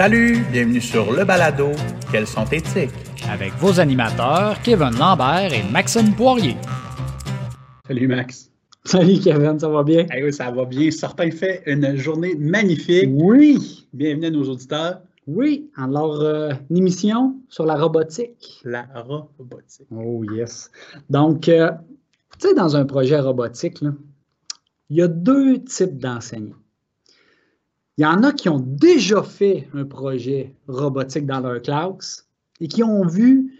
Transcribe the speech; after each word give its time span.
Salut, 0.00 0.46
bienvenue 0.50 0.80
sur 0.80 1.12
le 1.12 1.26
balado 1.26 1.72
Quels 2.10 2.26
sont 2.26 2.46
éthiques 2.46 2.88
avec 3.30 3.52
vos 3.58 3.78
animateurs 3.80 4.56
Kevin 4.62 4.98
Lambert 4.98 5.52
et 5.52 5.62
Maxime 5.70 6.14
Poirier. 6.14 6.56
Salut 7.86 8.08
Max. 8.08 8.50
Salut 8.86 9.20
Kevin, 9.20 9.58
ça 9.58 9.68
va 9.68 9.82
bien? 9.82 10.06
oui, 10.10 10.32
ça 10.32 10.50
va 10.52 10.64
bien. 10.64 10.90
Certain 10.90 11.30
fait 11.30 11.62
une 11.66 11.96
journée 11.96 12.34
magnifique. 12.34 13.10
Oui. 13.12 13.86
Bienvenue 13.92 14.28
à 14.28 14.30
nos 14.30 14.44
auditeurs. 14.44 15.02
Oui, 15.26 15.70
alors 15.76 16.18
euh, 16.22 16.54
une 16.70 16.78
émission 16.78 17.36
sur 17.50 17.66
la 17.66 17.74
robotique. 17.74 18.62
La 18.64 18.86
robotique. 18.94 19.86
Oh 19.94 20.24
yes. 20.32 20.70
Donc, 21.10 21.46
euh, 21.50 21.72
tu 22.38 22.48
sais, 22.48 22.54
dans 22.54 22.74
un 22.74 22.86
projet 22.86 23.20
robotique, 23.20 23.82
là, 23.82 23.90
il 24.88 24.96
y 24.96 25.02
a 25.02 25.08
deux 25.08 25.62
types 25.62 25.98
d'enseignants. 25.98 26.56
Il 27.98 28.02
y 28.02 28.06
en 28.06 28.22
a 28.22 28.32
qui 28.32 28.48
ont 28.48 28.60
déjà 28.60 29.22
fait 29.22 29.68
un 29.74 29.84
projet 29.84 30.54
robotique 30.68 31.26
dans 31.26 31.40
leur 31.40 31.60
classe 31.60 32.26
et 32.60 32.68
qui 32.68 32.82
ont 32.82 33.06
vu 33.06 33.52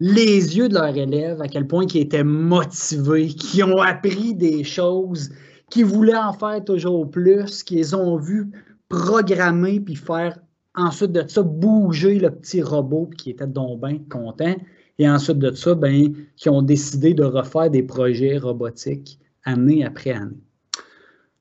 les 0.00 0.56
yeux 0.56 0.68
de 0.68 0.74
leurs 0.74 0.96
élèves, 0.96 1.40
à 1.40 1.48
quel 1.48 1.66
point 1.66 1.84
ils 1.92 2.02
étaient 2.02 2.24
motivés, 2.24 3.28
qui 3.28 3.62
ont 3.62 3.80
appris 3.80 4.34
des 4.34 4.62
choses, 4.62 5.30
qui 5.70 5.82
voulaient 5.82 6.16
en 6.16 6.32
faire 6.32 6.64
toujours 6.64 7.10
plus, 7.10 7.62
qu'ils 7.62 7.96
ont 7.96 8.16
vu 8.16 8.50
programmer 8.88 9.80
puis 9.80 9.96
faire 9.96 10.38
ensuite 10.74 11.12
de 11.12 11.24
ça 11.26 11.42
bouger 11.42 12.18
le 12.18 12.30
petit 12.30 12.62
robot 12.62 13.10
qui 13.16 13.30
était 13.30 13.46
donc 13.46 13.80
content. 14.08 14.54
Et 15.00 15.08
ensuite 15.08 15.38
de 15.38 15.52
ça, 15.52 15.74
ben, 15.74 16.12
qui 16.36 16.48
ont 16.48 16.62
décidé 16.62 17.14
de 17.14 17.24
refaire 17.24 17.70
des 17.70 17.82
projets 17.82 18.38
robotiques 18.38 19.18
année 19.44 19.84
après 19.84 20.10
année. 20.10 20.36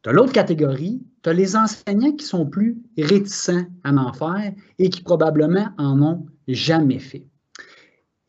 De 0.08 0.14
l'autre 0.14 0.32
catégorie, 0.32 1.02
tu 1.22 1.30
as 1.30 1.34
les 1.34 1.58
enseignants 1.58 2.14
qui 2.14 2.24
sont 2.24 2.46
plus 2.46 2.78
réticents 2.98 3.66
à 3.84 3.92
en 3.92 4.14
faire 4.14 4.54
et 4.80 4.90
qui 4.90 5.02
probablement 5.02 5.68
en 5.78 6.02
ont 6.02 6.26
jamais 6.48 7.00
fait. 7.00 7.28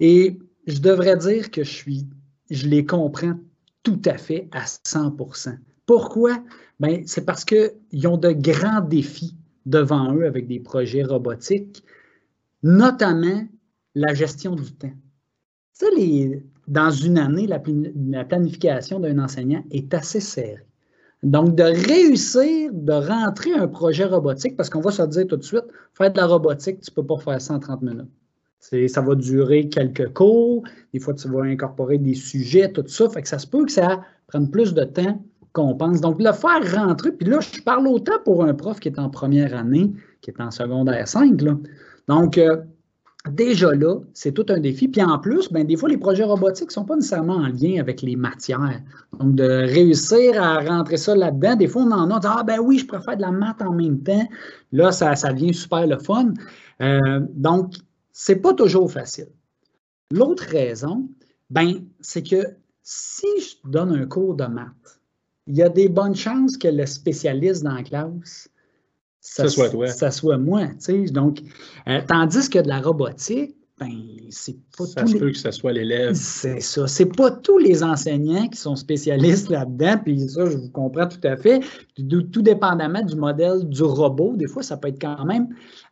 Et 0.01 0.41
je 0.67 0.81
devrais 0.81 1.17
dire 1.17 1.53
que 1.53 1.63
je 1.63 2.67
les 2.67 2.85
comprends 2.85 3.35
tout 3.85 4.03
à 4.07 4.19
fait 4.19 4.49
à 4.51 4.65
100% 4.65 5.57
Pourquoi? 5.87 6.43
Ben, 6.81 7.05
c'est 7.07 7.25
parce 7.25 7.45
qu'ils 7.45 8.09
ont 8.09 8.17
de 8.17 8.33
grands 8.33 8.81
défis 8.81 9.37
devant 9.65 10.13
eux 10.17 10.27
avec 10.27 10.49
des 10.49 10.59
projets 10.59 11.05
robotiques, 11.05 11.85
notamment 12.65 13.47
la 13.95 14.15
gestion 14.15 14.57
du 14.57 14.73
temps. 14.73 14.95
Dans 16.67 16.91
une 16.91 17.19
année, 17.19 17.47
la, 17.47 17.63
la 18.09 18.25
planification 18.25 18.99
d'un 18.99 19.21
enseignant 19.21 19.63
est 19.71 19.95
assez 19.95 20.19
serrée. 20.19 20.65
Donc, 21.23 21.57
de 21.57 21.65
réussir 21.65 22.71
de 22.73 22.93
rentrer 22.93 23.53
un 23.53 23.67
projet 23.67 24.05
robotique, 24.05 24.57
parce 24.57 24.71
qu'on 24.71 24.81
va 24.81 24.93
se 24.93 25.03
dire 25.03 25.27
tout 25.27 25.37
de 25.37 25.43
suite, 25.43 25.65
faire 25.95 26.13
de 26.13 26.17
la 26.17 26.27
robotique, 26.27 26.81
tu 26.81 26.91
ne 26.91 26.95
peux 26.95 27.07
pas 27.07 27.19
faire 27.19 27.41
130 27.41 27.83
minutes. 27.83 28.09
Ça 28.61 29.01
va 29.01 29.15
durer 29.15 29.69
quelques 29.69 30.13
cours, 30.15 30.63
des 30.93 31.01
fois 31.01 31.15
tu 31.15 31.29
vas 31.29 31.43
incorporer 31.43 31.99
des 31.99 32.15
sujets, 32.15 32.71
tout 32.73 32.85
ça, 32.87 33.09
fait 33.09 33.23
que 33.23 33.29
ça 33.29 33.39
se 33.39 33.47
peut 33.47 33.65
que 33.65 33.73
ça 33.73 34.01
prenne 34.27 34.51
plus 34.51 34.75
de 34.75 34.85
temps 34.85 35.23
qu'on 35.53 35.75
pense. 35.75 36.01
Donc, 36.01 36.21
le 36.21 36.33
faire 36.33 36.75
rentrer, 36.75 37.13
puis 37.13 37.29
là, 37.29 37.41
je 37.41 37.63
parle 37.63 37.87
autant 37.89 38.19
pour 38.25 38.45
un 38.45 38.55
prof 38.55 38.79
qui 38.79 38.89
est 38.89 38.99
en 38.99 39.11
première 39.11 39.57
année, 39.57 39.93
qui 40.21 40.31
est 40.31 40.41
en 40.41 40.51
secondaire 40.51 41.07
5. 41.09 41.41
Là. 41.41 41.57
Donc, 42.07 42.39
euh, 42.39 42.59
déjà 43.29 43.73
là, 43.75 44.01
c'est 44.13 44.33
tout 44.33 44.47
un 44.49 44.59
défi. 44.59 44.89
Puis 44.89 45.03
en 45.03 45.19
plus, 45.19 45.51
ben, 45.53 45.67
des 45.67 45.77
fois, 45.77 45.89
les 45.89 45.97
projets 45.99 46.25
robotiques 46.25 46.69
ne 46.69 46.73
sont 46.73 46.85
pas 46.85 46.97
nécessairement 46.97 47.37
en 47.37 47.49
lien 47.49 47.81
avec 47.81 48.03
les 48.03 48.17
matières. 48.17 48.83
Donc, 49.19 49.35
de 49.35 49.45
réussir 49.45 50.43
à 50.43 50.61
rentrer 50.61 50.97
ça 50.97 51.15
là-dedans, 51.15 51.57
des 51.57 51.69
fois, 51.69 51.83
on 51.83 51.93
en 51.93 52.11
a, 52.11 52.21
ah 52.25 52.43
ben 52.43 52.59
oui, 52.59 52.79
je 52.79 52.87
préfère 52.87 53.17
de 53.17 53.23
la 53.23 53.31
maths 53.31 53.63
en 53.63 53.73
même 53.73 54.03
temps. 54.03 54.29
Là, 54.73 54.93
ça, 54.93 55.15
ça 55.17 55.33
devient 55.33 55.55
super 55.55 55.87
le 55.87 55.99
fun. 55.99 56.33
Euh, 56.81 57.21
donc, 57.35 57.75
c'est 58.13 58.37
pas 58.37 58.55
toujours 58.55 58.91
facile. 58.91 59.29
L'autre 60.11 60.45
raison, 60.45 61.09
ben, 61.51 61.85
c'est 62.01 62.23
que 62.23 62.43
si 62.83 63.27
je 63.41 63.69
donne 63.69 63.93
un 63.93 64.07
cours 64.07 64.35
de 64.35 64.47
maths, 64.47 65.01
il 65.47 65.57
y 65.57 65.63
a 65.63 65.69
des 65.69 65.89
bonnes 65.89 66.15
chances 66.15 66.57
que 66.57 66.69
le 66.69 66.85
spécialiste 66.87 67.63
dans 67.63 67.75
la 67.75 67.83
classe 67.83 68.51
ça, 69.21 69.49
soit 69.49 69.71
toi. 69.71 69.87
Ça 69.89 70.11
soit 70.11 70.39
moi. 70.39 70.69
Donc, 71.11 71.41
euh, 71.89 72.01
tandis 72.07 72.49
que 72.49 72.59
de 72.59 72.69
la 72.69 72.81
robotique, 72.81 73.57
ben, 73.79 73.93
c'est 74.31 74.57
pas 74.77 74.87
ça 74.87 75.07
se 75.07 75.17
peut 75.17 75.31
que 75.31 75.39
ce 75.39 75.51
soit 75.53 75.73
l'élève. 75.73 76.15
C'est 76.15 76.61
ça. 76.61 76.89
C'est 76.89 77.15
pas 77.17 77.31
tous 77.31 77.59
les 77.59 77.85
enseignants 77.85 78.49
qui 78.49 78.59
sont 78.59 78.75
spécialistes 78.75 79.51
là-dedans, 79.51 79.99
puis 80.05 80.29
ça, 80.29 80.47
je 80.47 80.57
vous 80.57 80.71
comprends 80.71 81.07
tout 81.07 81.21
à 81.23 81.37
fait. 81.37 81.61
tout, 81.95 82.23
tout 82.23 82.43
dépendamment 82.43 83.03
du 83.03 83.15
modèle 83.15 83.69
du 83.69 83.83
robot, 83.83 84.37
des 84.37 84.49
fois, 84.49 84.63
ça 84.63 84.77
peut 84.77 84.89
être 84.89 85.01
quand 85.01 85.25
même 85.25 85.49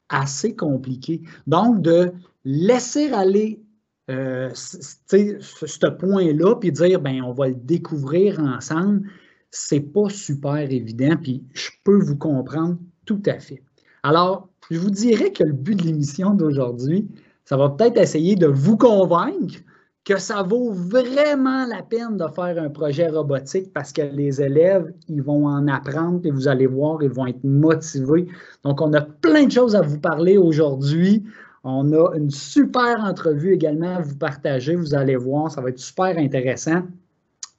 assez 0.08 0.56
compliqué. 0.56 1.22
Donc, 1.46 1.80
de 1.80 2.12
laisser 2.44 3.12
aller 3.12 3.62
euh, 4.10 4.50
ce 4.54 5.86
point-là, 5.86 6.56
puis 6.56 6.72
dire, 6.72 7.00
ben, 7.00 7.22
on 7.22 7.32
va 7.32 7.48
le 7.48 7.54
découvrir 7.54 8.40
ensemble, 8.40 9.08
c'est 9.50 9.80
pas 9.80 10.08
super 10.08 10.70
évident, 10.70 11.16
puis 11.20 11.44
je 11.54 11.70
peux 11.84 11.98
vous 11.98 12.16
comprendre 12.16 12.78
tout 13.06 13.22
à 13.26 13.38
fait. 13.38 13.62
Alors, 14.02 14.48
je 14.70 14.78
vous 14.78 14.90
dirais 14.90 15.32
que 15.32 15.44
le 15.44 15.52
but 15.52 15.76
de 15.76 15.84
l'émission 15.84 16.34
d'aujourd'hui, 16.34 17.08
ça 17.44 17.56
va 17.56 17.70
peut-être 17.70 17.98
essayer 17.98 18.36
de 18.36 18.46
vous 18.46 18.76
convaincre 18.76 19.56
que 20.04 20.18
ça 20.18 20.42
vaut 20.44 20.70
vraiment 20.72 21.66
la 21.66 21.82
peine 21.82 22.16
de 22.16 22.26
faire 22.28 22.62
un 22.62 22.68
projet 22.68 23.08
robotique 23.08 23.72
parce 23.72 23.92
que 23.92 24.02
les 24.02 24.40
élèves, 24.40 24.92
ils 25.08 25.22
vont 25.22 25.46
en 25.46 25.66
apprendre 25.66 26.20
et 26.24 26.30
vous 26.30 26.46
allez 26.46 26.66
voir, 26.66 27.02
ils 27.02 27.10
vont 27.10 27.26
être 27.26 27.42
motivés. 27.42 28.28
Donc, 28.62 28.80
on 28.80 28.92
a 28.92 29.00
plein 29.00 29.46
de 29.46 29.50
choses 29.50 29.74
à 29.74 29.80
vous 29.82 29.98
parler 29.98 30.36
aujourd'hui. 30.36 31.24
On 31.64 31.92
a 31.92 32.16
une 32.16 32.30
super 32.30 33.00
entrevue 33.00 33.54
également 33.54 33.96
à 33.96 34.00
vous 34.00 34.16
partager. 34.16 34.76
Vous 34.76 34.94
allez 34.94 35.16
voir, 35.16 35.50
ça 35.50 35.60
va 35.60 35.70
être 35.70 35.80
super 35.80 36.16
intéressant. 36.16 36.82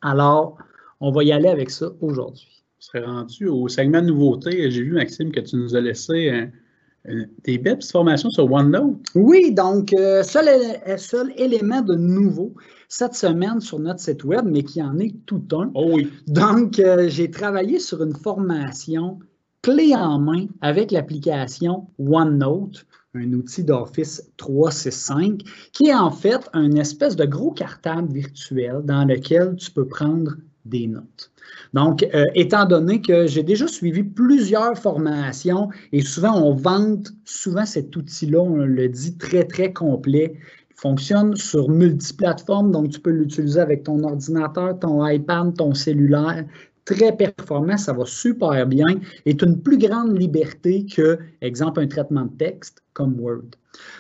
Alors, 0.02 0.58
on 1.02 1.12
va 1.12 1.26
y 1.26 1.34
aller 1.34 1.50
avec 1.50 1.70
ça 1.70 1.88
aujourd'hui 2.00 2.57
serait 2.80 3.06
rendu 3.06 3.48
au 3.48 3.68
segment 3.68 4.02
de 4.02 4.08
nouveautés. 4.08 4.72
J'ai 4.72 4.84
vu, 4.84 4.92
Maxime, 4.92 5.32
que 5.32 5.40
tu 5.40 5.56
nous 5.56 5.76
as 5.76 5.82
laissé 5.82 6.50
des 7.44 7.58
belles 7.58 7.82
formations 7.82 8.30
sur 8.30 8.52
OneNote. 8.52 8.98
Oui, 9.16 9.52
donc, 9.54 9.94
euh, 9.94 10.24
seul, 10.24 10.48
seul, 10.98 11.32
élément 11.38 11.82
de 11.82 11.96
nouveau 11.96 12.54
cette 12.90 13.14
semaine 13.14 13.60
sur 13.60 13.80
notre 13.80 14.00
site 14.00 14.24
web, 14.24 14.46
mais 14.46 14.64
qui 14.64 14.82
en 14.82 14.98
est 15.00 15.16
tout 15.26 15.44
un. 15.52 15.72
Oh 15.74 15.92
oui. 15.94 16.10
Donc, 16.28 16.80
euh, 16.80 17.08
j'ai 17.08 17.32
travaillé 17.32 17.80
sur 17.80 18.04
une 18.04 18.16
formation 18.16 19.20
clé 19.62 19.94
en 19.96 20.20
main 20.20 20.48
avec 20.62 20.92
l'application 20.92 21.88
OneNote, 21.98 22.86
un 23.14 23.34
outil 23.34 23.64
d'Office 23.64 24.32
365, 24.38 25.42
qui 25.74 25.88
est 25.88 25.96
en 25.96 26.12
fait 26.12 26.50
un 26.54 26.72
espèce 26.74 27.16
de 27.16 27.26
gros 27.26 27.52
cartable 27.52 28.12
virtuel 28.14 28.82
dans 28.84 29.06
lequel 29.06 29.56
tu 29.56 29.72
peux 29.72 29.88
prendre 29.88 30.36
des 30.66 30.88
notes. 30.88 31.32
Donc, 31.74 32.04
euh, 32.14 32.24
étant 32.36 32.66
donné 32.66 33.02
que 33.02 33.28
j'ai 33.28 33.44
déjà 33.44 33.68
suivi 33.68 34.04
plusieurs 34.04 34.78
formations 34.78 35.70
et 35.92 36.02
souvent 36.02 36.42
on 36.42 36.56
vante 36.56 37.12
souvent 37.26 37.66
cet 37.66 37.96
outil-là, 37.96 38.40
on 38.40 38.56
le 38.58 38.88
dit 38.90 39.18
très, 39.18 39.44
très 39.44 39.74
complet. 39.74 40.34
Il 40.70 40.80
fonctionne 40.80 41.36
sur 41.36 41.70
multiplateformes, 41.70 42.72
donc 42.72 42.90
tu 42.90 43.00
peux 43.00 43.10
l'utiliser 43.10 43.60
avec 43.60 43.84
ton 43.84 44.04
ordinateur, 44.04 44.78
ton 44.80 45.06
iPad, 45.06 45.56
ton 45.58 45.74
cellulaire. 45.74 46.46
Très 46.88 47.12
performant, 47.12 47.76
ça 47.76 47.92
va 47.92 48.06
super 48.06 48.66
bien 48.66 48.86
et 49.26 49.36
une 49.44 49.62
plus 49.62 49.78
grande 49.78 50.18
liberté 50.18 50.86
que, 50.86 51.20
exemple, 51.42 51.82
un 51.82 51.88
traitement 51.88 52.24
de 52.24 52.38
texte 52.38 52.82
comme 52.94 53.20
Word. 53.20 53.44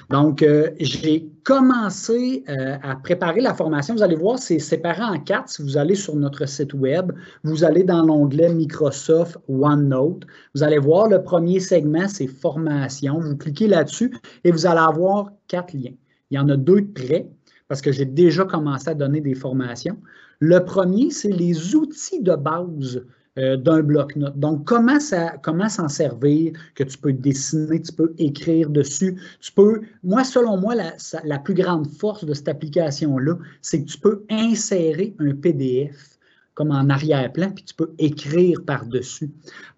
Donc, 0.09 0.41
euh, 0.41 0.69
j'ai 0.79 1.29
commencé 1.43 2.45
euh, 2.47 2.77
à 2.81 2.95
préparer 2.95 3.41
la 3.41 3.53
formation. 3.53 3.93
Vous 3.93 4.03
allez 4.03 4.15
voir, 4.15 4.39
c'est 4.39 4.59
séparé 4.59 5.03
en 5.03 5.19
quatre. 5.19 5.49
Si 5.49 5.61
vous 5.63 5.75
allez 5.75 5.95
sur 5.95 6.15
notre 6.15 6.45
site 6.47 6.73
web, 6.73 7.11
vous 7.43 7.65
allez 7.65 7.83
dans 7.83 8.03
l'onglet 8.03 8.53
Microsoft 8.53 9.37
OneNote. 9.49 10.25
Vous 10.55 10.63
allez 10.63 10.79
voir 10.79 11.09
le 11.09 11.21
premier 11.21 11.59
segment, 11.59 12.07
c'est 12.07 12.27
formation. 12.27 13.19
Vous 13.19 13.35
cliquez 13.35 13.67
là-dessus 13.67 14.15
et 14.45 14.51
vous 14.51 14.65
allez 14.65 14.79
avoir 14.79 15.33
quatre 15.49 15.73
liens. 15.73 15.95
Il 16.31 16.35
y 16.35 16.39
en 16.39 16.47
a 16.47 16.55
deux 16.55 16.79
de 16.79 16.93
près 16.93 17.27
parce 17.67 17.81
que 17.81 17.91
j'ai 17.91 18.05
déjà 18.05 18.45
commencé 18.45 18.87
à 18.87 18.93
donner 18.93 19.19
des 19.19 19.35
formations. 19.35 19.97
Le 20.39 20.63
premier, 20.63 21.09
c'est 21.09 21.31
les 21.31 21.75
outils 21.75 22.21
de 22.21 22.35
base 22.35 23.01
euh, 23.37 23.55
d'un 23.55 23.81
bloc-notes. 23.81 24.39
Donc, 24.39 24.65
comment 24.65 24.99
ça, 24.99 25.35
comment 25.43 25.69
s'en 25.69 25.87
servir, 25.87 26.53
que 26.73 26.83
tu 26.83 26.97
peux 26.97 27.13
dessiner, 27.13 27.81
tu 27.81 27.93
peux 27.93 28.13
écrire 28.17 28.69
dessus. 28.69 29.15
Tu 29.39 29.51
peux, 29.51 29.81
moi, 30.03 30.23
selon 30.23 30.57
moi, 30.57 30.73
la, 30.73 30.93
la 31.23 31.37
plus 31.37 31.53
grande 31.53 31.87
force 31.87 32.25
de 32.25 32.33
cette 32.33 32.47
application-là, 32.47 33.35
c'est 33.61 33.83
que 33.83 33.89
tu 33.89 33.99
peux 33.99 34.23
insérer 34.29 35.15
un 35.19 35.35
PDF 35.35 36.17
comme 36.55 36.71
en 36.71 36.89
arrière-plan, 36.89 37.51
puis 37.51 37.63
tu 37.63 37.75
peux 37.75 37.91
écrire 37.99 38.63
par-dessus. 38.65 39.29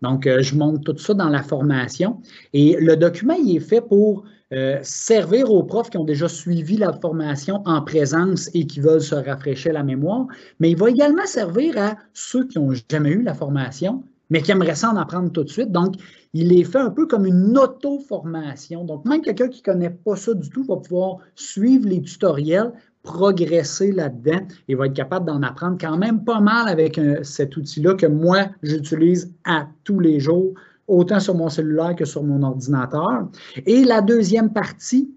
Donc, 0.02 0.26
euh, 0.26 0.42
je 0.42 0.56
montre 0.56 0.94
tout 0.94 0.98
ça 0.98 1.14
dans 1.14 1.28
la 1.28 1.44
formation. 1.44 2.22
Et 2.54 2.78
le 2.80 2.96
document, 2.96 3.34
il 3.34 3.58
est 3.58 3.60
fait 3.60 3.82
pour 3.82 4.24
euh, 4.52 4.80
servir 4.82 5.52
aux 5.52 5.62
profs 5.62 5.92
qui 5.92 5.98
ont 5.98 6.04
déjà 6.04 6.28
suivi 6.28 6.76
la 6.76 6.92
formation 6.92 7.62
en 7.66 7.84
présence 7.84 8.50
et 8.56 8.66
qui 8.66 8.80
veulent 8.80 9.02
se 9.02 9.14
rafraîchir 9.14 9.74
la 9.74 9.84
mémoire, 9.84 10.26
mais 10.60 10.72
il 10.72 10.78
va 10.78 10.90
également 10.90 11.26
servir 11.26 11.78
à 11.78 11.98
ceux 12.14 12.48
qui 12.48 12.58
n'ont 12.58 12.74
jamais 12.90 13.12
eu 13.12 13.22
la 13.22 13.36
formation, 13.36 14.04
mais 14.32 14.42
qui 14.42 14.52
aimeraient 14.52 14.74
s'en 14.74 14.96
apprendre 14.96 15.32
tout 15.32 15.44
de 15.44 15.50
suite. 15.50 15.72
Donc, 15.72 15.96
il 16.34 16.52
est 16.52 16.64
fait 16.64 16.80
un 16.80 16.90
peu 16.90 17.06
comme 17.06 17.28
une 17.28 17.58
auto-formation. 17.58 18.86
Donc, 18.86 19.06
même 19.06 19.22
quelqu'un 19.22 19.50
qui 19.50 19.62
ne 19.62 19.74
connaît 19.74 19.90
pas 19.92 20.16
ça 20.16 20.34
du 20.34 20.50
tout 20.50 20.64
va 20.64 20.78
pouvoir 20.78 21.18
suivre 21.36 21.88
les 21.88 22.02
tutoriels, 22.02 22.72
progresser 23.04 23.92
là-dedans 23.92 24.48
et 24.68 24.76
va 24.76 24.88
être 24.88 24.94
capable 24.94 25.26
d'en 25.26 25.42
apprendre 25.42 25.78
quand 25.80 25.98
même 25.98 26.24
pas 26.24 26.42
mal 26.42 26.68
avec 26.68 27.00
cet 27.24 27.56
outil-là 27.56 27.94
que 27.94 28.06
moi, 28.06 28.48
j'utilise 28.62 29.34
à 29.46 29.68
tous 29.84 30.00
les 30.00 30.20
jours, 30.20 30.54
autant 30.90 31.20
sur 31.20 31.36
mon 31.36 31.50
cellulaire 31.50 31.96
que 31.96 32.06
sur 32.06 32.24
mon 32.24 32.44
ordinateur. 32.44 33.28
Et 33.66 33.84
la 33.84 34.02
deuxième 34.02 34.52
partie, 34.52 35.10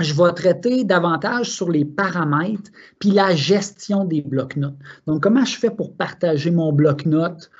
je 0.00 0.14
vais 0.14 0.32
traiter 0.32 0.84
davantage 0.84 1.50
sur 1.50 1.70
les 1.70 1.84
paramètres 1.84 2.70
puis 2.98 3.10
la 3.10 3.34
gestion 3.34 4.04
des 4.04 4.20
blocs-notes. 4.20 4.76
Donc, 5.06 5.22
comment 5.22 5.44
je 5.44 5.56
fais 5.56 5.70
pour 5.70 5.94
partager 5.94 6.50
mon 6.50 6.72
bloc-notes? 6.72 7.50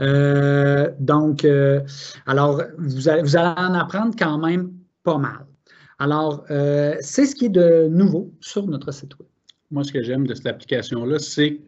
Euh, 0.00 0.90
donc, 0.98 1.44
euh, 1.44 1.80
alors, 2.26 2.62
vous 2.78 3.08
allez, 3.08 3.36
en 3.36 3.74
apprendre 3.74 4.14
quand 4.18 4.38
même 4.38 4.72
pas 5.04 5.18
mal. 5.18 5.46
Alors, 5.98 6.44
euh, 6.50 6.96
c'est 7.00 7.26
ce 7.26 7.36
qui 7.36 7.46
est 7.46 7.50
de 7.50 7.86
nouveau 7.88 8.32
sur 8.40 8.66
notre 8.66 8.90
site 8.92 9.16
web. 9.18 9.28
Moi, 9.70 9.84
ce 9.84 9.92
que 9.92 10.02
j'aime 10.02 10.26
de 10.26 10.34
cette 10.34 10.46
application-là, 10.46 11.18
c'est 11.18 11.60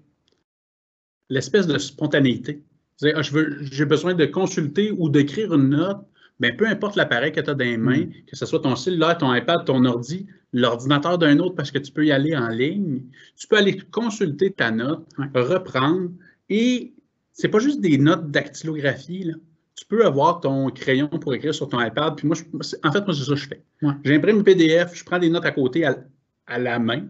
l'espèce 1.28 1.66
de 1.66 1.78
spontanéité. 1.78 2.62
Ah, 3.02 3.22
j'ai 3.22 3.84
besoin 3.84 4.14
de 4.14 4.25
consulter 4.26 4.90
ou 4.90 5.08
d'écrire 5.08 5.54
une 5.54 5.70
note, 5.70 5.98
bien, 6.40 6.52
peu 6.54 6.66
importe 6.66 6.96
l'appareil 6.96 7.32
que 7.32 7.40
tu 7.40 7.50
as 7.50 7.54
dans 7.54 7.64
les 7.64 7.76
mains, 7.76 8.06
mm. 8.06 8.12
que 8.26 8.37
ce 8.37 8.46
soit 8.46 8.60
ton 8.60 8.75
cellulaire, 8.76 9.19
ton 9.19 9.34
iPad, 9.34 9.64
ton 9.64 9.84
ordi, 9.84 10.26
l'ordinateur 10.52 11.19
d'un 11.19 11.38
autre 11.38 11.54
parce 11.54 11.70
que 11.70 11.78
tu 11.78 11.93
peux 11.93 12.06
y 12.06 12.12
aller 12.12 12.34
en 12.34 12.48
ligne, 12.48 13.02
tu 13.37 13.46
peux 13.46 13.56
aller 13.56 13.76
consulter 13.90 14.52
ta 14.52 14.70
note, 14.70 15.06
reprendre 15.34 16.10
et 16.48 16.94
c'est 17.32 17.48
pas 17.48 17.58
juste 17.58 17.81
des 17.81 17.98
notes 17.98 18.31
dactylographie. 18.31 19.25
Là 19.25 19.34
tu 19.76 19.84
peux 19.84 20.04
avoir 20.04 20.40
ton 20.40 20.70
crayon 20.70 21.06
pour 21.08 21.34
écrire 21.34 21.54
sur 21.54 21.69
ton 21.69 21.81
iPad. 21.81 22.16
Puis 22.16 22.26
moi, 22.26 22.37
en 22.82 22.92
fait, 22.92 23.04
moi, 23.04 23.14
c'est 23.14 23.25
ça 23.25 23.34
que 23.34 23.37
je 23.37 23.49
fais. 23.49 23.62
J'imprime 24.04 24.38
le 24.38 24.42
PDF, 24.42 24.94
je 24.94 25.04
prends 25.04 25.19
des 25.19 25.28
notes 25.28 25.44
à 25.44 25.50
côté 25.52 25.84
à, 25.84 26.58
la 26.58 26.78
main. 26.78 27.06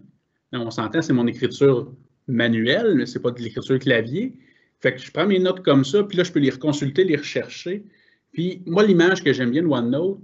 on 0.51 0.69
s'entend, 0.69 1.01
c'est 1.01 1.13
mon 1.13 1.27
écriture 1.27 1.91
manuelle, 2.27 2.95
mais 2.95 3.05
ce 3.05 3.17
n'est 3.17 3.21
pas 3.21 3.31
de 3.31 3.41
l'écriture 3.41 3.79
clavier. 3.79 4.37
Fait 4.79 4.93
que 4.93 5.01
je 5.01 5.11
prends 5.11 5.25
mes 5.25 5.39
notes 5.39 5.63
comme 5.63 5.83
ça, 5.83 6.03
puis 6.03 6.17
là, 6.17 6.23
je 6.23 6.31
peux 6.31 6.39
les 6.39 6.51
reconsulter, 6.51 7.03
les 7.03 7.15
rechercher. 7.15 7.83
Puis 8.31 8.61
moi, 8.65 8.85
l'image 8.85 9.23
que 9.23 9.33
j'aime 9.33 9.51
bien 9.51 9.63
de 9.63 9.67
OneNote, 9.67 10.19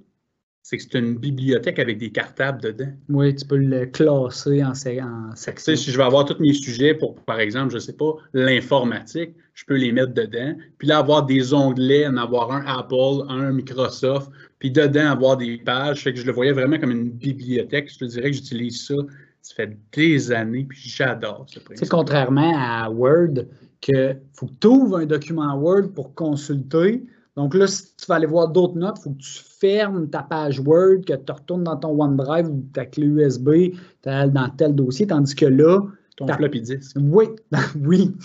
c'est 0.62 0.78
que 0.78 0.84
c'est 0.84 0.98
une 0.98 1.18
bibliothèque 1.18 1.78
avec 1.78 1.98
des 1.98 2.10
cartables 2.10 2.62
dedans. 2.62 2.92
Oui, 3.10 3.36
tu 3.36 3.46
peux 3.46 3.58
le 3.58 3.86
classer 3.86 4.64
en, 4.64 4.72
en 4.72 5.36
sections. 5.36 5.76
Si 5.76 5.92
je 5.92 5.98
vais 5.98 6.06
avoir 6.06 6.24
tous 6.24 6.40
mes 6.40 6.54
sujets 6.54 6.94
pour, 6.94 7.16
par 7.16 7.42
exemple, 7.42 7.72
je 7.72 7.76
ne 7.76 7.82
sais 7.82 7.94
pas, 7.94 8.16
l'informatique, 8.34 9.32
je 9.54 9.66
peux 9.66 9.76
les 9.76 9.92
mettre 9.92 10.14
dedans. 10.14 10.56
Puis 10.78 10.88
là, 10.88 11.00
avoir 11.00 11.26
des 11.26 11.54
onglets, 11.54 12.08
en 12.08 12.16
avoir 12.16 12.52
un 12.54 12.64
Apple, 12.66 13.26
un 13.28 13.52
Microsoft, 13.52 14.32
puis 14.60 14.72
dedans, 14.72 15.12
avoir 15.12 15.36
des 15.36 15.58
pages. 15.58 16.02
Fait 16.02 16.14
que 16.14 16.20
je 16.20 16.26
le 16.26 16.32
voyais 16.32 16.54
vraiment 16.54 16.80
comme 16.80 16.92
une 16.92 17.12
bibliothèque. 17.12 17.92
Je 17.92 17.98
te 17.98 18.06
dirais 18.06 18.32
que 18.32 18.38
j'utilise 18.38 18.86
ça. 18.86 18.96
Ça 19.42 19.56
fait 19.56 19.78
des 19.92 20.32
années, 20.32 20.66
puis 20.70 20.80
j'adore 20.86 21.46
ce 21.50 21.60
principe. 21.60 21.90
contrairement 21.90 22.54
à 22.56 22.90
Word, 22.90 23.48
que 23.86 24.16
faut 24.34 24.48
que 24.48 24.56
tu 24.60 24.68
ouvres 24.68 24.98
un 24.98 25.06
document 25.06 25.54
Word 25.56 25.90
pour 25.94 26.14
consulter 26.16 27.06
donc 27.36 27.56
là, 27.56 27.66
si 27.66 27.96
tu 27.96 28.06
vas 28.08 28.16
aller 28.16 28.28
voir 28.28 28.50
d'autres 28.50 28.78
notes, 28.78 28.98
il 29.00 29.04
faut 29.04 29.10
que 29.12 29.22
tu 29.22 29.44
fermes 29.60 30.08
ta 30.10 30.22
page 30.22 30.60
Word, 30.60 31.02
que 31.06 31.14
tu 31.14 31.32
retournes 31.32 31.64
dans 31.64 31.78
ton 31.78 32.00
OneDrive 32.00 32.48
ou 32.48 32.64
ta 32.74 32.86
clé 32.86 33.08
USB 33.08 33.74
dans 34.06 34.50
tel 34.56 34.76
dossier, 34.76 35.08
tandis 35.08 35.36
que 35.36 35.46
là. 35.46 35.80
Ton 36.16 36.28
floppy 36.28 36.62
disk. 36.62 36.96
Oui, 37.02 37.26
oui. 37.84 38.16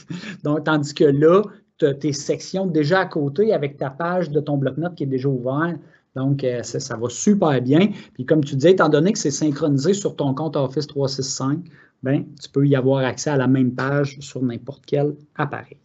Donc, 0.44 0.64
tandis 0.64 0.92
que 0.92 1.04
là, 1.04 1.42
tu 1.78 1.86
as 1.86 1.94
tes 1.94 2.12
sections 2.12 2.66
déjà 2.66 3.00
à 3.00 3.06
côté 3.06 3.54
avec 3.54 3.78
ta 3.78 3.88
page 3.88 4.30
de 4.30 4.40
ton 4.40 4.58
bloc-notes 4.58 4.94
qui 4.94 5.04
est 5.04 5.06
déjà 5.06 5.30
ouvert. 5.30 5.78
Donc, 6.18 6.42
euh, 6.42 6.62
ça, 6.62 6.96
va 6.96 7.08
super 7.08 7.60
bien. 7.62 7.90
Puis, 8.14 8.26
comme 8.26 8.44
tu 8.44 8.56
disais, 8.56 8.72
étant 8.72 8.88
donné 8.88 9.12
que 9.12 9.18
c'est 9.18 9.30
synchronisé 9.30 9.94
sur 9.94 10.16
ton 10.16 10.34
compte 10.34 10.56
Office 10.56 10.88
365, 10.88 11.60
ben, 12.02 12.24
tu 12.42 12.48
peux 12.50 12.66
y 12.66 12.74
avoir 12.74 13.04
accès 13.04 13.30
à 13.30 13.36
la 13.36 13.46
même 13.46 13.72
page 13.74 14.18
sur 14.20 14.42
n'importe 14.42 14.82
quel 14.86 15.14
appareil 15.36 15.76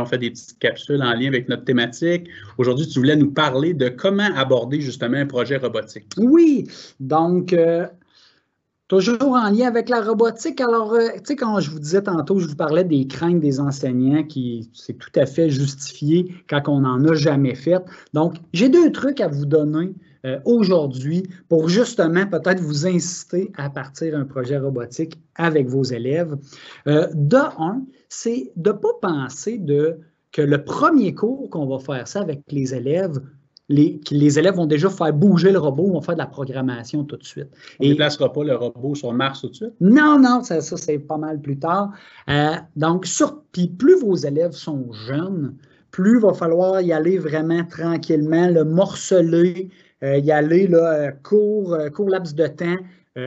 on 0.00 0.06
fait 0.06 0.18
des 0.18 0.30
petites 0.30 0.58
capsules 0.58 1.02
en 1.02 1.14
lien 1.14 1.28
avec 1.28 1.48
notre 1.48 1.64
thématique. 1.64 2.28
Aujourd'hui, 2.58 2.86
tu 2.86 2.98
voulais 2.98 3.16
nous 3.16 3.30
parler 3.30 3.74
de 3.74 3.88
comment 3.88 4.28
aborder 4.34 4.80
justement 4.80 5.16
un 5.16 5.26
projet 5.26 5.56
robotique. 5.56 6.06
Oui, 6.16 6.66
donc 7.00 7.52
euh, 7.52 7.86
toujours 9.02 9.32
en 9.32 9.50
lien 9.50 9.66
avec 9.66 9.88
la 9.88 10.00
robotique. 10.00 10.60
Alors, 10.60 10.92
euh, 10.92 11.08
tu 11.16 11.20
sais, 11.24 11.36
quand 11.36 11.60
je 11.60 11.70
vous 11.70 11.78
disais 11.78 12.02
tantôt, 12.02 12.38
je 12.38 12.46
vous 12.46 12.56
parlais 12.56 12.84
des 12.84 13.06
craintes 13.06 13.40
des 13.40 13.60
enseignants 13.60 14.24
qui 14.24 14.70
c'est 14.72 14.98
tout 14.98 15.12
à 15.16 15.26
fait 15.26 15.50
justifié 15.50 16.34
quand 16.48 16.62
on 16.68 16.80
n'en 16.80 17.04
a 17.04 17.14
jamais 17.14 17.54
fait. 17.54 17.82
Donc, 18.12 18.36
j'ai 18.52 18.68
deux 18.68 18.92
trucs 18.92 19.20
à 19.20 19.28
vous 19.28 19.46
donner 19.46 19.94
euh, 20.24 20.38
aujourd'hui 20.44 21.24
pour 21.48 21.68
justement 21.68 22.26
peut-être 22.26 22.60
vous 22.60 22.86
inciter 22.86 23.52
à 23.56 23.68
partir 23.68 24.16
un 24.16 24.24
projet 24.24 24.58
robotique 24.58 25.18
avec 25.34 25.68
vos 25.68 25.82
élèves. 25.82 26.36
Euh, 26.86 27.08
de 27.12 27.36
un, 27.36 27.82
c'est 28.08 28.52
de 28.56 28.70
ne 28.70 28.76
pas 28.76 28.94
penser 29.02 29.60
que 30.32 30.42
le 30.42 30.64
premier 30.64 31.14
cours 31.14 31.50
qu'on 31.50 31.66
va 31.66 31.78
faire 31.78 32.08
ça 32.08 32.20
avec 32.20 32.40
les 32.50 32.74
élèves, 32.74 33.20
les, 33.68 34.00
les, 34.10 34.38
élèves 34.38 34.54
vont 34.54 34.66
déjà 34.66 34.90
faire 34.90 35.12
bouger 35.12 35.50
le 35.50 35.58
robot, 35.58 35.92
vont 35.92 36.00
faire 36.02 36.14
de 36.14 36.20
la 36.20 36.26
programmation 36.26 37.04
tout 37.04 37.16
de 37.16 37.24
suite. 37.24 37.48
On 37.80 37.84
ne 37.84 37.90
déplacera 37.90 38.32
pas 38.32 38.44
le 38.44 38.54
robot 38.54 38.94
sur 38.94 39.12
Mars 39.12 39.40
tout 39.40 39.48
de 39.48 39.54
suite? 39.54 39.72
Non, 39.80 40.18
non, 40.18 40.42
ça, 40.42 40.60
c'est 40.60 40.98
pas 40.98 41.16
mal 41.16 41.40
plus 41.40 41.58
tard. 41.58 41.90
Euh, 42.28 42.54
donc, 42.76 43.06
sur, 43.06 43.42
puis 43.52 43.68
plus 43.68 43.98
vos 43.98 44.16
élèves 44.16 44.52
sont 44.52 44.92
jeunes, 44.92 45.54
plus 45.90 46.16
il 46.16 46.20
va 46.20 46.34
falloir 46.34 46.80
y 46.80 46.92
aller 46.92 47.18
vraiment 47.18 47.64
tranquillement, 47.64 48.48
le 48.48 48.64
morceler, 48.64 49.70
euh, 50.02 50.18
y 50.18 50.30
aller 50.30 50.66
là, 50.66 50.92
euh, 50.92 51.10
court, 51.22 51.76
court 51.94 52.10
laps 52.10 52.34
de 52.34 52.46
temps 52.46 52.76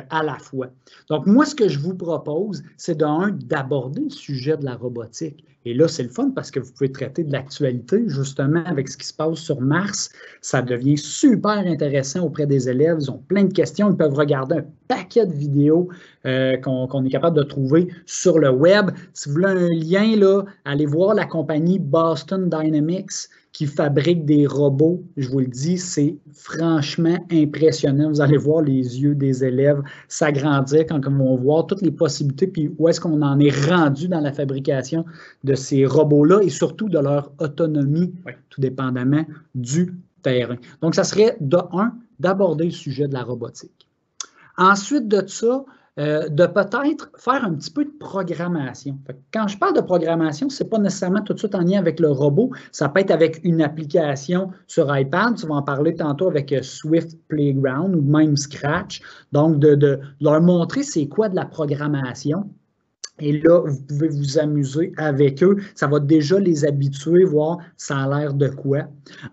à 0.09 0.21
la 0.21 0.37
fois. 0.37 0.67
Donc, 1.09 1.25
moi, 1.27 1.45
ce 1.45 1.55
que 1.55 1.69
je 1.69 1.79
vous 1.79 1.95
propose, 1.95 2.61
c'est 2.75 2.97
d'un, 2.97 3.31
d'aborder 3.31 4.01
le 4.01 4.09
sujet 4.09 4.57
de 4.57 4.65
la 4.65 4.75
robotique. 4.75 5.45
Et 5.69 5.73
là, 5.73 5.89
c'est 5.89 6.03
le 6.03 6.09
fun 6.09 6.31
parce 6.33 6.49
que 6.49 6.61
vous 6.61 6.71
pouvez 6.71 6.89
traiter 6.89 7.25
de 7.25 7.31
l'actualité, 7.33 8.01
justement, 8.07 8.63
avec 8.65 8.87
ce 8.87 8.95
qui 8.95 9.05
se 9.05 9.13
passe 9.13 9.35
sur 9.39 9.59
Mars. 9.59 10.09
Ça 10.39 10.61
devient 10.61 10.97
super 10.97 11.57
intéressant 11.57 12.21
auprès 12.21 12.45
des 12.45 12.69
élèves. 12.69 12.99
Ils 13.01 13.11
ont 13.11 13.21
plein 13.27 13.43
de 13.43 13.51
questions. 13.51 13.91
Ils 13.91 13.97
peuvent 13.97 14.13
regarder 14.13 14.59
un 14.59 14.65
paquet 14.87 15.25
de 15.25 15.33
vidéos 15.33 15.89
qu'on 16.23 17.05
est 17.05 17.09
capable 17.09 17.35
de 17.35 17.43
trouver 17.43 17.89
sur 18.05 18.39
le 18.39 18.49
web. 18.49 18.91
Si 19.13 19.27
vous 19.27 19.35
voulez 19.35 19.47
un 19.47 19.67
lien, 19.67 20.15
là, 20.15 20.43
allez 20.63 20.85
voir 20.85 21.13
la 21.15 21.25
compagnie 21.25 21.79
Boston 21.79 22.49
Dynamics 22.49 23.27
qui 23.57 23.65
fabrique 23.65 24.23
des 24.23 24.45
robots, 24.45 25.01
je 25.17 25.27
vous 25.29 25.39
le 25.39 25.47
dis, 25.47 25.79
c'est 25.79 26.15
franchement 26.31 27.17
impressionnant. 27.31 28.09
Vous 28.09 28.21
allez 28.21 28.37
voir 28.37 28.61
les 28.61 29.01
yeux 29.01 29.15
des 29.15 29.43
élèves 29.43 29.81
s'agrandir 30.07 30.85
quand 30.87 31.01
ils 31.03 31.11
vont 31.11 31.35
voir 31.37 31.65
toutes 31.65 31.81
les 31.81 31.89
possibilités, 31.89 32.45
puis 32.45 32.71
où 32.77 32.87
est-ce 32.87 33.01
qu'on 33.01 33.19
en 33.23 33.39
est 33.39 33.65
rendu 33.65 34.07
dans 34.09 34.19
la 34.19 34.31
fabrication 34.31 35.05
de 35.43 35.55
ces 35.55 35.87
robots-là 35.87 36.41
et 36.43 36.49
surtout 36.49 36.87
de 36.87 36.99
leur 36.99 37.31
autonomie, 37.39 38.13
tout 38.49 38.61
dépendamment 38.61 39.25
du 39.55 39.95
terrain. 40.21 40.57
Donc, 40.83 40.93
ça 40.93 41.03
serait 41.03 41.35
de 41.41 41.57
un, 41.71 41.95
d'aborder 42.19 42.65
le 42.65 42.69
sujet 42.69 43.07
de 43.07 43.13
la 43.15 43.23
robotique. 43.23 43.87
Ensuite 44.59 45.07
de 45.07 45.25
ça, 45.25 45.65
euh, 45.99 46.29
de 46.29 46.45
peut-être 46.45 47.09
faire 47.17 47.43
un 47.43 47.53
petit 47.55 47.71
peu 47.71 47.83
de 47.83 47.91
programmation. 47.99 48.99
quand 49.33 49.47
je 49.47 49.57
parle 49.57 49.75
de 49.75 49.81
programmation, 49.81 50.47
ce 50.47 50.63
n'est 50.63 50.69
pas 50.69 50.77
nécessairement 50.77 51.21
tout 51.21 51.33
de 51.33 51.39
suite 51.39 51.55
en 51.55 51.61
lien 51.61 51.79
avec 51.79 51.99
le 51.99 52.11
robot. 52.11 52.51
Ça 52.71 52.87
peut 52.89 52.99
être 52.99 53.09
avec 53.09 53.39
une 53.43 53.63
application 53.63 54.51
sur 54.67 54.95
iPad. 54.95 55.35
Tu 55.35 55.47
vas 55.47 55.55
en 55.55 55.63
parler 55.63 55.95
tantôt 55.95 56.27
avec 56.27 56.53
euh, 56.53 56.61
Swift 56.61 57.17
Playground 57.27 57.95
ou 57.95 58.01
même 58.01 58.37
Scratch. 58.37 59.01
Donc, 59.31 59.59
de, 59.59 59.99
leur 60.21 60.39
montrer 60.41 60.83
c'est 60.83 61.07
quoi 61.07 61.29
de 61.29 61.35
la 61.35 61.45
programmation. 61.45 62.47
Et 63.19 63.41
là, 63.41 63.61
vous 63.65 63.81
pouvez 63.81 64.09
vous 64.09 64.37
amuser 64.37 64.93
avec 64.97 65.41
eux. 65.41 65.57
Ça 65.73 65.87
va 65.87 65.99
déjà 65.99 66.39
les 66.39 66.63
habituer, 66.65 67.23
voir 67.23 67.57
ça 67.75 67.97
a 67.97 68.19
l'air 68.19 68.35
de 68.35 68.49
quoi. 68.49 68.83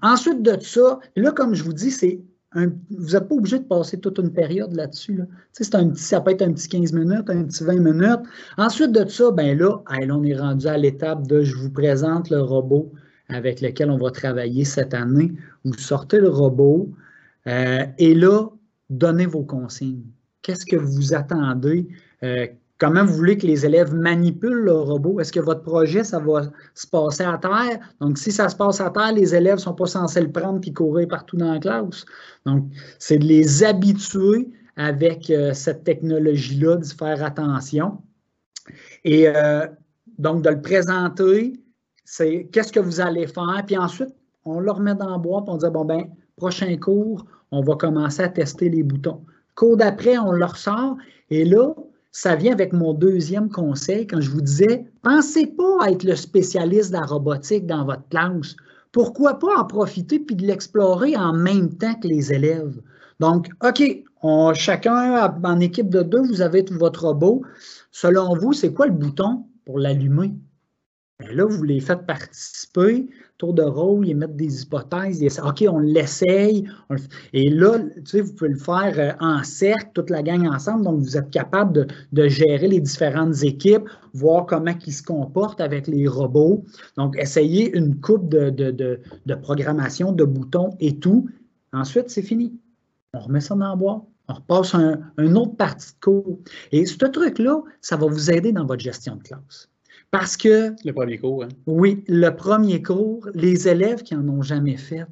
Ensuite 0.00 0.40
de 0.40 0.59
ça, 0.62 0.99
là, 1.16 1.33
comme 1.33 1.54
je 1.54 1.62
vous 1.62 1.75
dis, 1.75 1.90
c'est 1.90 2.21
vous 2.54 3.11
n'êtes 3.12 3.28
pas 3.28 3.34
obligé 3.34 3.58
de 3.58 3.64
passer 3.64 3.99
toute 3.99 4.18
une 4.18 4.32
période 4.32 4.73
là-dessus. 4.75 5.20
Ça 5.52 6.20
peut 6.20 6.30
être 6.30 6.42
un 6.42 6.52
petit 6.52 6.68
15 6.68 6.92
minutes, 6.92 7.28
un 7.28 7.44
petit 7.44 7.64
20 7.64 7.80
minutes. 7.80 8.20
Ensuite 8.56 8.92
de 8.92 9.08
ça, 9.08 9.30
ben 9.30 9.58
là, 9.58 9.82
on 9.90 10.23
est 10.23 10.37
rendu 10.37 10.66
à 10.66 10.78
l'étape 10.78 11.26
de 11.26 11.42
je 11.42 11.56
vous 11.56 11.70
présente 11.70 12.30
le 12.30 12.40
robot 12.40 12.92
avec 13.28 13.61
lequel 13.61 13.90
on 13.90 13.99
va 13.99 14.11
travailler 14.11 14.64
cette 14.64 14.94
année. 14.94 15.32
Vous 15.64 15.75
sortez 15.75 16.18
le 16.18 16.28
robot 16.28 16.90
euh, 17.46 17.87
et 17.99 18.14
là, 18.14 18.49
donnez 18.90 19.26
vos 19.26 19.42
consignes. 19.42 20.04
Qu'est-ce 20.42 20.66
que 20.66 20.76
vous 20.76 21.14
attendez? 21.14 21.88
Euh, 22.23 22.46
Comment 22.78 23.04
vous 23.04 23.14
voulez 23.14 23.38
que 23.38 23.47
les 23.47 23.64
élèves 23.64 23.95
manipulent 23.95 24.64
le 24.64 24.73
robot? 24.73 25.21
Est-ce 25.21 25.33
que 25.33 25.40
votre 25.40 25.62
projet, 25.62 26.02
ça 26.02 26.19
va 26.19 26.43
se 26.75 26.87
passer 26.87 27.23
à 27.23 27.38
terre? 27.38 27.78
Donc, 28.00 28.19
si 28.19 28.33
ça 28.33 28.49
se 28.49 28.57
passe 28.57 28.81
à 28.81 28.90
terre, 28.90 29.12
les 29.12 29.35
élèves 29.35 29.57
ne 29.57 29.61
sont 29.61 29.75
pas 29.75 29.87
censés 29.87 30.21
le 30.21 30.33
prendre 30.33 30.61
et 30.64 30.73
courir 30.73 31.07
partout 31.07 31.37
dans 31.37 31.52
la 31.52 31.61
classe. 31.61 32.04
Donc, 32.45 32.64
c'est 32.99 33.19
de 33.19 33.25
les 33.25 33.62
habituer 33.62 34.49
avec 34.76 35.31
euh, 35.31 35.54
cette 35.54 35.85
technologie-là, 35.85 36.76
d'y 36.78 36.95
faire 36.95 37.23
attention. 37.23 37.99
Et 39.04 39.28
euh, 39.28 39.66
donc, 40.19 40.43
de 40.43 40.50
le 40.50 40.61
présenter, 40.61 41.52
c'est 42.04 42.49
qu'est-ce 42.52 42.73
que 42.73 42.81
vous 42.81 43.00
allez 43.00 43.28
faire, 43.28 43.62
puis 43.66 43.76
ensuite, 43.76 44.14
on 44.45 44.61
leur 44.61 44.81
met 44.81 44.95
dans 44.95 45.11
la 45.11 45.19
boîte, 45.19 45.45
on 45.47 45.57
dit 45.57 45.71
bon 45.73 45.85
ben, 45.85 46.04
prochain 46.37 46.76
cours, 46.76 47.25
on 47.50 47.62
va 47.62 47.76
commencer 47.76 48.23
à 48.23 48.28
tester 48.28 48.69
les 48.69 48.83
boutons. 48.83 49.25
Cours 49.54 49.76
d'après, 49.76 50.19
on 50.19 50.33
leur 50.33 50.57
sort. 50.57 50.97
Et 51.31 51.45
là, 51.45 51.73
ça 52.16 52.37
vient 52.37 52.52
avec 52.52 52.73
mon 52.73 52.94
deuxième 52.94 53.50
conseil 53.50 54.06
quand 54.06 54.21
je 54.21 54.30
vous 54.30 54.40
disais, 54.40 54.87
pensez 55.02 55.49
pas 55.49 55.83
à 55.83 55.90
être 55.90 56.04
le 56.04 56.14
spécialiste 56.14 56.92
de 56.92 56.97
la 56.97 57.06
robotique 57.06 57.66
dans 57.66 57.85
votre 57.85 58.09
classe. 58.09 58.54
Pourquoi 58.92 59.40
pas 59.40 59.59
en 59.59 59.64
profiter 59.64 60.21
puis 60.21 60.37
de 60.37 60.47
l'explorer 60.47 61.16
en 61.16 61.33
même 61.33 61.76
temps 61.76 61.97
que 61.97 62.06
les 62.06 62.33
élèves? 62.33 62.80
Donc, 63.18 63.49
OK, 63.64 63.83
chacun 64.54 65.35
en 65.42 65.59
équipe 65.59 65.90
de 65.90 66.02
deux, 66.02 66.23
vous 66.23 66.40
avez 66.40 66.64
votre 66.71 67.06
robot. 67.06 67.42
Selon 67.90 68.37
vous, 68.37 68.52
c'est 68.52 68.73
quoi 68.73 68.87
le 68.87 68.92
bouton 68.92 69.47
pour 69.66 69.80
l'allumer? 69.80 70.35
Ben 71.26 71.37
là, 71.37 71.45
vous 71.47 71.62
les 71.62 71.81
faites 71.81 72.07
participer, 72.07 73.09
tour 73.38 73.54
de 73.54 73.62
rôle, 73.62 74.07
ils 74.07 74.16
mettent 74.16 74.37
des 74.37 74.62
hypothèses, 74.62 75.21
ils 75.21 75.40
OK, 75.40 75.64
on 75.69 75.78
l'essaye. 75.78 76.69
Et 77.33 77.49
là, 77.50 77.78
tu 77.78 78.02
sais, 78.04 78.21
vous 78.21 78.35
pouvez 78.35 78.50
le 78.50 78.59
faire 78.59 78.95
euh, 78.99 79.12
en 79.25 79.43
cercle, 79.43 79.90
toute 79.95 80.11
la 80.11 80.23
gang 80.23 80.47
ensemble, 80.47 80.85
donc 80.85 81.00
vous 81.00 81.16
êtes 81.16 81.31
capable 81.31 81.87
de, 82.12 82.28
gérer 82.28 82.69
les 82.69 82.81
différentes 82.81 83.43
équipes, 83.43 83.88
voir 84.12 84.47
comment 84.47 84.75
ils 84.87 84.93
se 84.93 85.02
comportent 85.02 85.61
avec 85.61 85.87
les 85.87 86.07
robots. 86.07 86.64
Donc, 86.97 87.16
essayez 87.19 87.75
une 87.76 88.00
coupe 88.00 88.28
de, 88.28 89.35
programmation, 89.43 90.12
de 90.12 90.25
boutons 90.25 90.76
et 90.81 90.99
tout. 90.99 91.28
Ensuite, 91.73 92.11
c'est 92.11 92.23
fini. 92.23 92.52
On 93.14 93.21
remet 93.21 93.40
ça 93.40 93.54
dans 93.54 93.71
la 93.71 93.76
boîte. 93.76 94.02
On 94.28 94.35
repasse 94.35 94.75
un, 94.75 95.00
une 95.19 95.37
autre 95.37 95.57
partie 95.57 95.93
de 95.95 96.00
cours. 96.00 96.38
Et 96.73 96.87
ce 96.87 97.04
truc-là, 97.04 97.62
ça 97.81 97.97
va 97.97 98.07
vous 98.07 98.31
aider 98.31 98.52
dans 98.52 98.64
votre 98.64 98.83
gestion 98.83 99.16
de 99.16 99.23
classe. 99.23 99.69
Parce 100.14 100.37
que. 100.37 100.73
Le 100.85 100.92
premier 100.92 101.18
cours, 101.18 101.42
hein? 101.42 101.49
Oui, 101.66 102.04
le 102.06 102.30
premier 102.30 102.80
cours, 102.80 103.28
les 103.35 103.66
élèves 103.66 104.04
qui 104.04 104.14
n'en 104.14 104.28
ont 104.28 104.42
jamais 104.42 104.76
fait, 104.76 105.06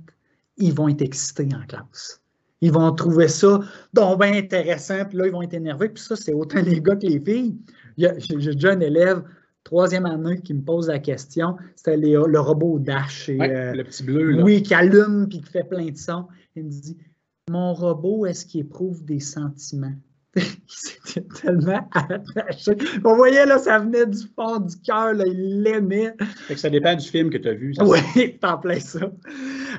ils 0.59 0.73
vont 0.73 0.87
être 0.87 1.03
excités 1.03 1.49
en 1.53 1.67
classe. 1.67 2.21
Ils 2.61 2.71
vont 2.71 2.93
trouver 2.93 3.27
ça 3.27 3.59
donc 3.93 4.21
bien 4.21 4.35
intéressant, 4.35 5.05
puis 5.05 5.19
là, 5.19 5.27
ils 5.27 5.33
vont 5.33 5.43
être 5.43 5.55
énervés. 5.55 5.89
Puis 5.89 6.05
ça, 6.05 6.15
c'est 6.15 6.33
autant 6.33 6.63
les 6.63 6.81
gars 6.81 6.95
que 6.95 7.05
les 7.05 7.19
filles. 7.19 7.57
J'ai 7.99 8.53
déjà 8.53 8.71
un 8.71 8.81
élève, 8.81 9.25
troisième 9.65 10.07
année, 10.07 10.41
qui 10.41 10.55
me 10.55 10.63
pose 10.63 10.87
la 10.87 11.01
question. 11.01 11.57
C'était 11.75 11.97
le 11.97 12.39
robot 12.39 12.79
Dash. 12.79 13.29
Euh, 13.29 13.73
le 13.73 13.83
petit 13.83 14.05
bleu. 14.05 14.31
Là. 14.31 14.45
Oui, 14.45 14.63
qui 14.63 14.73
allume 14.73 15.27
puis 15.29 15.41
qui 15.41 15.51
fait 15.51 15.65
plein 15.65 15.87
de 15.87 15.97
sons. 15.97 16.29
Il 16.55 16.63
me 16.63 16.71
dit 16.71 16.97
Mon 17.51 17.75
robot, 17.75 18.27
est-ce 18.27 18.47
qu'il 18.47 18.61
éprouve 18.61 19.05
des 19.05 19.19
sentiments 19.19 19.97
il 21.17 21.25
tellement 21.41 21.89
attaché. 21.93 22.73
On 23.05 23.17
voyait, 23.17 23.45
là, 23.45 23.59
ça 23.59 23.79
venait 23.79 24.07
du 24.07 24.23
fond 24.35 24.59
du 24.61 24.77
cœur, 24.79 25.15
il 25.15 25.63
l'aimait. 25.63 26.15
ça 26.57 26.71
dépend 26.71 26.95
du 26.95 27.07
film 27.07 27.31
que 27.31 27.39
tu 27.39 27.49
as 27.49 27.55
vu. 27.55 27.75
Oui, 27.81 28.39
t'en 28.41 28.59
plein 28.59 28.81
ça. 28.81 29.13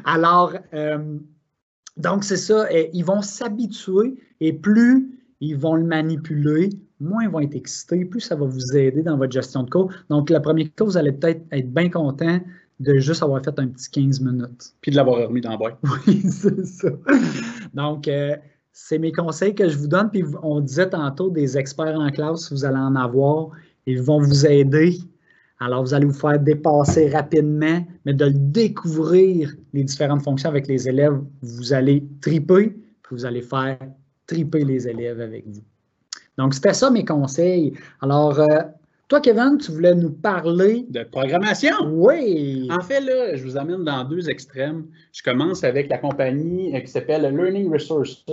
Alors, 0.05 0.53
euh, 0.73 1.17
donc 1.97 2.23
c'est 2.23 2.37
ça, 2.37 2.67
ils 2.71 3.03
vont 3.03 3.21
s'habituer 3.21 4.15
et 4.39 4.53
plus 4.53 5.19
ils 5.39 5.57
vont 5.57 5.75
le 5.75 5.83
manipuler, 5.83 6.69
moins 7.01 7.23
ils 7.23 7.29
vont 7.29 7.41
être 7.41 7.55
excités, 7.55 8.05
plus 8.05 8.21
ça 8.21 8.35
va 8.35 8.45
vous 8.45 8.77
aider 8.77 9.01
dans 9.01 9.17
votre 9.17 9.33
gestion 9.33 9.63
de 9.63 9.69
cours. 9.69 9.91
Donc, 10.09 10.29
la 10.29 10.39
première 10.39 10.67
cours, 10.75 10.87
vous 10.87 10.97
allez 10.97 11.11
peut-être 11.11 11.41
être 11.51 11.73
bien 11.73 11.89
content 11.89 12.39
de 12.79 12.99
juste 12.99 13.23
avoir 13.23 13.43
fait 13.43 13.57
un 13.59 13.67
petit 13.67 13.89
15 13.91 14.21
minutes. 14.21 14.73
Puis 14.81 14.91
de 14.91 14.95
l'avoir 14.95 15.27
remis 15.27 15.41
dans 15.41 15.51
la 15.51 15.57
boîte. 15.57 15.77
Oui, 16.07 16.21
c'est 16.29 16.65
ça. 16.65 16.89
Donc, 17.73 18.07
euh, 18.07 18.37
c'est 18.73 18.97
mes 18.97 19.11
conseils 19.11 19.53
que 19.53 19.69
je 19.69 19.77
vous 19.77 19.87
donne. 19.87 20.09
Puis 20.09 20.23
on 20.41 20.59
disait 20.59 20.89
tantôt 20.89 21.29
des 21.29 21.57
experts 21.57 21.97
en 21.97 22.09
classe, 22.09 22.51
vous 22.51 22.65
allez 22.65 22.77
en 22.77 22.95
avoir. 22.95 23.49
Ils 23.85 24.01
vont 24.01 24.19
vous 24.19 24.45
aider. 24.45 24.97
Alors, 25.59 25.83
vous 25.83 25.93
allez 25.93 26.07
vous 26.07 26.13
faire 26.13 26.39
dépasser 26.39 27.09
rapidement, 27.09 27.85
mais 28.03 28.13
de 28.13 28.27
découvrir, 28.29 29.55
les 29.71 29.83
différentes 29.83 30.23
fonctions 30.23 30.49
avec 30.49 30.67
les 30.67 30.89
élèves, 30.89 31.21
vous 31.41 31.71
allez 31.71 32.03
triper, 32.19 32.69
puis 32.69 33.15
vous 33.15 33.25
allez 33.25 33.41
faire 33.41 33.77
triper 34.27 34.65
les 34.65 34.87
élèves 34.87 35.21
avec 35.21 35.47
vous. 35.47 35.61
Donc, 36.37 36.53
c'était 36.53 36.73
ça 36.73 36.89
mes 36.89 37.05
conseils. 37.05 37.73
Alors, 38.01 38.39
euh, 38.39 38.47
toi, 39.13 39.21
Kevin, 39.21 39.59
tu 39.59 39.71
voulais 39.71 39.93
nous 39.93 40.09
parler 40.09 40.87
de 40.89 41.03
programmation. 41.03 41.75
Oui. 41.91 42.67
En 42.71 42.81
fait, 42.81 42.99
là, 42.99 43.35
je 43.35 43.43
vous 43.43 43.57
amène 43.57 43.83
dans 43.83 44.03
deux 44.05 44.27
extrêmes. 44.27 44.87
Je 45.11 45.21
commence 45.21 45.63
avec 45.63 45.87
la 45.87 45.99
compagnie 45.99 46.75
euh, 46.75 46.79
qui 46.79 46.87
s'appelle 46.87 47.21
Learning 47.21 47.71
Resources, 47.71 48.25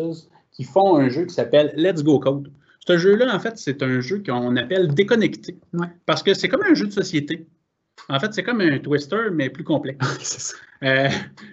qui 0.51 0.65
font 0.65 0.97
un 0.97 1.11
jeu 1.11 1.27
qui 1.27 1.35
s'appelle 1.35 1.75
Let's 1.77 2.03
Go 2.03 2.19
Code. 2.19 2.51
Ce 2.87 2.97
jeu-là, 2.97 3.35
en 3.35 3.39
fait, 3.39 3.59
c'est 3.59 3.83
un 3.83 4.01
jeu 4.01 4.23
qu'on 4.25 4.57
appelle 4.57 4.95
déconnecté. 4.95 5.59
Parce 6.07 6.23
que 6.23 6.33
c'est 6.33 6.49
comme 6.49 6.63
un 6.63 6.73
jeu 6.73 6.87
de 6.87 6.93
société. 6.93 7.47
En 8.09 8.19
fait, 8.19 8.33
c'est 8.33 8.43
comme 8.43 8.63
un 8.63 8.79
twister, 8.79 9.29
mais 9.31 9.51
plus 9.51 9.65
complexe. 9.65 10.57
Euh, 10.83 11.11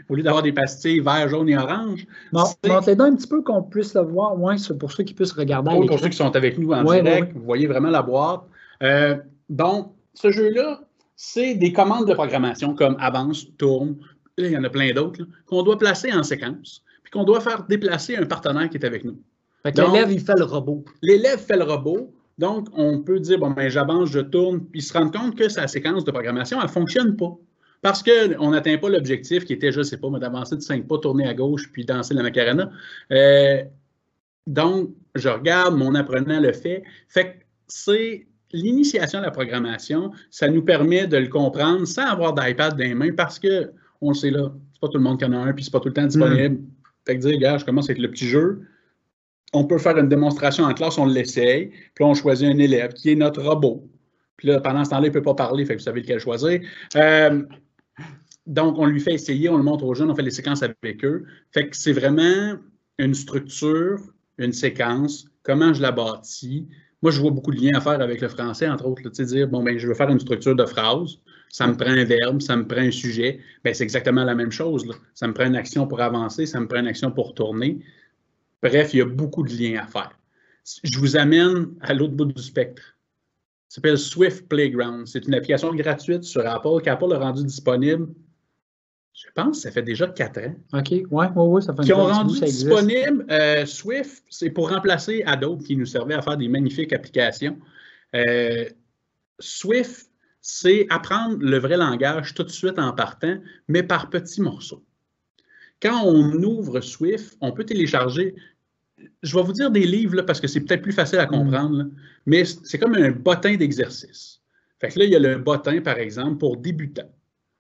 au 0.08 0.16
lieu 0.16 0.24
d'avoir 0.24 0.42
des 0.42 0.54
pastilles 0.54 1.02
vert, 1.02 1.28
jaune 1.28 1.50
et 1.50 1.58
orange. 1.58 2.08
montre-les 2.32 3.02
un 3.02 3.14
petit 3.14 3.28
peu 3.28 3.42
qu'on 3.42 3.62
puisse 3.62 3.94
le 3.94 4.00
voir. 4.04 4.40
Ouais, 4.40 4.58
c'est 4.58 4.78
pour 4.78 4.90
ceux 4.90 5.04
qui 5.04 5.14
puissent 5.14 5.34
regarder. 5.34 5.70
pour 5.86 6.00
ceux 6.00 6.08
qui 6.08 6.16
sont 6.16 6.34
avec 6.34 6.58
nous 6.58 6.72
en 6.72 6.86
direct, 6.86 7.34
vous 7.34 7.44
voyez 7.44 7.68
vraiment 7.68 7.90
la 7.90 8.02
boîte. 8.02 8.44
Euh, 8.84 9.18
donc, 9.50 9.94
ce 10.14 10.32
jeu-là, 10.32 10.82
c'est 11.16 11.56
des 11.56 11.74
commandes 11.74 12.08
de 12.08 12.14
programmation 12.14 12.76
comme 12.76 12.96
avance, 13.00 13.46
tourne, 13.58 13.98
il 14.38 14.52
y 14.52 14.58
en 14.58 14.64
a 14.64 14.70
plein 14.70 14.94
d'autres, 14.94 15.26
qu'on 15.46 15.64
doit 15.64 15.78
placer 15.78 16.14
en 16.14 16.24
séquence, 16.24 16.84
puis 17.04 17.12
qu'on 17.12 17.24
doit 17.24 17.42
faire 17.42 17.64
déplacer 17.64 18.16
un 18.16 18.26
partenaire 18.26 18.70
qui 18.70 18.78
est 18.78 18.86
avec 18.86 19.04
nous. 19.04 19.20
L'élève, 19.66 20.12
il 20.12 20.20
fait 20.20 20.38
le 20.38 20.46
robot. 20.46 20.86
L'élève 21.02 21.40
fait 21.40 21.58
le 21.58 21.64
robot. 21.64 22.14
Donc, 22.38 22.68
on 22.74 23.02
peut 23.02 23.20
dire, 23.20 23.40
bon, 23.40 23.50
ben, 23.50 23.68
j'avance, 23.68 24.10
je 24.10 24.20
tourne, 24.20 24.64
puis 24.66 24.82
se 24.82 24.94
rendre 24.94 25.12
compte 25.12 25.36
que 25.36 25.50
sa 25.50 25.68
séquence 25.68 26.06
de 26.06 26.12
programmation, 26.12 26.60
elle 26.60 26.68
ne 26.68 26.72
fonctionne 26.72 27.18
pas. 27.18 27.36
Parce 27.82 28.04
qu'on 28.04 28.52
n'atteint 28.52 28.78
pas 28.78 28.90
l'objectif 28.90 29.46
qui 29.46 29.54
était, 29.54 29.72
je 29.72 29.80
ne 29.80 29.84
sais 29.84 29.98
pas, 29.98 30.10
d'avancer 30.20 30.56
de 30.56 30.62
5 30.62 30.88
pas, 30.88 30.98
tourner 31.00 31.28
à 31.28 31.34
gauche, 31.34 31.72
puis 31.72 31.84
danser 31.84 32.14
la 32.14 32.24
macarena. 32.24 32.72
Euh, 33.12 33.64
donc, 34.46 34.92
je 35.16 35.30
regarde, 35.30 35.76
mon 35.76 35.96
apprenant 35.96 36.40
le 36.40 36.54
fait. 36.54 36.84
Fait 37.08 37.26
que 37.26 37.46
c'est 37.68 38.28
l'initiation 38.52 39.20
de 39.20 39.26
la 39.26 39.32
programmation, 39.32 40.12
ça 40.30 40.48
nous 40.50 40.64
permet 40.64 41.08
de 41.08 41.18
le 41.18 41.28
comprendre 41.28 41.86
sans 41.86 42.06
avoir 42.06 42.34
d'iPad 42.34 42.78
dans 42.78 42.84
les 42.84 42.96
mains 42.96 43.14
parce 43.14 43.40
que, 43.40 43.72
on 44.02 44.10
le 44.10 44.16
sait 44.16 44.32
là, 44.32 44.52
c'est 44.74 44.82
pas 44.82 44.88
tout 44.88 44.98
le 44.98 45.04
monde 45.04 45.20
qui 45.20 45.26
en 45.26 45.34
a 45.34 45.38
un, 45.38 45.54
puis 45.54 45.64
c'est 45.64 45.72
pas 45.72 45.80
tout 45.80 45.90
le 45.90 45.94
temps 45.94 46.06
disponible. 46.06 46.56
Mm. 46.56 46.66
Fait 47.06 47.18
que 47.18 47.22
dire, 47.22 47.40
gars, 47.40 47.58
je 47.58 47.66
commence 47.66 47.86
avec 47.86 48.02
le 48.02 48.10
petit 48.12 48.28
jeu. 48.28 48.62
On 49.54 49.64
peut 49.64 49.78
faire 49.78 49.98
une 49.98 50.10
démonstration 50.10 50.66
en 50.66 50.74
classe, 50.74 50.98
on 50.98 51.06
l'essaye, 51.06 51.72
puis 51.96 52.04
on 52.04 52.14
choisit 52.14 52.48
un 52.48 52.58
élève 52.58 52.94
qui 52.94 53.12
est 53.12 53.16
notre 53.16 53.42
robot. 53.42 53.88
Puis 54.36 54.50
là, 54.50 54.60
pendant 54.60 54.86
ce 54.86 54.92
temps-là, 54.92 55.08
il 55.08 55.10
ne 55.10 55.14
peut 55.14 55.22
pas 55.22 55.34
parler, 55.34 55.66
fait 55.66 55.76
que 55.76 55.80
vous 55.80 55.86
savez 55.86 56.02
lequel 56.02 56.20
choisir. 56.20 56.62
Euh, 56.96 57.44
donc, 58.46 58.78
on 58.78 58.86
lui 58.86 59.00
fait 59.00 59.14
essayer, 59.14 59.50
on 59.50 59.58
le 59.58 59.64
montre 59.64 59.84
aux 59.84 59.96
jeunes, 59.96 60.12
on 60.12 60.16
fait 60.16 60.22
les 60.22 60.32
séquences 60.32 60.64
avec 60.64 61.04
eux. 61.04 61.26
Fait 61.52 61.70
que 61.70 61.76
c'est 61.76 61.92
vraiment 61.92 62.58
une 63.00 63.14
structure, 63.14 64.00
une 64.38 64.54
séquence, 64.54 65.28
comment 65.44 65.74
je 65.74 65.82
la 65.82 65.92
bâtis, 65.92 66.68
moi, 67.02 67.12
je 67.12 67.22
vois 67.22 67.32
beaucoup 67.32 67.52
de 67.52 67.62
liens 67.62 67.78
à 67.78 67.82
faire 67.82 68.02
avec 68.02 68.22
le 68.22 68.28
français, 68.28 68.68
entre 68.68 68.86
autres. 68.86 69.08
Tu 69.10 69.26
dire, 69.26 69.48
bon, 69.48 69.64
ben, 69.64 69.78
je 69.78 69.88
veux 69.88 69.94
faire 69.94 70.10
une 70.10 70.20
structure 70.20 70.56
de 70.56 70.66
phrase, 70.66 71.20
ça 71.50 71.68
me 71.68 71.76
prend 71.78 71.92
un 71.92 72.04
verbe, 72.04 72.42
ça 72.42 72.56
me 72.56 72.68
prend 72.68 72.82
un 72.82 72.92
sujet. 72.92 73.40
Ben, 73.64 73.74
c'est 73.74 73.84
exactement 73.84 74.24
la 74.24 74.36
même 74.36 74.52
chose. 74.52 74.86
Ça 75.14 75.28
me 75.28 75.34
prend 75.34 75.46
une 75.46 75.56
action 75.56 75.88
pour 75.88 76.02
avancer, 76.02 76.46
ça 76.46 76.60
me 76.60 76.68
prend 76.68 76.80
une 76.80 76.88
action 76.88 77.12
pour 77.12 77.34
tourner. 77.36 77.80
Bref, 78.64 78.94
il 78.94 78.98
y 78.98 79.02
a 79.02 79.06
beaucoup 79.06 79.44
de 79.44 79.54
liens 79.54 79.82
à 79.84 79.88
faire. 79.88 80.18
Je 80.84 81.00
vous 81.00 81.16
amène 81.16 81.68
à 81.82 81.94
l'autre 81.94 82.14
bout 82.14 82.26
du 82.26 82.42
spectre. 82.42 82.82
Ça 83.70 83.76
s'appelle 83.76 83.98
Swift 83.98 84.48
Playground. 84.48 85.08
C'est 85.08 85.28
une 85.28 85.36
application 85.36 85.74
gratuite 85.76 86.24
sur 86.24 86.46
Apple 86.48 86.82
qu'Apple 86.84 87.14
a 87.14 87.20
rendu 87.20 87.44
disponible 87.44 88.08
je 89.18 89.32
pense 89.34 89.58
que 89.58 89.64
ça 89.64 89.72
fait 89.72 89.82
déjà 89.82 90.08
quatre 90.08 90.40
ans. 90.40 90.56
OK, 90.74 90.90
oui, 90.92 91.06
oui, 91.10 91.26
oui, 91.36 91.62
ça 91.64 91.74
fait 91.74 91.82
Qui 91.82 91.94
ont 91.94 92.06
rendu 92.06 92.40
disponible 92.40 93.26
euh, 93.32 93.66
Swift, 93.66 94.24
c'est 94.30 94.52
pour 94.52 94.70
remplacer 94.70 95.24
Adobe 95.26 95.64
qui 95.64 95.76
nous 95.76 95.88
servait 95.88 96.14
à 96.14 96.22
faire 96.22 96.38
des 96.38 96.48
magnifiques 96.48 96.94
applications. 96.94 97.58
Euh, 98.16 98.66
Swift, 99.40 100.12
c'est 100.40 100.86
apprendre 100.92 101.38
le 101.40 101.58
vrai 101.58 101.78
langage 101.78 102.36
tout 102.36 102.44
de 102.44 102.52
suite 102.52 102.78
en 102.78 102.94
partant, 102.94 103.38
mais 103.68 103.82
par 103.82 104.12
petits 104.12 104.42
morceaux. 104.42 104.86
Quand 105.82 106.04
on 106.06 106.32
ouvre 106.44 106.80
Swift, 106.82 107.38
on 107.42 107.52
peut 107.54 107.66
télécharger. 107.66 108.36
Je 109.24 109.36
vais 109.36 109.44
vous 109.44 109.54
dire 109.54 109.72
des 109.72 109.88
livres 109.88 110.16
là, 110.16 110.24
parce 110.24 110.40
que 110.40 110.48
c'est 110.48 110.62
peut-être 110.62 110.84
plus 110.84 110.94
facile 110.94 111.18
à 111.20 111.26
mm. 111.26 111.32
comprendre, 111.32 111.86
mais 112.28 112.46
c'est 112.46 112.78
comme 112.78 112.94
un 112.94 113.10
bottin 113.10 113.56
d'exercice. 113.56 114.42
Fait 114.80 114.90
que 114.90 115.00
là, 115.00 115.06
il 115.06 115.12
y 115.12 115.16
a 115.16 115.20
le 115.20 115.40
bottin, 115.40 115.82
par 115.82 115.98
exemple, 115.98 116.38
pour 116.38 116.58
débutants 116.58 117.12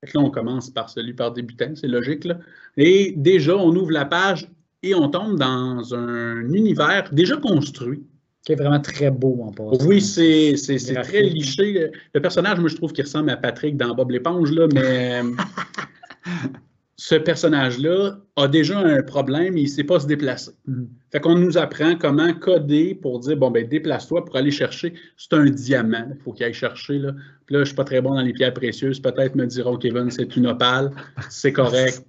là, 0.03 0.21
on 0.21 0.29
commence 0.29 0.69
par 0.69 0.89
celui 0.89 1.13
par 1.13 1.31
débutant, 1.31 1.73
c'est 1.75 1.87
logique. 1.87 2.25
Là. 2.25 2.39
Et 2.77 3.13
déjà, 3.15 3.55
on 3.55 3.75
ouvre 3.75 3.91
la 3.91 4.05
page 4.05 4.47
et 4.83 4.93
on 4.93 5.09
tombe 5.09 5.37
dans 5.37 5.93
un 5.93 6.41
univers 6.53 7.09
déjà 7.11 7.37
construit. 7.37 8.03
Qui 8.45 8.53
est 8.53 8.55
vraiment 8.55 8.79
très 8.79 9.11
beau 9.11 9.39
en 9.43 9.51
passant. 9.51 9.85
Oui, 9.85 10.01
c'est 10.01 10.55
très 11.03 11.21
liché. 11.23 11.91
Le 12.13 12.21
personnage, 12.21 12.59
moi, 12.59 12.69
je 12.69 12.75
trouve 12.75 12.93
qu'il 12.93 13.03
ressemble 13.03 13.29
à 13.29 13.37
Patrick 13.37 13.75
dans 13.75 13.93
Bob 13.93 14.11
l'éponge, 14.11 14.51
là, 14.51 14.67
mais. 14.73 15.21
ce 16.99 17.13
personnage-là 17.13 18.17
a 18.37 18.47
déjà 18.47 18.79
un 18.79 19.03
problème 19.03 19.55
et 19.55 19.61
il 19.61 19.65
ne 19.65 19.69
sait 19.69 19.83
pas 19.83 19.99
se 19.99 20.07
déplacer. 20.07 20.51
Mhm. 20.65 20.87
Fait 21.11 21.19
qu'on 21.19 21.35
nous 21.35 21.57
apprend 21.57 21.95
comment 21.95 22.33
coder 22.33 22.95
pour 22.95 23.19
dire 23.19 23.37
bon, 23.37 23.51
ben 23.51 23.67
déplace-toi 23.67 24.25
pour 24.25 24.35
aller 24.35 24.49
chercher. 24.49 24.93
C'est 25.15 25.33
un 25.33 25.45
diamant. 25.45 26.07
Il 26.09 26.19
faut 26.23 26.33
qu'il 26.33 26.45
aille 26.45 26.53
chercher. 26.55 26.97
Là. 26.97 27.11
Puis 27.45 27.53
là, 27.53 27.59
je 27.59 27.61
ne 27.61 27.65
suis 27.65 27.75
pas 27.75 27.83
très 27.83 28.01
bon 28.01 28.15
dans 28.15 28.21
les 28.21 28.33
pierres 28.33 28.53
précieuses. 28.53 28.99
Peut-être 28.99 29.35
me 29.35 29.45
diront, 29.45 29.77
Kevin, 29.77 30.09
c'est 30.09 30.35
une 30.35 30.47
opale. 30.47 30.89
C'est 31.29 31.53
correct. 31.53 32.03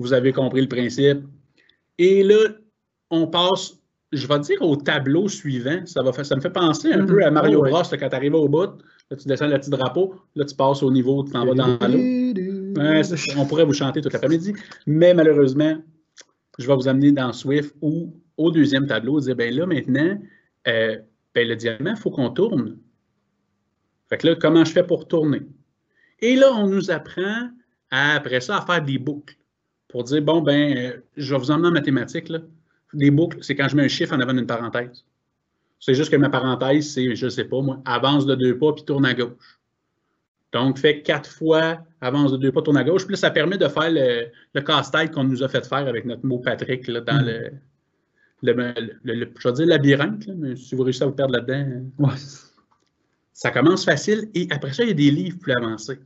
Vous 0.00 0.12
avez 0.12 0.32
compris 0.32 0.62
le 0.62 0.68
principe. 0.68 1.20
Et 1.98 2.24
là, 2.24 2.36
on 3.10 3.28
passe, 3.28 3.74
je 4.12 4.26
vais 4.26 4.38
dire 4.40 4.60
au 4.62 4.74
tableau 4.76 5.28
suivant. 5.28 5.80
Ça, 5.86 6.02
va, 6.02 6.12
ça 6.24 6.34
me 6.34 6.40
fait 6.40 6.50
penser 6.50 6.92
un 6.92 6.98
Mhm. 7.02 7.06
peu 7.06 7.24
à 7.24 7.30
Mario 7.30 7.60
Oh, 7.60 7.62
ouais. 7.62 7.70
Bros. 7.70 7.82
quand 7.88 8.08
tu 8.08 8.14
arrives 8.16 8.34
au 8.34 8.48
bout. 8.48 8.70
Là, 9.10 9.16
tu 9.16 9.26
descends 9.28 9.46
le 9.46 9.58
petit 9.58 9.70
drapeau. 9.70 10.16
Là, 10.34 10.44
tu 10.44 10.54
passes 10.56 10.82
au 10.82 10.90
niveau, 10.90 11.22
tu 11.24 11.30
t'en 11.32 11.46
vas 11.46 11.54
dans 11.54 11.78
l'eau. 11.88 11.98
Ouais, 12.76 13.02
on 13.36 13.46
pourrait 13.46 13.64
vous 13.64 13.72
chanter 13.72 14.00
toute 14.00 14.12
l'après-midi, 14.12 14.54
mais 14.86 15.14
malheureusement, 15.14 15.82
je 16.58 16.66
vais 16.66 16.74
vous 16.74 16.88
amener 16.88 17.12
dans 17.12 17.32
Swift 17.32 17.74
ou 17.80 18.14
au 18.36 18.50
deuxième 18.50 18.86
tableau, 18.86 19.20
dire 19.20 19.36
ben 19.36 19.54
là 19.54 19.66
maintenant, 19.66 20.20
euh, 20.66 20.96
ben, 21.34 21.48
le 21.48 21.56
diamant, 21.56 21.90
il 21.90 21.96
faut 21.96 22.10
qu'on 22.10 22.30
tourne. 22.30 22.78
Fait 24.08 24.18
que 24.18 24.26
là, 24.26 24.36
comment 24.36 24.64
je 24.64 24.72
fais 24.72 24.84
pour 24.84 25.06
tourner? 25.06 25.42
Et 26.20 26.36
là, 26.36 26.52
on 26.54 26.66
nous 26.66 26.90
apprend 26.90 27.50
à, 27.90 28.14
après 28.14 28.40
ça 28.40 28.58
à 28.58 28.66
faire 28.66 28.82
des 28.82 28.98
boucles 28.98 29.36
pour 29.88 30.04
dire 30.04 30.22
bon, 30.22 30.40
ben, 30.40 30.76
euh, 30.76 30.96
je 31.16 31.34
vais 31.34 31.38
vous 31.38 31.50
emmener 31.50 31.68
en 31.68 31.72
mathématiques. 31.72 32.28
Là. 32.28 32.40
Des 32.94 33.10
boucles, 33.10 33.38
c'est 33.42 33.54
quand 33.54 33.68
je 33.68 33.76
mets 33.76 33.84
un 33.84 33.88
chiffre 33.88 34.14
en 34.14 34.20
avant 34.20 34.34
d'une 34.34 34.46
parenthèse. 34.46 35.04
C'est 35.80 35.94
juste 35.94 36.10
que 36.10 36.16
ma 36.16 36.28
parenthèse, 36.28 36.92
c'est, 36.92 37.14
je 37.14 37.26
ne 37.26 37.30
sais 37.30 37.44
pas, 37.44 37.60
moi, 37.60 37.80
avance 37.84 38.26
de 38.26 38.34
deux 38.34 38.58
pas 38.58 38.72
puis 38.72 38.84
tourne 38.84 39.06
à 39.06 39.14
gauche. 39.14 39.57
Donc, 40.52 40.78
fait 40.78 41.02
quatre 41.02 41.30
fois, 41.30 41.78
avance 42.00 42.32
de 42.32 42.36
deux 42.38 42.52
pas, 42.52 42.62
tourne 42.62 42.78
à 42.78 42.84
gauche. 42.84 43.04
Puis 43.04 43.12
là, 43.12 43.18
ça 43.18 43.30
permet 43.30 43.58
de 43.58 43.68
faire 43.68 43.90
le, 43.90 44.28
le 44.54 44.60
casse-tête 44.62 45.12
qu'on 45.12 45.24
nous 45.24 45.42
a 45.42 45.48
fait 45.48 45.66
faire 45.66 45.86
avec 45.86 46.04
notre 46.06 46.24
mot 46.24 46.38
Patrick 46.38 46.86
là, 46.88 47.00
dans 47.02 47.20
Mm. 47.22 47.26
le, 47.26 47.50
le, 48.42 48.52
le- 49.04 49.14
le- 49.14 49.30
je 49.38 49.48
vais 49.48 49.54
dire 49.54 49.66
labyrinthe, 49.66 50.26
là, 50.26 50.34
mais 50.36 50.56
si 50.56 50.74
vous 50.74 50.84
réussissez 50.84 51.04
à 51.04 51.08
vous 51.08 51.12
perdre 51.14 51.34
là-dedans, 51.34 51.82
Ouais. 51.98 52.14
ça 53.32 53.50
commence 53.50 53.84
facile. 53.84 54.28
Et 54.34 54.46
après 54.50 54.72
ça, 54.72 54.84
il 54.84 54.88
y 54.88 54.92
a 54.92 54.94
des 54.94 55.10
livres 55.10 55.38
plus 55.38 55.52
avancés. 55.52 55.98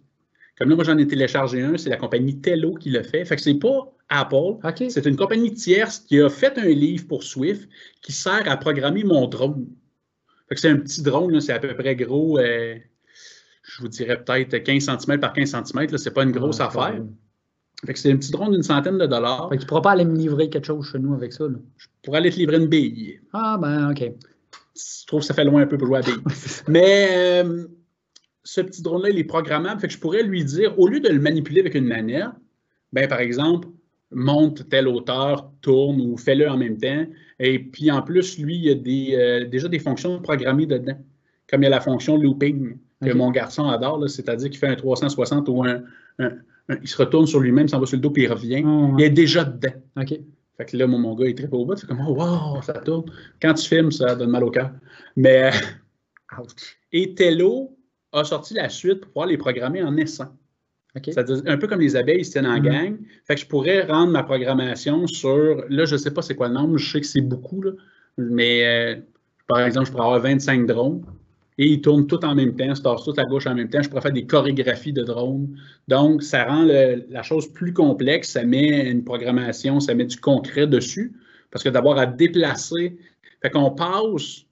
Comme 0.58 0.68
là, 0.70 0.74
moi, 0.76 0.84
j'en 0.84 0.98
ai 0.98 1.06
téléchargé 1.06 1.62
un, 1.62 1.76
c'est 1.78 1.90
la 1.90 1.96
compagnie 1.96 2.40
Tello 2.40 2.74
qui 2.74 2.90
le 2.90 3.02
fait. 3.02 3.24
Fait 3.24 3.36
que 3.36 3.42
c'est 3.42 3.54
pas 3.54 3.92
Apple, 4.08 4.58
c'est 4.90 5.06
une 5.06 5.16
compagnie 5.16 5.52
tierce 5.54 6.00
qui 6.00 6.20
a 6.20 6.28
fait 6.28 6.58
un 6.58 6.68
livre 6.68 7.06
pour 7.08 7.22
Swift 7.22 7.68
qui 8.02 8.12
sert 8.12 8.42
à 8.50 8.56
programmer 8.58 9.04
mon 9.04 9.26
drone. 9.26 9.66
Fait 10.48 10.54
que 10.56 10.60
c'est 10.60 10.68
un 10.68 10.76
petit 10.76 11.02
drone, 11.02 11.40
c'est 11.40 11.52
à 11.52 11.58
peu 11.58 11.74
près 11.74 11.96
gros, 11.96 12.38
euh, 12.38 12.76
je 13.76 13.82
vous 13.82 13.88
dirais 13.88 14.22
peut-être 14.22 14.56
15 14.58 14.84
cm 14.84 15.20
par 15.20 15.32
15 15.32 15.50
cm. 15.50 15.90
Là, 15.90 15.98
c'est 15.98 16.10
pas 16.12 16.24
une 16.24 16.32
grosse 16.32 16.58
Ouais, 16.58 16.64
affaire. 16.66 16.94
ouais. 16.94 17.02
Fait 17.86 17.92
que 17.94 17.98
c'est 17.98 18.12
un 18.12 18.16
petit 18.16 18.30
drone 18.30 18.52
d'une 18.52 18.62
centaine 18.62 18.96
de 18.98 19.06
dollars 19.06 19.48
Fait 19.48 19.56
qu'il 19.56 19.64
ne 19.64 19.68
pourra 19.68 19.82
pas 19.82 19.90
aller 19.92 20.04
me 20.04 20.16
livrer 20.16 20.48
quelque 20.48 20.66
chose 20.66 20.88
chez 20.90 20.98
nous 20.98 21.14
avec 21.14 21.32
ça. 21.32 21.44
là. 21.48 21.56
pour 22.04 22.14
aller 22.14 22.30
te 22.30 22.36
livrer 22.36 22.56
une 22.58 22.66
bille. 22.66 23.20
Ah, 23.32 23.58
ben, 23.60 23.90
OK. 23.90 23.98
Je 24.76 25.06
trouve 25.06 25.20
que 25.20 25.26
ça 25.26 25.34
fait 25.34 25.44
loin 25.44 25.62
un 25.62 25.66
peu 25.66 25.76
pour 25.78 25.86
jouer 25.88 25.98
à 25.98 26.02
bille. 26.02 26.14
Mais 26.68 27.08
euh, 27.12 27.66
ce 28.44 28.60
petit 28.60 28.82
drone-là, 28.82 29.10
il 29.10 29.18
est 29.18 29.24
programmable. 29.24 29.80
Fait 29.80 29.88
que 29.88 29.92
je 29.94 29.98
pourrais 29.98 30.22
lui 30.22 30.44
dire, 30.44 30.78
au 30.78 30.86
lieu 30.86 31.00
de 31.00 31.08
le 31.08 31.18
manipuler 31.20 31.60
avec 31.60 31.74
une 31.74 31.86
manette, 31.86 32.26
ben, 32.92 33.08
par 33.08 33.20
exemple, 33.20 33.68
monte 34.12 34.68
telle 34.68 34.86
hauteur, 34.86 35.50
tourne 35.62 36.00
ou 36.00 36.16
fais-le 36.16 36.48
en 36.48 36.56
même 36.58 36.78
temps. 36.78 37.06
Et 37.40 37.58
puis 37.58 37.90
en 37.90 38.02
plus, 38.02 38.38
lui, 38.38 38.56
il 38.56 38.64
y 38.64 38.70
a 38.70 38.74
des, 38.74 39.14
euh, 39.16 39.48
déjà 39.48 39.66
des 39.68 39.78
fonctions 39.80 40.20
programmées 40.20 40.66
dedans. 40.66 40.98
Comme 41.50 41.62
il 41.62 41.64
y 41.64 41.66
a 41.66 41.70
la 41.70 41.80
fonction 41.80 42.16
looping 42.16 42.76
que 43.02 43.12
mon 43.12 43.30
garçon 43.30 43.68
adore, 43.68 44.08
c'est-à-dire 44.08 44.48
qu'il 44.50 44.58
fait 44.58 44.68
un 44.68 44.76
360 44.76 45.48
ou 45.48 45.64
un, 45.64 45.82
un- 46.18 46.32
un- 46.68 46.76
il 46.82 46.88
se 46.88 46.96
retourne 46.96 47.26
sur 47.26 47.40
lui-même, 47.40 47.68
s'en 47.68 47.80
va 47.80 47.86
sur 47.86 47.96
le 47.96 48.02
dos 48.02 48.10
puis 48.10 48.22
il 48.24 48.32
revient. 48.32 48.62
Ah, 48.66 48.88
Il 48.98 49.04
est 49.04 49.10
déjà 49.10 49.44
dedans. 49.44 49.74
OK. 50.00 50.14
Fait 50.56 50.64
que 50.66 50.76
là, 50.76 50.86
mon, 50.86 50.98
mon 50.98 51.14
gars, 51.14 51.26
il 51.26 51.34
tripe 51.34 51.52
au 51.52 51.64
bout. 51.64 51.76
C'est 51.76 51.86
comme, 51.86 52.04
oh, 52.06 52.12
wow, 52.14 52.60
ça 52.62 52.74
tourne. 52.74 53.04
Quand 53.40 53.54
tu 53.54 53.66
filmes, 53.66 53.90
ça 53.90 54.14
donne 54.14 54.30
mal 54.30 54.44
au 54.44 54.50
cœur. 54.50 54.70
Mais, 55.16 55.50
euh, 55.50 56.42
et 56.92 57.14
Tello 57.14 57.76
a 58.12 58.24
sorti 58.24 58.54
la 58.54 58.68
suite 58.68 59.00
pour 59.00 59.08
pouvoir 59.12 59.26
les 59.26 59.38
programmer 59.38 59.82
en 59.82 59.92
naissant. 59.92 60.28
OK. 60.94 61.04
C'est-à-dire, 61.06 61.42
un 61.46 61.56
peu 61.56 61.66
comme 61.66 61.80
les 61.80 61.96
abeilles, 61.96 62.20
ils 62.20 62.24
se 62.26 62.32
tiennent 62.32 62.46
en 62.46 62.58
Mhm. 62.58 62.62
gang. 62.62 62.96
Fait 63.24 63.34
que 63.34 63.40
je 63.40 63.46
pourrais 63.46 63.86
rendre 63.86 64.12
ma 64.12 64.22
programmation 64.22 65.06
sur, 65.06 65.64
là, 65.70 65.84
je 65.86 65.94
ne 65.94 65.98
sais 65.98 66.10
pas 66.10 66.20
c'est 66.22 66.34
quoi 66.34 66.48
le 66.48 66.54
nombre, 66.54 66.76
je 66.76 66.92
sais 66.92 67.00
que 67.00 67.06
c'est 67.06 67.22
beaucoup, 67.22 67.62
là, 67.62 67.70
mais 68.18 68.62
euh, 68.66 69.00
par 69.48 69.60
exemple, 69.62 69.86
je 69.86 69.92
pourrais 69.92 70.04
avoir 70.04 70.20
25 70.20 70.66
drones 70.66 71.02
et 71.62 71.66
ils 71.74 71.80
tournent 71.80 72.08
tout 72.08 72.24
en 72.24 72.34
même 72.34 72.56
temps, 72.56 72.74
se 72.74 72.82
tassent 72.82 73.04
tout 73.04 73.14
à 73.16 73.22
gauche 73.22 73.46
en 73.46 73.54
même 73.54 73.68
temps. 73.68 73.80
Je 73.80 73.88
pourrais 73.88 74.00
faire 74.00 74.12
des 74.12 74.26
chorégraphies 74.26 74.92
de 74.92 75.04
drones. 75.04 75.56
Donc, 75.86 76.24
ça 76.24 76.44
rend 76.44 76.64
le- 76.64 77.04
la 77.08 77.22
chose 77.22 77.46
plus 77.52 77.72
complexe. 77.72 78.30
Ça 78.30 78.42
met 78.42 78.90
une 78.90 79.04
programmation, 79.04 79.78
ça 79.78 79.94
met 79.94 80.06
du 80.06 80.16
concret 80.16 80.66
dessus. 80.66 81.12
Parce 81.52 81.62
que 81.62 81.68
d'avoir 81.68 81.98
à 81.98 82.06
déplacer, 82.06 82.98
fait 83.40 83.50
qu'on 83.50 83.70
passe 83.70 84.44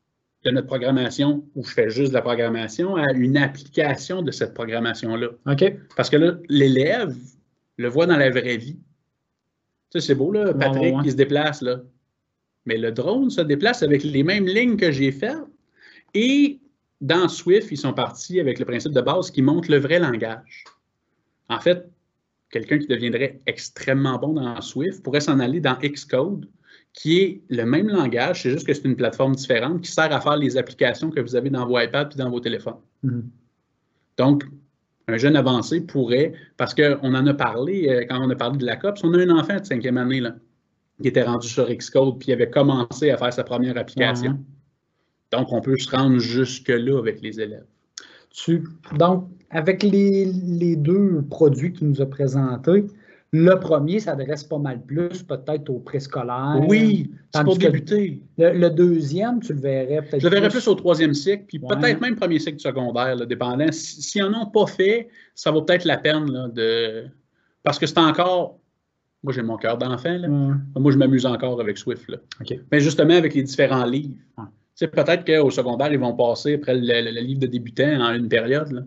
de 0.45 0.51
notre 0.53 0.69
programmation, 0.69 1.45
où 1.57 1.65
je 1.65 1.73
fais 1.73 1.91
juste 1.91 2.11
de 2.11 2.15
la 2.15 2.23
programmation, 2.23 2.95
à 2.95 3.11
une 3.13 3.37
application 3.37 4.23
de 4.23 4.31
cette 4.31 4.55
programmation-là. 4.55 5.31
OK. 5.51 5.75
Parce 5.97 6.11
que 6.11 6.17
là, 6.17 6.35
l'élève 6.49 7.17
le 7.77 7.89
voit 7.89 8.07
dans 8.07 8.19
la 8.19 8.31
vraie 8.31 8.57
vie. 8.57 8.79
Tu 9.91 10.01
sais, 10.01 10.07
c'est 10.07 10.15
beau, 10.15 10.31
là, 10.31 10.55
Patrick 10.55 10.83
ouais, 10.83 10.95
ouais. 10.95 11.03
qui 11.03 11.11
se 11.11 11.17
déplace, 11.17 11.61
là. 11.61 11.83
Mais 12.67 12.79
le 12.79 12.93
drone 12.93 13.31
se 13.31 13.41
déplace 13.41 13.83
avec 13.83 14.05
les 14.05 14.23
mêmes 14.23 14.47
lignes 14.47 14.77
que 14.77 14.93
j'ai 14.93 15.11
faites. 15.11 15.35
Et 16.15 16.61
dans 17.01 17.29
Swift, 17.29 17.69
ils 17.71 17.79
sont 17.79 17.93
partis 17.93 18.41
avec 18.41 18.59
le 18.59 18.65
principe 18.65 18.93
de 18.93 19.01
base 19.01 19.31
qui 19.31 19.43
montre 19.43 19.71
le 19.71 19.79
vrai 19.79 19.99
langage. 19.99 20.65
En 21.49 21.61
fait, 21.61 21.89
quelqu'un 22.51 22.79
qui 22.79 22.87
deviendrait 22.87 23.41
extrêmement 23.47 24.19
bon 24.19 24.35
dans 24.35 24.61
Swift 24.61 25.03
pourrait 25.03 25.21
s'en 25.21 25.41
aller 25.41 25.61
dans 25.61 25.77
Xcode, 25.77 26.49
qui 26.93 27.19
est 27.21 27.43
le 27.49 27.65
même 27.65 27.89
langage, 27.89 28.43
c'est 28.43 28.51
juste 28.51 28.67
que 28.67 28.75
c'est 28.75 28.85
une 28.85 28.97
plateforme 28.97 29.35
différente 29.35 29.83
qui 29.83 29.91
sert 29.91 30.13
à 30.13 30.21
faire 30.21 30.37
les 30.37 30.57
applications 30.57 31.11
que 31.11 31.21
vous 31.21 31.37
avez 31.37 31.51
dans 31.51 31.67
vos 31.67 31.79
iPads 31.79 32.11
et 32.15 32.19
dans 32.19 32.31
vos 32.31 32.41
téléphones. 32.41 32.81
Mhm. 33.03 33.31
Donc, 34.19 34.45
un 35.09 35.17
jeune 35.17 35.37
avancé 35.37 35.81
pourrait, 35.81 36.35
parce 36.57 36.75
qu'on 36.75 37.15
en 37.15 37.27
a 37.27 37.35
parlé 37.35 37.89
euh, 37.89 38.05
quand 38.09 38.21
on 38.21 38.31
a 38.31 38.37
parlé 38.37 38.59
de 38.59 38.67
la 38.67 38.77
COPS, 38.77 39.03
on 39.05 39.15
a 39.15 39.19
un 39.19 39.31
enfant 39.31 39.59
de 39.59 39.65
cinquième 39.65 39.97
année 39.97 40.21
là, 40.21 40.35
qui 41.01 41.09
était 41.09 41.23
rendu 41.23 41.49
sur 41.49 41.69
Xcode 41.69 42.19
puis 42.19 42.33
avait 42.33 42.51
commencé 42.51 43.11
à 43.11 43.17
faire 43.17 43.33
sa 43.33 43.45
première 43.45 43.77
application. 43.79 44.33
Ouais. 44.33 44.39
Donc, 45.33 45.53
on 45.53 45.61
peut 45.61 45.77
se 45.77 45.91
rendre 45.95 46.19
jusque-là 46.19 46.99
avec 46.99 47.21
les 47.23 47.41
élèves. 47.41 47.67
Tu- 48.31 48.65
donc, 48.97 49.27
avec 49.51 49.83
les, 49.83 50.25
les 50.27 50.77
deux 50.77 51.23
produits 51.31 51.73
qu'il 51.73 51.89
nous 51.89 52.01
a 52.01 52.07
présentés, 52.07 52.85
le 53.33 53.55
premier 53.57 54.01
s'adresse 54.01 54.43
pas 54.43 54.59
mal 54.59 54.81
plus 54.83 55.23
peut-être 55.23 55.71
aux 55.71 55.79
préscolaires. 55.79 56.61
Oui, 56.69 57.11
c'est 57.33 57.45
pour 57.45 57.59
que- 57.59 57.63
débuter. 57.67 58.23
Le, 58.39 58.53
le 58.59 58.71
deuxième, 58.71 59.39
tu 59.41 59.53
le 59.53 59.61
verrais 59.61 60.03
peut-être. 60.03 60.21
Je 60.21 60.27
le 60.29 60.35
verrais 60.35 60.49
plus 60.49 60.67
au 60.67 60.75
troisième 60.75 61.15
cycle, 61.15 61.45
puis 61.47 61.59
Ouais. 61.63 61.77
peut-être 61.77 62.01
même 62.01 62.17
premier 62.17 62.39
cycle 62.41 62.59
secondaire, 62.61 63.15
là, 63.15 63.27
dépendant. 63.27 63.71
Si- 63.71 64.03
S'ils 64.03 64.23
n'en 64.25 64.43
ont 64.43 64.47
pas 64.51 64.67
fait, 64.67 65.09
ça 65.35 65.51
vaut 65.53 65.63
peut-être 65.63 65.85
la 65.85 65.99
peine 65.99 66.31
là, 66.31 66.49
de. 66.49 67.05
Parce 67.63 67.79
que 67.79 67.87
c'est 67.87 67.99
encore. 67.99 68.59
Moi, 69.23 69.33
j'ai 69.33 69.43
mon 69.43 69.59
cœur 69.59 69.77
d'enfant. 69.79 70.17
là. 70.17 70.29
Ouais. 70.29 70.55
Moi, 70.77 70.91
je 70.93 70.97
m'amuse 70.99 71.27
encore 71.27 71.61
avec 71.61 71.77
Swift. 71.79 72.09
Là. 72.09 72.17
OK. 72.41 72.59
Mais 72.73 72.81
justement, 72.81 73.15
avec 73.15 73.35
les 73.35 73.43
différents 73.43 73.85
livres. 73.85 74.15
Ouais. 74.39 74.45
Sais, 74.81 74.89
peut-être 74.89 75.25
qu'au 75.27 75.51
secondaire, 75.51 75.93
ils 75.93 75.99
vont 75.99 76.15
passer 76.17 76.55
après 76.55 76.75
le, 76.75 76.81
le- 76.81 77.11
le 77.15 77.21
livre 77.21 77.41
de 77.41 77.47
débutant 77.47 78.01
en 78.01 78.15
une 78.15 78.29
période. 78.29 78.73
là. 78.73 78.81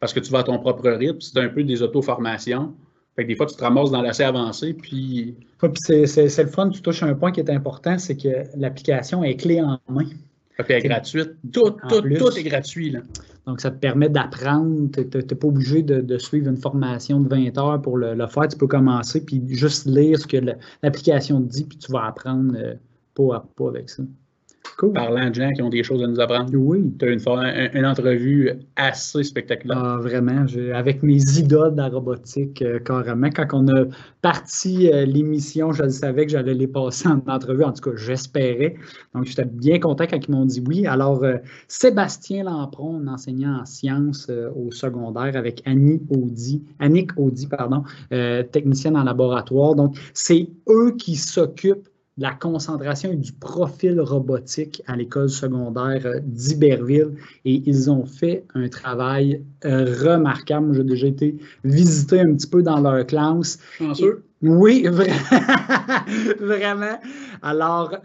Parce 0.00 0.12
que 0.12 0.20
tu 0.20 0.30
vas 0.30 0.40
à 0.40 0.42
ton 0.42 0.58
propre 0.58 0.88
rythme. 0.90 1.18
C'est 1.20 1.38
un 1.40 1.48
peu 1.48 1.64
des 1.64 1.80
auto-formations. 1.82 2.74
Fait 3.16 3.22
que 3.22 3.28
des 3.28 3.34
fois, 3.36 3.46
tu 3.46 3.56
te 3.56 3.62
ramasses 3.62 3.90
dans 3.90 4.02
l'assez 4.02 4.24
avancé, 4.24 4.74
puis 4.74 5.34
Ouais, 5.62 5.68
puis 5.70 5.80
c'est, 5.82 6.06
c'est- 6.06 6.28
c'est 6.28 6.42
le 6.42 6.48
fun, 6.50 6.68
tu 6.68 6.82
touches 6.82 7.02
un 7.04 7.14
point 7.14 7.32
qui 7.32 7.40
est 7.40 7.48
important, 7.48 7.96
c'est 7.96 8.16
que 8.16 8.28
l'application 8.56 9.24
est 9.24 9.36
clé 9.36 9.62
en 9.62 9.78
main. 9.88 10.04
fait 10.56 10.64
qu'elle 10.64 10.84
est 10.84 10.88
gratuite. 10.88 11.30
Tout, 11.52 11.70
tout, 11.88 12.00
tout 12.18 12.36
est 12.38 12.42
gratuit. 12.42 12.90
Là. 12.90 13.00
Donc, 13.46 13.60
ça 13.62 13.70
te 13.70 13.78
permet 13.78 14.08
d'apprendre. 14.10 14.90
Tu 14.92 15.00
n'es 15.16 15.22
pas 15.22 15.46
obligé 15.48 15.82
de, 15.82 16.00
de 16.02 16.18
suivre 16.18 16.48
une 16.50 16.58
formation 16.58 17.18
de 17.20 17.28
20 17.28 17.56
heures 17.56 17.80
pour 17.80 17.96
le, 17.96 18.14
le 18.14 18.26
faire. 18.26 18.46
Tu 18.48 18.58
peux 18.58 18.66
commencer 18.66 19.24
puis 19.24 19.42
juste 19.48 19.86
lire 19.86 20.18
ce 20.18 20.26
que 20.26 20.36
l'application 20.82 21.40
te 21.40 21.48
dit, 21.48 21.64
puis 21.64 21.78
tu 21.78 21.90
vas 21.92 22.04
apprendre 22.06 22.52
euh, 22.56 22.74
pas 23.14 23.36
à 23.36 23.44
pas 23.56 23.68
avec 23.68 23.88
ça. 23.88 24.02
Cool. 24.76 24.92
Parlant 24.92 25.30
de 25.30 25.34
gens 25.34 25.50
qui 25.52 25.62
ont 25.62 25.68
des 25.68 25.82
choses 25.82 26.02
à 26.02 26.06
nous 26.06 26.18
apprendre. 26.20 26.50
Oui. 26.54 26.92
Tu 26.98 27.04
as 27.04 27.12
une, 27.12 27.20
une 27.74 27.86
entrevue 27.86 28.50
assez 28.76 29.22
spectaculaire. 29.22 29.78
Ah, 29.78 29.98
vraiment, 30.00 30.46
avec 30.74 31.02
mes 31.02 31.20
idoles 31.38 31.72
de 31.72 31.76
la 31.76 31.88
robotique, 31.88 32.62
euh, 32.62 32.78
carrément. 32.80 33.28
Quand 33.30 33.46
on 33.52 33.68
a 33.68 33.84
parti 34.20 34.90
euh, 34.90 35.04
l'émission, 35.04 35.72
je 35.72 35.84
le 35.84 35.90
savais 35.90 36.26
que 36.26 36.32
j'allais 36.32 36.54
les 36.54 36.66
passer 36.66 37.08
en 37.08 37.22
entrevue. 37.28 37.64
En 37.64 37.72
tout 37.72 37.90
cas, 37.90 37.96
j'espérais. 37.96 38.74
Donc, 39.14 39.26
j'étais 39.26 39.44
bien 39.44 39.78
content 39.78 40.06
quand 40.08 40.18
ils 40.26 40.30
m'ont 40.30 40.46
dit 40.46 40.62
oui. 40.66 40.86
Alors, 40.86 41.22
euh, 41.22 41.36
Sébastien 41.68 42.44
Lampron, 42.44 43.00
un 43.00 43.08
enseignant 43.08 43.60
en 43.60 43.64
sciences 43.64 44.30
au 44.56 44.70
secondaire 44.72 45.36
avec 45.36 45.62
Annie 45.66 46.02
Audi, 46.10 46.62
Annick 46.80 47.10
Audi, 47.16 47.46
pardon, 47.46 47.84
technicienne 48.52 48.96
en 48.96 49.04
laboratoire. 49.04 49.74
Donc, 49.74 49.96
c'est 50.12 50.48
eux 50.68 50.94
qui 50.96 51.16
s'occupent 51.16 51.88
la 52.16 52.32
concentration 52.32 53.10
et 53.10 53.16
du 53.16 53.32
profil 53.32 54.00
robotique 54.00 54.82
à 54.86 54.96
l'école 54.96 55.28
secondaire 55.28 56.20
d'Iberville 56.22 57.16
et 57.44 57.62
ils 57.66 57.90
ont 57.90 58.06
fait 58.06 58.44
un 58.54 58.68
travail 58.68 59.42
remarquable. 59.64 60.74
J'ai 60.74 60.84
déjà 60.84 61.06
été 61.08 61.36
visiter 61.64 62.20
un 62.20 62.34
petit 62.34 62.46
peu 62.46 62.62
dans 62.62 62.80
leur 62.80 63.04
classe. 63.06 63.58
Chanceux. 63.78 64.24
oui, 64.42 64.86
vraiment. 66.40 67.00
Alors, 67.42 67.96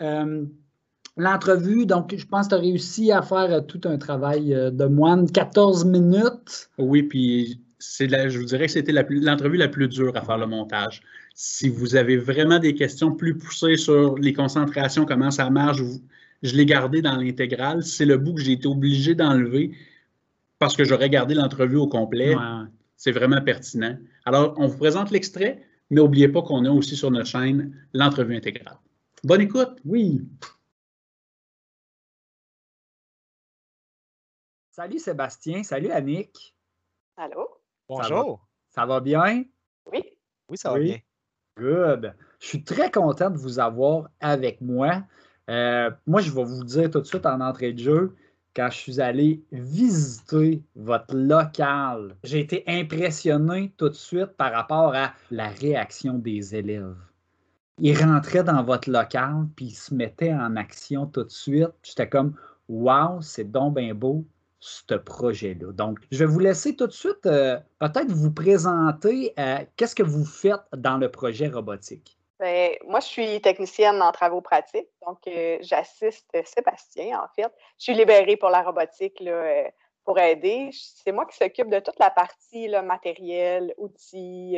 L'entrevue, 1.19 1.85
donc 1.85 2.15
je 2.15 2.25
pense 2.25 2.47
que 2.47 2.51
tu 2.51 2.55
as 2.55 2.59
réussi 2.59 3.11
à 3.11 3.21
faire 3.21 3.65
tout 3.65 3.81
un 3.83 3.97
travail 3.97 4.51
de 4.71 4.85
moine, 4.85 5.29
14 5.29 5.83
minutes. 5.83 6.69
Oui, 6.77 7.03
puis 7.03 7.59
c'est 7.77 8.09
je 8.29 8.39
vous 8.39 8.45
dirais 8.45 8.67
que 8.67 8.71
c'était 8.71 8.93
l'entrevue 8.93 9.57
la, 9.57 9.67
plus 9.67 9.89
dure 9.89 10.15
à 10.15 10.21
faire 10.21 10.37
le 10.37 10.47
montage. 10.47 11.01
Si 11.41 11.69
vous 11.69 11.95
avez 11.95 12.17
vraiment 12.17 12.59
des 12.59 12.75
questions 12.75 13.15
plus 13.15 13.37
poussées 13.37 13.77
sur 13.77 14.17
les 14.17 14.33
concentrations, 14.33 15.05
comment 15.05 15.31
ça 15.31 15.49
marche, 15.49 15.79
je 16.43 16.53
l'ai 16.53 16.65
gardé 16.65 17.01
dans 17.01 17.15
l'intégrale. 17.15 17.81
C'est 17.81 18.03
le 18.03 18.17
bout 18.17 18.33
que 18.33 18.41
j'ai 18.41 18.51
été 18.51 18.67
obligé 18.67 19.15
d'enlever 19.15 19.73
parce 20.57 20.75
que 20.75 20.83
j'aurais 20.83 21.09
gardé 21.09 21.35
l'entrevue 21.35 21.77
au 21.77 21.87
complet. 21.87 22.35
C'est 22.97 23.13
vraiment 23.13 23.41
pertinent. 23.41 23.97
Alors, 24.25 24.53
on 24.57 24.67
vous 24.67 24.77
présente 24.77 25.11
l'extrait, 25.11 25.65
mais 25.89 26.01
n'oubliez 26.01 26.27
pas 26.27 26.41
qu'on 26.41 26.65
a 26.65 26.71
aussi 26.71 26.97
sur 26.97 27.09
notre 27.09 27.27
chaîne 27.27 27.73
l'entrevue 27.93 28.35
intégrale. 28.35 28.77
Bonne 29.23 29.39
écoute. 29.39 29.79
Oui. 29.85 30.27
Salut 34.71 34.99
Sébastien, 34.99 35.63
salut 35.63 35.89
Annick. 35.89 36.53
Allô? 37.15 37.47
Bonjour. 37.87 38.45
Ça 38.67 38.85
va, 38.85 38.99
bien? 38.99 39.45
Oui. 39.85 40.03
Oui, 40.49 40.57
ça 40.57 40.73
va 40.73 40.79
bien. 40.79 40.97
Good. 41.59 42.13
Je 42.39 42.47
suis 42.47 42.63
très 42.63 42.89
content 42.89 43.29
de 43.29 43.37
vous 43.37 43.59
avoir 43.59 44.09
avec 44.21 44.61
moi. 44.61 45.03
Euh, 45.49 45.91
moi, 46.07 46.21
je 46.21 46.31
vais 46.31 46.43
vous 46.43 46.63
dire 46.63 46.89
tout 46.89 47.01
de 47.01 47.05
suite 47.05 47.25
en 47.25 47.41
entrée 47.41 47.73
de 47.73 47.79
jeu, 47.79 48.15
quand 48.55 48.69
je 48.71 48.77
suis 48.77 49.01
allé 49.01 49.43
visiter 49.51 50.63
votre 50.75 51.15
local, 51.15 52.15
j'ai 52.23 52.39
été 52.39 52.63
impressionné 52.67 53.73
tout 53.77 53.89
de 53.89 53.93
suite 53.93 54.37
par 54.37 54.53
rapport 54.53 54.95
à 54.95 55.13
la 55.31 55.49
réaction 55.49 56.13
des 56.13 56.55
élèves. 56.55 56.95
Ils 57.77 57.97
rentraient 57.97 58.43
dans 58.43 58.63
votre 58.63 58.89
local, 58.89 59.47
puis 59.55 59.67
ils 59.67 59.75
se 59.75 59.93
mettaient 59.93 60.33
en 60.33 60.55
action 60.55 61.05
tout 61.05 61.23
de 61.23 61.31
suite. 61.31 61.69
J'étais 61.83 62.09
comme, 62.09 62.35
wow, 62.67 63.21
c'est 63.21 63.49
donc 63.49 63.75
bien 63.75 63.93
beau 63.93 64.25
ce 64.59 64.95
projet-là. 64.95 65.71
Donc, 65.71 65.99
je 66.11 66.19
vais 66.19 66.25
vous 66.25 66.39
laisser 66.39 66.75
tout 66.75 66.87
de 66.87 66.91
suite 66.91 67.25
euh, 67.25 67.57
peut-être 67.79 68.11
vous 68.11 68.31
présenter 68.31 69.33
euh, 69.39 69.59
qu'est-ce 69.77 69.95
que 69.95 70.03
vous 70.03 70.25
faites 70.25 70.61
dans 70.75 70.97
le 70.97 71.09
projet 71.09 71.47
robotique? 71.47 72.17
Bien, 72.39 72.69
moi, 72.87 72.99
je 72.99 73.05
suis 73.05 73.41
technicienne 73.41 74.01
en 74.01 74.11
travaux 74.11 74.41
pratiques, 74.41 74.87
donc 75.05 75.19
euh, 75.27 75.57
j'assiste 75.61 76.29
Sébastien, 76.45 77.19
en 77.19 77.27
fait. 77.35 77.51
Je 77.77 77.83
suis 77.83 77.93
libérée 77.93 78.37
pour 78.37 78.49
la 78.49 78.61
robotique 78.61 79.19
là, 79.19 79.69
pour 80.05 80.19
aider. 80.19 80.69
C'est 80.73 81.11
moi 81.11 81.25
qui 81.25 81.37
s'occupe 81.37 81.69
de 81.69 81.79
toute 81.79 81.99
la 81.99 82.09
partie 82.09 82.67
là, 82.67 82.81
matériel, 82.81 83.73
outils, 83.77 84.57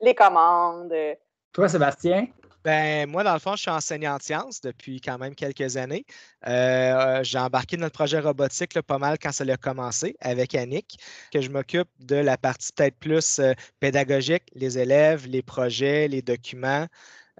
les 0.00 0.14
commandes. 0.14 0.94
Toi, 1.52 1.68
Sébastien? 1.68 2.28
Ben, 2.66 3.08
moi, 3.08 3.22
dans 3.22 3.32
le 3.32 3.38
fond, 3.38 3.54
je 3.54 3.60
suis 3.62 3.70
enseignant 3.70 4.16
en 4.16 4.18
sciences 4.18 4.60
depuis 4.60 5.00
quand 5.00 5.18
même 5.18 5.36
quelques 5.36 5.76
années. 5.76 6.04
Euh, 6.48 7.22
j'ai 7.22 7.38
embarqué 7.38 7.76
dans 7.76 7.84
le 7.84 7.90
projet 7.90 8.18
robotique 8.18 8.80
pas 8.82 8.98
mal 8.98 9.18
quand 9.22 9.30
ça 9.30 9.44
a 9.46 9.56
commencé 9.56 10.16
avec 10.20 10.52
Annick, 10.56 10.98
que 11.32 11.40
je 11.40 11.48
m'occupe 11.48 11.88
de 12.00 12.16
la 12.16 12.36
partie 12.36 12.72
peut-être 12.72 12.98
plus 12.98 13.38
euh, 13.38 13.52
pédagogique, 13.78 14.42
les 14.56 14.78
élèves, 14.78 15.28
les 15.28 15.42
projets, 15.42 16.08
les 16.08 16.22
documents. 16.22 16.88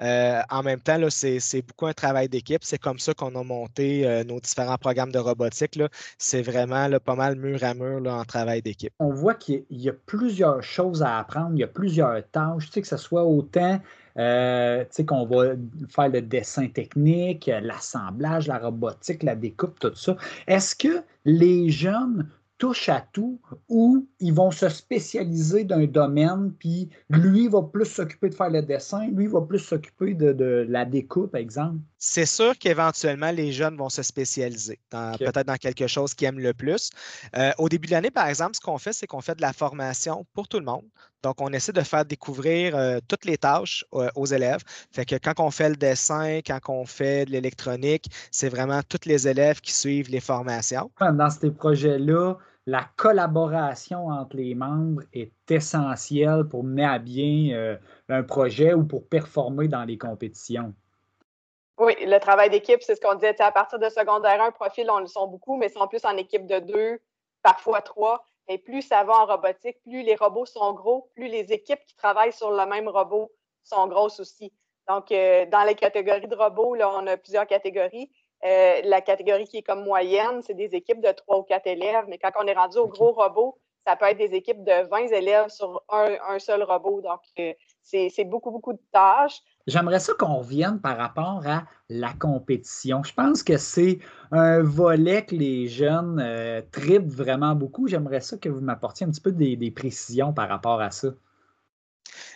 Euh, 0.02 0.40
en 0.50 0.62
même 0.62 0.80
temps, 0.80 0.98
c'est 1.10 1.62
beaucoup 1.62 1.86
un 1.86 1.92
travail 1.92 2.28
d'équipe. 2.28 2.62
C'est 2.62 2.78
comme 2.78 2.98
ça 2.98 3.14
qu'on 3.14 3.34
a 3.34 3.42
monté 3.42 4.24
nos 4.26 4.40
différents 4.40 4.78
programmes 4.78 5.12
de 5.12 5.18
robotique. 5.18 5.80
C'est 6.18 6.42
vraiment 6.42 6.88
pas 7.04 7.14
mal 7.14 7.36
mur 7.36 7.62
à 7.62 7.74
mur 7.74 8.02
en 8.06 8.24
travail 8.24 8.62
d'équipe. 8.62 8.92
On 8.98 9.10
voit 9.10 9.34
qu'il 9.34 9.64
y, 9.70 9.88
a 9.88 9.92
plusieurs 9.92 10.62
choses 10.62 11.02
à 11.02 11.18
apprendre, 11.18 11.50
il 11.54 11.60
y 11.60 11.64
a 11.64 11.68
plusieurs 11.68 12.22
tâches, 12.30 12.70
que 12.70 12.86
ce 12.86 12.96
soit 12.96 13.24
autant 13.24 13.80
euh, 14.18 14.84
qu'on 15.06 15.26
va 15.26 15.54
faire 15.88 16.08
le 16.08 16.22
dessin 16.22 16.68
technique, 16.68 17.50
l'assemblage, 17.62 18.46
la 18.46 18.58
robotique, 18.58 19.22
la 19.22 19.36
découpe, 19.36 19.78
tout 19.78 19.94
ça. 19.94 20.16
Est-ce 20.46 20.74
que 20.74 21.02
les 21.24 21.68
jeunes 21.68 22.28
touchent 22.58 22.88
à 22.88 23.06
tout 23.12 23.40
ou 23.68 24.06
ils 24.20 24.32
vont 24.32 24.50
se 24.50 24.68
spécialiser 24.68 25.64
d'un 25.64 25.86
domaine, 25.86 26.52
puis 26.58 26.88
lui 27.10 27.48
va 27.48 27.62
plus 27.62 27.84
s'occuper 27.84 28.30
de 28.30 28.34
faire 28.34 28.50
le 28.50 28.62
dessin, 28.62 29.08
lui 29.08 29.26
va 29.26 29.40
plus 29.42 29.58
s'occuper 29.58 30.14
de, 30.14 30.66
la 30.68 30.84
découpe, 30.84 31.32
par 31.32 31.40
exemple? 31.40 31.78
C'est 31.98 32.26
sûr 32.26 32.56
qu'éventuellement, 32.58 33.30
les 33.30 33.52
jeunes 33.52 33.76
vont 33.76 33.88
se 33.88 34.02
spécialiser 34.02 34.78
peut-être 34.90 35.46
dans 35.46 35.56
quelque 35.56 35.86
chose 35.86 36.14
qu'ils 36.14 36.28
aiment 36.28 36.40
le 36.40 36.54
plus. 36.54 36.90
Euh, 37.36 37.52
au 37.58 37.68
début 37.68 37.86
de 37.86 37.92
l'année, 37.92 38.10
par 38.10 38.28
exemple, 38.28 38.54
ce 38.54 38.60
qu'on 38.60 38.78
fait, 38.78 38.92
c'est 38.92 39.06
qu'on 39.06 39.20
fait 39.20 39.34
de 39.34 39.42
la 39.42 39.52
formation 39.52 40.26
pour 40.32 40.48
tout 40.48 40.58
le 40.58 40.64
monde. 40.64 40.84
Donc, 41.22 41.40
on 41.40 41.52
essaie 41.52 41.72
de 41.72 41.80
faire 41.80 42.04
découvrir 42.04 42.76
euh, 42.76 42.98
toutes 43.08 43.24
les 43.24 43.38
tâches 43.38 43.84
euh, 43.94 44.08
aux 44.14 44.26
élèves. 44.26 44.62
Fait 44.92 45.04
que 45.04 45.16
quand 45.16 45.40
on 45.40 45.50
fait 45.50 45.68
le 45.68 45.76
dessin, 45.76 46.40
quand 46.46 46.60
on 46.68 46.84
fait 46.84 47.24
de 47.24 47.32
l'électronique, 47.32 48.06
c'est 48.30 48.48
vraiment 48.48 48.80
tous 48.88 49.06
les 49.06 49.26
élèves 49.26 49.60
qui 49.60 49.72
suivent 49.72 50.10
les 50.10 50.20
formations. 50.20 50.90
Dans 51.00 51.30
ces 51.30 51.50
projets-là, 51.50 52.34
la 52.66 52.84
collaboration 52.96 54.08
entre 54.08 54.36
les 54.36 54.54
membres 54.54 55.02
est 55.12 55.32
essentielle 55.48 56.44
pour 56.50 56.64
mener 56.64 56.84
à 56.84 56.98
bien 56.98 57.54
euh, 57.54 57.76
un 58.08 58.24
projet 58.24 58.74
ou 58.74 58.84
pour 58.84 59.08
performer 59.08 59.68
dans 59.68 59.84
les 59.84 59.96
compétitions. 59.96 60.74
Oui, 61.78 61.94
le 62.00 62.18
travail 62.18 62.50
d'équipe, 62.50 62.82
c'est 62.82 62.96
ce 62.96 63.00
qu'on 63.00 63.14
disait. 63.14 63.40
À 63.40 63.52
partir 63.52 63.78
de 63.78 63.88
secondaire 63.88 64.42
un 64.42 64.50
profil, 64.50 64.88
on 64.90 64.98
le 64.98 65.06
sent 65.06 65.26
beaucoup, 65.28 65.56
mais 65.56 65.66
ils 65.66 65.72
sont 65.72 65.86
plus 65.86 66.04
en 66.04 66.16
équipe 66.16 66.46
de 66.46 66.58
deux, 66.58 66.98
parfois 67.42 67.82
trois. 67.82 68.26
Et 68.48 68.58
plus 68.58 68.82
ça 68.82 69.02
va 69.04 69.14
en 69.14 69.26
robotique, 69.26 69.82
plus 69.82 70.02
les 70.02 70.14
robots 70.14 70.46
sont 70.46 70.72
gros, 70.72 71.10
plus 71.14 71.28
les 71.28 71.52
équipes 71.52 71.84
qui 71.86 71.96
travaillent 71.96 72.32
sur 72.32 72.50
le 72.50 72.66
même 72.66 72.88
robot 72.88 73.32
sont 73.64 73.88
grosses 73.88 74.20
aussi. 74.20 74.52
Donc, 74.88 75.10
euh, 75.10 75.46
dans 75.46 75.64
les 75.64 75.74
catégories 75.74 76.28
de 76.28 76.36
robots, 76.36 76.74
là, 76.74 76.90
on 76.94 77.06
a 77.06 77.16
plusieurs 77.16 77.46
catégories. 77.46 78.10
Euh, 78.44 78.80
la 78.84 79.00
catégorie 79.00 79.46
qui 79.46 79.58
est 79.58 79.62
comme 79.62 79.84
moyenne, 79.84 80.42
c'est 80.42 80.54
des 80.54 80.74
équipes 80.74 81.00
de 81.00 81.10
trois 81.10 81.38
ou 81.38 81.42
quatre 81.42 81.66
élèves. 81.66 82.04
Mais 82.08 82.18
quand 82.18 82.30
on 82.40 82.46
est 82.46 82.52
rendu 82.52 82.78
au 82.78 82.86
gros 82.86 83.12
robot, 83.12 83.58
ça 83.84 83.96
peut 83.96 84.06
être 84.06 84.18
des 84.18 84.34
équipes 84.34 84.62
de 84.62 84.86
20 84.88 85.08
élèves 85.12 85.48
sur 85.48 85.82
un, 85.88 86.38
seul 86.38 86.62
robot. 86.62 87.00
Donc, 87.00 87.20
euh, 87.38 87.52
c'est 87.82 88.24
beaucoup, 88.24 88.50
beaucoup 88.50 88.72
de 88.72 88.82
tâches. 88.92 89.40
J'aimerais 89.66 89.98
ça 89.98 90.12
qu'on 90.16 90.36
revienne 90.36 90.80
par 90.80 90.96
rapport 90.96 91.42
à 91.44 91.64
la 91.88 92.12
compétition. 92.12 93.02
Je 93.02 93.12
pense 93.12 93.42
que 93.42 93.56
c'est 93.56 93.98
un 94.30 94.62
volet 94.62 95.24
que 95.24 95.34
les 95.34 95.66
jeunes 95.66 96.20
euh, 96.20 96.62
tripent 96.70 97.10
vraiment 97.10 97.56
beaucoup. 97.56 97.88
J'aimerais 97.88 98.20
ça 98.20 98.36
que 98.36 98.48
vous 98.48 98.60
m'apportiez 98.60 99.06
un 99.06 99.10
petit 99.10 99.20
peu 99.20 99.32
des, 99.32 99.70
précisions 99.72 100.32
par 100.32 100.48
rapport 100.48 100.80
à 100.80 100.92
ça. 100.92 101.08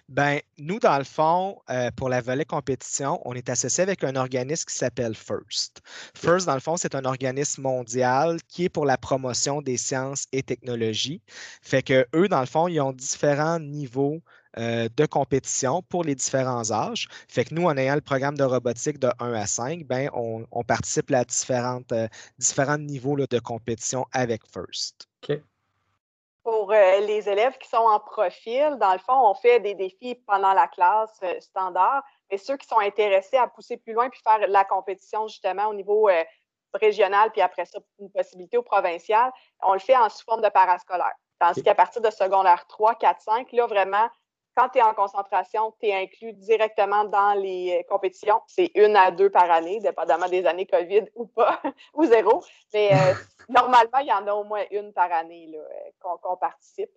Ben, 0.09 0.41
nous, 0.59 0.81
dans 0.81 0.99
le 0.99 1.05
fond, 1.05 1.61
euh, 1.71 1.93
pour 1.97 2.09
la 2.09 2.21
volet 2.21 2.45
compétition, 2.45 3.21
on 3.25 3.35
est 3.35 3.49
associé 3.49 3.83
avec 3.83 4.03
un 4.03 4.17
organisme 4.17 4.65
qui 4.69 4.75
s'appelle 4.75 5.15
FIRST. 5.15 5.81
FIRST, 6.17 6.47
dans 6.47 6.55
le 6.55 6.61
fond, 6.61 6.77
c'est 6.77 6.97
un 6.97 7.05
organisme 7.05 7.63
mondial 7.63 8.43
qui 8.49 8.65
est 8.65 8.69
pour 8.69 8.85
la 8.85 8.99
promotion 8.99 9.63
des 9.63 9.77
sciences 9.77 10.27
et 10.33 10.43
technologies. 10.43 11.23
Fait 11.63 11.85
que 11.85 12.05
eux, 12.17 12.27
dans 12.27 12.41
le 12.41 12.47
fond, 12.47 12.67
ils 12.67 12.81
ont 12.81 12.93
différents 12.93 13.61
niveaux 13.61 14.21
euh, 14.59 14.89
de 14.97 15.07
compétition 15.07 15.83
pour 15.83 16.03
les 16.03 16.17
différents 16.17 16.73
âges. 16.73 17.07
Fait 17.29 17.45
que 17.45 17.55
nous, 17.55 17.67
en 17.67 17.77
ayant 17.77 17.95
le 17.95 18.01
programme 18.01 18.37
de 18.37 18.43
robotique 18.43 18.99
de 18.99 19.09
1 19.21 19.33
à 19.35 19.47
5, 19.47 19.85
ben, 19.85 20.11
on, 20.13 20.65
participe 20.65 21.13
à 21.13 21.25
différentes, 21.25 21.93
euh, 21.93 22.09
différents 22.39 22.79
niveaux 22.79 23.17
de 23.17 23.39
compétition 23.39 24.07
avec 24.13 24.43
FIRST. 24.45 25.09
Pour 26.43 26.73
euh, 26.73 27.01
les 27.01 27.29
élèves 27.29 27.57
qui 27.59 27.69
sont 27.69 27.77
en 27.77 28.01
profil, 28.01 28.77
dans 28.81 28.93
le 28.93 28.99
fond, 28.99 29.15
on 29.15 29.35
fait 29.35 29.61
des 29.61 29.75
défis 29.75 30.17
pendant 30.27 30.53
la 30.53 30.67
classe 30.67 31.21
standard, 31.39 32.03
mais 32.31 32.39
ceux 32.39 32.57
qui 32.57 32.67
sont 32.67 32.79
intéressés 32.79 33.37
à 33.37 33.47
pousser 33.47 33.77
plus 33.77 33.93
loin 33.93 34.09
puis 34.09 34.21
faire 34.25 34.41
la 34.49 34.65
compétition 34.65 35.29
justement 35.29 35.67
au 35.67 35.75
niveau 35.75 36.09
régional, 36.75 37.31
puis 37.31 37.41
après 37.41 37.67
ça, 37.67 37.79
une 38.01 38.11
possibilité 38.11 38.57
au 38.57 38.63
provincial, 38.63 39.31
on 39.63 39.75
le 39.75 39.79
fait 39.79 39.97
en 39.97 40.09
sous 40.09 40.25
forme 40.25 40.43
de 40.43 40.49
parascolaire. 40.49 41.15
Tandis 41.39 41.63
qu'à 41.63 41.75
partir 41.75 42.03
de 42.03 42.11
secondaire 42.11 42.67
3, 42.67 42.97
4, 42.97 43.21
5, 43.23 43.53
là, 43.53 43.67
vraiment, 43.67 44.09
quand 44.57 44.69
tu 44.71 44.79
es 44.79 44.83
en 44.83 44.95
concentration, 44.95 45.73
tu 45.81 45.87
es 45.87 45.95
inclus 45.95 46.33
directement 46.35 47.05
dans 47.05 47.35
les 47.35 47.79
euh, 47.79 47.83
compétitions. 47.89 48.41
C'est 48.47 48.71
une 48.75 48.97
à 48.97 49.11
deux 49.11 49.31
par 49.31 49.51
année, 49.51 49.81
dépendamment 49.81 50.29
des 50.29 50.47
années 50.47 50.67
COVID 50.67 51.05
ou 51.15 51.27
pas, 51.27 51.61
ou 51.95 52.05
zéro. 52.05 52.43
Mais 52.75 52.93
euh, 52.93 53.15
normalement, 53.49 53.99
il 54.01 54.09
y 54.09 54.13
en 54.13 54.27
a 54.27 54.33
au 54.33 54.45
moins 54.45 54.63
une 54.71 54.93
par 54.93 55.11
année 55.13 55.51
euh, 55.55 55.91
qu'on 56.01 56.37
participe. 56.37 56.91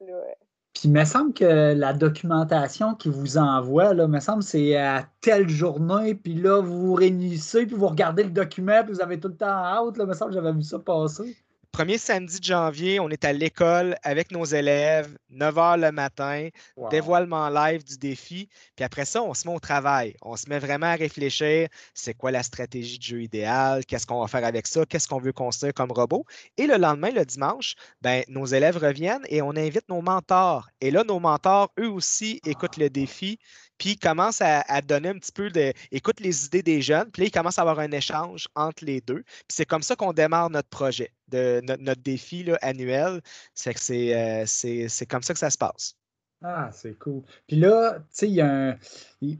Puis 0.73 0.83
il 0.85 0.91
me 0.91 1.05
semble 1.05 1.33
que 1.33 1.73
la 1.73 1.93
documentation 1.93 2.95
qu'ils 2.95 3.11
vous 3.11 3.37
envoie, 3.37 3.93
là, 3.93 4.07
me 4.07 4.19
semble 4.19 4.41
c'est 4.41 4.75
à 4.75 5.05
telle 5.21 5.47
journée, 5.47 6.15
puis 6.15 6.33
là, 6.33 6.61
vous 6.61 6.87
vous 6.87 6.93
réunissez, 6.95 7.67
puis 7.67 7.75
vous 7.75 7.87
regardez 7.87 8.23
le 8.23 8.31
document, 8.31 8.83
puis 8.83 8.93
vous 8.93 9.01
avez 9.01 9.19
tout 9.19 9.27
le 9.27 9.37
temps 9.37 9.85
out. 9.85 9.97
Là, 9.97 10.05
me 10.05 10.13
semble 10.13 10.31
que 10.31 10.35
j'avais 10.35 10.51
vu 10.51 10.63
ça 10.63 10.79
passer. 10.79 11.37
Premier 11.73 11.97
samedi 11.97 12.39
de 12.39 12.45
janvier, 12.45 12.99
on 12.99 13.09
est 13.09 13.25
à 13.25 13.33
l'école 13.33 13.97
avec 14.03 14.31
nos 14.31 14.45
élèves, 14.45 15.17
9 15.31 15.55
h 15.55 15.81
le 15.81 15.91
matin, 15.91 16.49
dévoilement 16.91 17.49
live 17.49 17.83
du 17.83 17.97
défi. 17.97 18.47
Puis 18.75 18.85
après 18.85 19.05
ça, 19.05 19.23
on 19.23 19.33
se 19.33 19.47
met 19.47 19.55
au 19.55 19.59
travail. 19.59 20.15
On 20.21 20.37
se 20.37 20.47
met 20.47 20.59
vraiment 20.59 20.85
à 20.85 20.93
réfléchir 20.93 21.67
c'est 21.95 22.13
quoi 22.13 22.29
la 22.29 22.43
stratégie 22.43 22.99
de 22.99 23.03
jeu 23.03 23.23
idéale, 23.23 23.85
qu'est-ce 23.85 24.05
qu'on 24.05 24.21
va 24.21 24.27
faire 24.27 24.45
avec 24.45 24.67
ça, 24.67 24.85
qu'est-ce 24.85 25.07
qu'on 25.07 25.19
veut 25.19 25.33
construire 25.33 25.73
comme 25.73 25.91
robot? 25.91 26.25
Et 26.57 26.67
le 26.67 26.77
lendemain, 26.77 27.09
le 27.09 27.25
dimanche, 27.25 27.73
ben, 28.01 28.23
nos 28.27 28.45
élèves 28.45 28.77
reviennent 28.77 29.25
et 29.27 29.41
on 29.41 29.55
invite 29.55 29.89
nos 29.89 30.03
mentors. 30.03 30.69
Et 30.79 30.91
là, 30.91 31.03
nos 31.03 31.19
mentors, 31.19 31.71
eux 31.79 31.89
aussi, 31.89 32.39
écoutent 32.45 32.77
le 32.77 32.91
défi 32.91 33.39
puis 33.77 33.97
commence 33.97 34.39
à, 34.41 34.81
donner 34.81 35.09
un 35.09 35.17
petit 35.17 35.31
peu 35.31 35.49
de. 35.49 35.73
écoute 35.91 36.19
les 36.19 36.45
idées 36.45 36.63
des 36.63 36.81
jeunes, 36.81 37.09
puis 37.11 37.23
là, 37.23 37.27
il 37.27 37.31
commence 37.31 37.57
à 37.59 37.63
avoir 37.63 37.79
un 37.79 37.91
échange 37.91 38.47
entre 38.55 38.85
les 38.85 39.01
deux. 39.01 39.23
Puis 39.23 39.45
c'est 39.49 39.65
comme 39.65 39.81
ça 39.81 39.95
qu'on 39.95 40.13
démarre 40.13 40.49
notre 40.49 40.69
projet, 40.69 41.11
de, 41.33 41.61
notre, 41.79 42.01
défi 42.01 42.45
annuel. 42.61 43.21
C'est 43.53 43.73
que 43.73 43.79
euh, 43.79 44.43
c'est, 44.45 44.87
c'est, 44.87 45.05
comme 45.05 45.23
ça 45.23 45.33
que 45.33 45.39
ça 45.39 45.49
se 45.49 45.57
passe. 45.57 45.95
Ah, 46.43 46.69
c'est 46.71 46.97
cool. 46.99 47.21
Puis 47.47 47.57
là, 47.57 47.99
tu 47.99 48.05
sais, 48.11 48.27
il 48.27 48.35
y 48.35 48.41
a 48.41 48.51
un. 48.51 48.77
Il, 49.21 49.39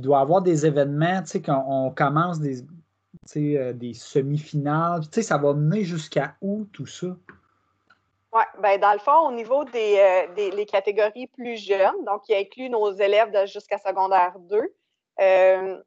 doit 0.00 0.18
y 0.18 0.22
avoir 0.22 0.42
des 0.42 0.66
événements, 0.66 1.22
tu 1.22 1.28
sais, 1.28 1.42
quand 1.42 1.64
on 1.68 1.90
commence 1.90 2.40
des, 2.40 2.64
euh, 3.36 3.72
des 3.72 3.94
semi-finales. 3.94 5.02
Tu 5.02 5.08
sais, 5.12 5.22
ça 5.22 5.38
va 5.38 5.54
mener 5.54 5.84
jusqu'à 5.84 6.34
où 6.40 6.64
tout 6.72 6.86
ça? 6.86 7.06
Oui, 8.32 8.42
ben 8.60 8.80
dans 8.80 8.92
le 8.92 8.98
fond, 8.98 9.28
au 9.28 9.32
niveau 9.32 9.64
des, 9.64 9.98
euh, 9.98 10.34
des 10.34 10.50
les 10.50 10.64
catégories 10.64 11.26
plus 11.28 11.58
jeunes, 11.58 12.04
donc 12.06 12.22
qui 12.22 12.34
inclut 12.34 12.70
nos 12.70 12.90
élèves 12.90 13.30
jusqu'à 13.46 13.78
secondaire 13.78 14.38
2, 14.38 14.74
euh, 15.20 15.82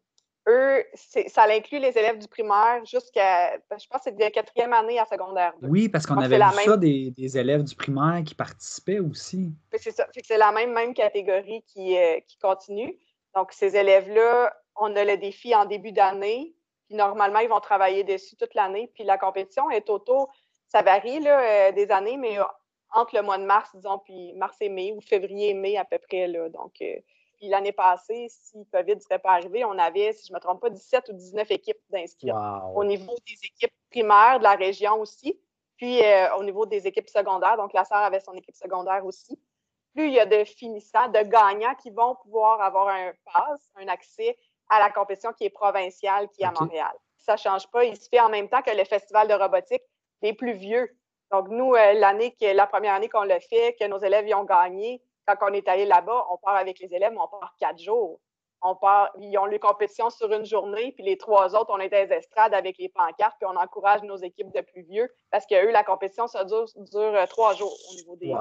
eux, 0.47 0.83
ça 0.93 1.43
inclut 1.49 1.79
les 1.79 1.97
élèves 1.97 2.17
du 2.17 2.27
primaire 2.27 2.83
jusqu'à, 2.85 3.57
ben, 3.69 3.77
je 3.79 3.87
pense 3.87 3.99
que 3.99 4.03
c'est 4.05 4.15
de 4.15 4.19
la 4.19 4.31
quatrième 4.31 4.73
année 4.73 4.99
à 4.99 5.05
secondaire 5.05 5.53
2. 5.61 5.67
Oui, 5.67 5.89
parce 5.89 6.05
qu'on 6.05 6.17
avait 6.17 6.37
vu 6.37 6.63
ça 6.63 6.77
des, 6.77 7.11
des, 7.11 7.37
élèves 7.37 7.63
du 7.63 7.75
primaire 7.75 8.21
qui 8.25 8.35
participaient 8.35 8.99
aussi. 8.99 9.53
C'est 9.73 9.91
ça, 9.91 10.07
c'est 10.23 10.37
la 10.37 10.51
même, 10.51 10.73
même 10.73 10.93
catégorie 10.93 11.63
qui, 11.67 11.97
euh, 11.97 12.19
qui 12.27 12.37
continue. 12.37 12.97
Donc, 13.35 13.51
ces 13.51 13.75
élèves-là, 13.75 14.55
on 14.75 14.95
a 14.95 15.03
le 15.03 15.17
défi 15.17 15.55
en 15.55 15.65
début 15.65 15.91
d'année, 15.91 16.53
puis 16.87 16.95
normalement, 16.95 17.39
ils 17.39 17.49
vont 17.49 17.59
travailler 17.59 18.03
dessus 18.03 18.35
toute 18.35 18.53
l'année, 18.53 18.91
puis 18.93 19.03
la 19.03 19.17
compétition 19.17 19.69
est 19.71 19.89
autour 19.89 20.31
ça 20.75 20.81
varie 20.81 21.19
là, 21.19 21.39
euh, 21.39 21.71
des 21.71 21.91
années, 21.91 22.17
mais 22.17 22.37
euh, 22.39 22.43
entre 22.91 23.15
le 23.15 23.21
mois 23.21 23.37
de 23.37 23.45
mars, 23.45 23.69
disons, 23.75 23.99
puis 23.99 24.33
mars 24.33 24.57
et 24.61 24.69
mai, 24.69 24.93
ou 24.93 25.01
février 25.01 25.49
et 25.49 25.53
mai 25.53 25.77
à 25.77 25.85
peu 25.85 25.97
près. 25.99 26.27
Là, 26.27 26.49
donc, 26.49 26.73
euh, 26.81 26.95
puis 27.45 27.51
l'année 27.51 27.73
passée, 27.73 28.25
si 28.27 28.65
COVID 28.73 28.95
ne 28.95 28.99
serait 28.99 29.19
pas 29.19 29.33
arrivé, 29.33 29.63
on 29.65 29.77
avait, 29.77 30.13
si 30.13 30.25
je 30.25 30.33
ne 30.33 30.37
me 30.37 30.41
trompe 30.41 30.61
pas, 30.61 30.71
17 30.71 31.09
ou 31.09 31.13
19 31.13 31.51
équipes 31.51 31.77
d'inscrits. 31.91 32.31
Au 32.73 32.83
niveau 32.83 33.13
des 33.27 33.33
équipes 33.33 33.73
primaires 33.91 34.39
de 34.39 34.43
la 34.43 34.55
région 34.55 34.99
aussi, 34.99 35.39
puis 35.77 36.01
au 36.35 36.43
niveau 36.43 36.65
des 36.65 36.87
équipes 36.87 37.07
secondaires. 37.07 37.55
Donc, 37.57 37.73
la 37.73 37.85
sœur 37.85 37.99
avait 37.99 38.19
son 38.19 38.33
équipe 38.33 38.55
secondaire 38.55 39.05
aussi. 39.05 39.39
Plus 39.93 40.07
il 40.07 40.13
y 40.13 40.19
a 40.19 40.25
de 40.25 40.43
finissants, 40.43 41.07
de 41.09 41.19
gagnants 41.19 41.75
qui 41.75 41.91
vont 41.91 42.15
pouvoir 42.15 42.61
avoir 42.61 42.87
un 42.87 43.11
pass, 43.31 43.69
un 43.75 43.87
accès 43.89 44.35
à 44.67 44.79
la 44.79 44.89
compétition 44.89 45.31
qui 45.33 45.45
est 45.45 45.51
provinciale, 45.51 46.27
qui 46.29 46.41
est 46.41 46.45
à 46.45 46.53
Montréal. 46.59 46.93
Ça 47.19 47.33
ne 47.33 47.37
change 47.37 47.67
pas. 47.67 47.85
Il 47.85 47.95
se 47.95 48.09
fait 48.09 48.19
en 48.19 48.29
même 48.29 48.49
temps 48.49 48.63
que 48.63 48.75
le 48.75 48.85
festival 48.85 49.27
de 49.27 49.35
robotique 49.35 49.83
des 50.23 50.33
plus 50.33 50.53
vieux. 50.53 50.89
Donc, 51.31 51.49
nous, 51.49 51.75
euh, 51.75 51.93
l'année 51.93 52.35
la 52.41 52.65
première 52.65 52.95
année 52.95 53.09
qu'on 53.09 53.23
l'a 53.23 53.39
fait, 53.39 53.75
que 53.79 53.85
nos 53.85 53.99
élèves 53.99 54.27
y 54.27 54.33
ont 54.33 54.45
gagné, 54.45 55.01
quand 55.25 55.35
on 55.41 55.53
est 55.53 55.67
allé 55.67 55.85
là-bas, 55.85 56.27
on 56.31 56.37
part 56.37 56.55
avec 56.55 56.79
les 56.79 56.93
élèves, 56.93 57.11
mais 57.11 57.19
on 57.19 57.27
part 57.27 57.55
quatre 57.59 57.79
jours. 57.79 58.19
On 58.61 58.75
part, 58.75 59.11
ils 59.19 59.37
ont 59.37 59.45
les 59.45 59.59
compétitions 59.59 60.09
sur 60.09 60.31
une 60.31 60.45
journée, 60.45 60.91
puis 60.93 61.03
les 61.03 61.17
trois 61.17 61.55
autres, 61.55 61.71
on 61.71 61.79
est 61.79 61.93
à 61.93 62.05
les 62.05 62.13
estrades 62.13 62.53
avec 62.53 62.77
les 62.77 62.89
pancartes, 62.89 63.35
puis 63.39 63.47
on 63.51 63.57
encourage 63.57 64.01
nos 64.03 64.17
équipes 64.17 64.51
de 64.51 64.61
plus 64.61 64.81
vieux, 64.83 65.13
parce 65.29 65.45
qu'eux, 65.45 65.71
la 65.71 65.83
compétition, 65.83 66.25
ça 66.27 66.45
dure, 66.45 66.65
euh, 66.95 67.25
trois 67.27 67.53
jours 67.53 67.75
au 67.91 67.95
niveau 67.95 68.15
des, 68.15 68.33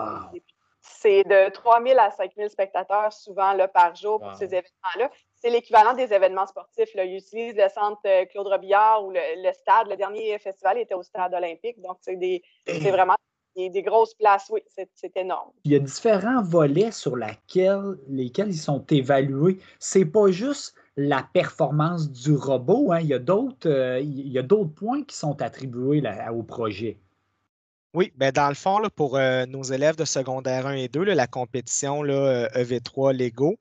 c'est 0.81 1.25
de 1.25 1.51
3 1.51 1.83
000 1.83 1.99
à 1.99 2.11
5 2.11 2.33
000 2.37 2.49
spectateurs 2.49 3.13
souvent 3.13 3.55
là, 3.55 3.69
par 3.69 3.95
jour 3.95 4.21
pour 4.21 4.35
ces 4.35 4.45
événements-là 4.45 5.11
c'est 5.45 5.51
l'équivalent 5.51 5.93
des 5.93 6.11
événements 6.15 6.47
sportifs. 6.47 6.95
Là. 6.95 7.05
Ils 7.05 7.19
utilisent 7.19 7.55
le 7.55 7.69
centre 7.69 8.01
euh, 8.07 8.25
Claude 8.25 8.47
Robillard 8.47 9.05
ou 9.05 9.11
le, 9.11 9.53
stade. 9.53 9.89
Le 9.89 9.97
dernier 9.97 10.39
festival 10.39 10.79
était 10.79 10.95
au 10.95 11.03
stade 11.03 11.35
olympique. 11.35 11.79
Donc, 11.83 11.99
c'est 12.01 12.41
vraiment 12.91 13.17
des, 13.57 13.83
grosses 13.83 14.15
places. 14.15 14.51
Oui, 14.51 14.61
c'est 14.95 15.17
énorme. 15.17 15.51
Il 15.65 15.73
y 15.73 15.77
a 15.77 15.79
différents 15.79 16.43
volets 16.43 16.91
sur 16.93 17.17
lesquels 17.17 18.49
ils 18.49 18.59
sont 18.59 18.85
évalués. 18.91 19.59
C'est 19.79 20.05
pas 20.05 20.31
juste 20.31 20.75
la 20.97 21.27
performance 21.33 22.11
du 22.11 22.35
robot. 22.35 22.93
Hein. 22.93 23.01
Il 23.01 23.09
y 23.09 23.15
a 23.15 23.19
d'autres 23.19 23.69
euh, 23.69 24.65
points 24.75 25.03
qui 25.03 25.17
sont 25.17 25.41
attribués 25.43 26.03
au 26.33 26.43
projet. 26.43 26.99
Oui, 27.95 28.13
ben 28.17 28.33
dans 28.33 28.49
le 28.49 28.55
fond, 28.55 28.81
pour 28.97 29.17
euh, 29.17 29.47
nos 29.47 29.63
élèves 29.63 29.95
de 29.95 30.05
secondaire 30.05 30.67
1 30.67 30.73
et 30.73 30.89
2, 30.89 31.05
la 31.05 31.29
compétition 31.29 32.03
là, 32.03 32.49
EV3 32.49 33.17
Lego, 33.17 33.57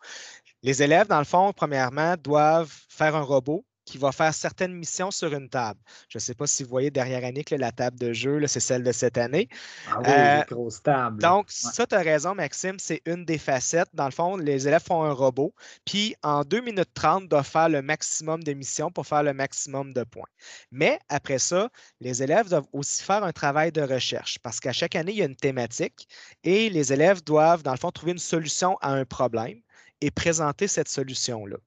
les 0.64 0.82
élèves, 0.82 1.08
dans 1.08 1.20
le 1.20 1.26
fond, 1.26 1.54
premièrement, 1.54 2.16
doivent 2.24 2.74
faire 2.90 3.16
un 3.16 3.22
robot 3.22 3.64
qui 3.86 3.98
va 3.98 4.12
faire 4.12 4.34
certaines 4.34 4.74
missions 4.74 5.12
sur 5.12 5.34
une 5.34 5.50
table. 5.50 5.80
Je 6.10 6.18
ne 6.18 6.22
sais 6.22 6.34
pas 6.34 6.48
si 6.48 6.64
vous 6.64 6.70
voyez 6.70 6.92
derrière 6.92 7.24
Annick, 7.24 7.50
la 7.52 7.72
table 7.72 8.00
de 8.00 8.14
jeu, 8.14 8.46
c'est 8.48 8.60
celle 8.60 8.84
de 8.84 8.92
cette 8.92 9.18
année. 9.18 9.50
Ah 9.88 10.00
oui, 10.00 10.06
euh, 10.10 10.44
grosse 10.50 10.82
table. 10.82 11.22
Donc, 11.22 11.48
ça, 11.50 11.86
tu 11.86 11.96
as 11.96 12.00
raison, 12.00 12.36
Maxime, 12.36 12.78
c'est 12.80 13.02
une 13.06 13.26
des 13.26 13.38
facettes. 13.38 13.90
Dans 13.94 14.06
le 14.06 14.12
fond, 14.12 14.38
les 14.38 14.68
élèves 14.68 14.84
font 14.84 15.04
un 15.04 15.12
robot, 15.12 15.54
puis 15.86 16.16
en 16.24 16.44
2 16.44 16.62
minutes 16.62 16.94
30, 16.94 17.28
doivent 17.28 17.48
faire 17.48 17.70
le 17.70 17.82
maximum 17.82 18.44
de 18.44 18.54
missions 18.54 18.92
pour 18.92 19.06
faire 19.06 19.24
le 19.24 19.34
maximum 19.34 19.94
de 19.94 20.04
points. 20.04 20.30
Mais 20.72 21.00
après 21.10 21.40
ça, 21.40 21.70
les 22.00 22.24
élèves 22.24 22.50
doivent 22.50 22.68
aussi 22.74 23.04
faire 23.04 23.24
un 23.24 23.32
travail 23.32 23.72
de 23.72 23.82
recherche 23.82 24.40
parce 24.40 24.60
qu'à 24.60 24.74
chaque 24.74 24.96
année, 24.96 25.12
il 25.12 25.18
y 25.18 25.22
a 25.22 25.26
une 25.26 25.36
thématique 25.36 26.08
et 26.44 26.70
les 26.70 26.94
élèves 26.94 27.24
doivent, 27.24 27.64
dans 27.64 27.72
le 27.72 27.78
fond, 27.78 27.92
trouver 27.92 28.14
une 28.14 28.18
solution 28.20 28.78
à 28.82 28.92
un 28.92 29.06
problème 29.06 29.60
et 30.02 30.12
présenter 30.12 30.68
cette 30.68 30.90
solution-là. 30.90 31.58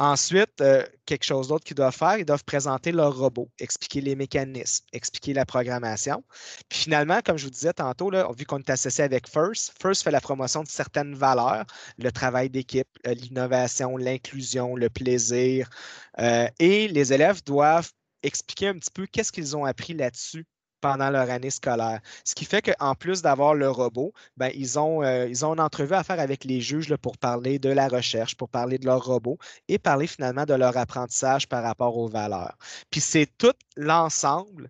Ensuite, 0.00 0.60
euh, 0.60 0.84
quelque 1.06 1.22
chose 1.24 1.48
d'autre 1.48 1.64
qu'ils 1.64 1.76
doivent 1.76 1.94
faire, 1.94 2.18
ils 2.18 2.24
doivent 2.24 2.44
présenter 2.44 2.90
leur 2.90 3.16
robot, 3.16 3.48
expliquer 3.60 4.00
les 4.00 4.16
mécanismes, 4.16 4.84
expliquer 4.92 5.34
la 5.34 5.46
programmation. 5.46 6.24
Puis 6.68 6.80
finalement, 6.80 7.20
comme 7.24 7.38
je 7.38 7.44
vous 7.44 7.50
disais 7.50 7.72
tantôt, 7.72 8.10
vu 8.36 8.44
qu'on 8.44 8.58
est 8.58 8.70
associé 8.70 9.04
avec 9.04 9.28
First, 9.28 9.72
First 9.80 10.02
fait 10.02 10.10
la 10.10 10.20
promotion 10.20 10.64
de 10.64 10.68
certaines 10.68 11.14
valeurs, 11.14 11.64
le 11.98 12.10
travail 12.10 12.50
d'équipe, 12.50 12.88
euh, 13.06 13.14
l'innovation, 13.14 13.96
l'inclusion, 13.96 14.74
le 14.74 14.90
plaisir. 14.90 15.70
Euh, 16.18 16.48
et 16.58 16.88
les 16.88 17.12
élèves 17.12 17.44
doivent 17.44 17.92
expliquer 18.24 18.68
un 18.68 18.78
petit 18.78 18.90
peu 18.92 19.06
qu'est-ce 19.06 19.30
qu'ils 19.30 19.56
ont 19.56 19.64
appris 19.64 19.94
là-dessus 19.94 20.44
pendant 20.84 21.08
leur 21.08 21.30
année 21.30 21.48
scolaire. 21.48 22.00
Ce 22.24 22.34
qui 22.34 22.44
fait 22.44 22.60
qu'en 22.60 22.94
plus 22.94 23.22
d'avoir 23.22 23.54
le 23.54 23.70
robot, 23.70 24.12
ben, 24.36 24.50
ils, 24.54 24.78
ont, 24.78 25.02
euh, 25.02 25.26
ils 25.26 25.42
ont 25.46 25.54
une 25.54 25.60
entrevue 25.60 25.94
à 25.94 26.04
faire 26.04 26.20
avec 26.20 26.44
les 26.44 26.60
juges 26.60 26.90
là, 26.90 26.98
pour 26.98 27.16
parler 27.16 27.58
de 27.58 27.70
la 27.70 27.88
recherche, 27.88 28.34
pour 28.34 28.50
parler 28.50 28.76
de 28.76 28.84
leur 28.84 29.02
robot 29.02 29.38
et 29.68 29.78
parler 29.78 30.06
finalement 30.06 30.44
de 30.44 30.52
leur 30.52 30.76
apprentissage 30.76 31.48
par 31.48 31.62
rapport 31.62 31.96
aux 31.96 32.06
valeurs. 32.06 32.58
Puis 32.90 33.00
c'est 33.00 33.26
tout 33.38 33.54
l'ensemble 33.78 34.68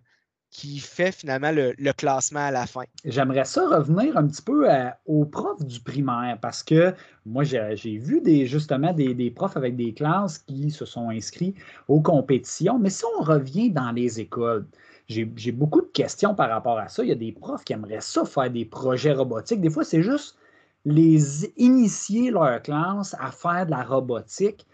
qui 0.51 0.79
fait 0.79 1.11
finalement 1.11 1.51
le, 1.51 1.73
classement 1.91 2.45
à 2.45 2.51
la 2.51 2.65
fin. 2.65 2.83
J'aimerais 3.03 3.43
ça 3.43 3.67
revenir 3.67 4.15
un 4.15 4.25
petit 4.25 4.41
peu 4.41 4.69
aux 5.05 5.25
profs 5.25 5.65
du 5.65 5.81
primaire 5.81 6.37
parce 6.41 6.63
que 6.63 6.93
moi, 7.25 7.43
j'ai 7.43 7.97
vu 7.97 8.21
des, 8.21 8.47
justement 8.47 8.93
des, 8.93 9.13
des, 9.13 9.31
profs 9.31 9.57
avec 9.57 9.75
des 9.75 9.93
classes 9.93 10.37
qui 10.37 10.71
se 10.71 10.85
sont 10.85 11.09
inscrits 11.09 11.55
aux 11.89 11.99
compétitions, 11.99 12.79
mais 12.79 12.89
si 12.89 13.03
on 13.19 13.21
revient 13.21 13.69
dans 13.69 13.91
les 13.91 14.21
écoles, 14.21 14.65
j'ai 15.07 15.51
beaucoup 15.51 15.81
de 15.81 15.87
questions 15.87 16.33
par 16.33 16.49
rapport 16.49 16.77
à 16.79 16.87
ça. 16.87 17.03
Il 17.03 17.09
y 17.09 17.11
a 17.11 17.15
des 17.15 17.31
profs 17.31 17.63
qui 17.63 17.73
aimeraient 17.73 18.01
ça, 18.01 18.25
faire 18.25 18.49
des 18.49 18.65
projets 18.65 19.13
robotiques. 19.13 19.61
Des 19.61 19.69
fois, 19.69 19.83
c'est 19.83 20.01
juste 20.01 20.37
les 20.85 21.45
initier 21.57 22.31
leur 22.31 22.61
classe 22.61 23.15
à 23.19 23.31
faire 23.31 23.65
de 23.65 23.71
la 23.71 23.83
robotique. 23.83 24.65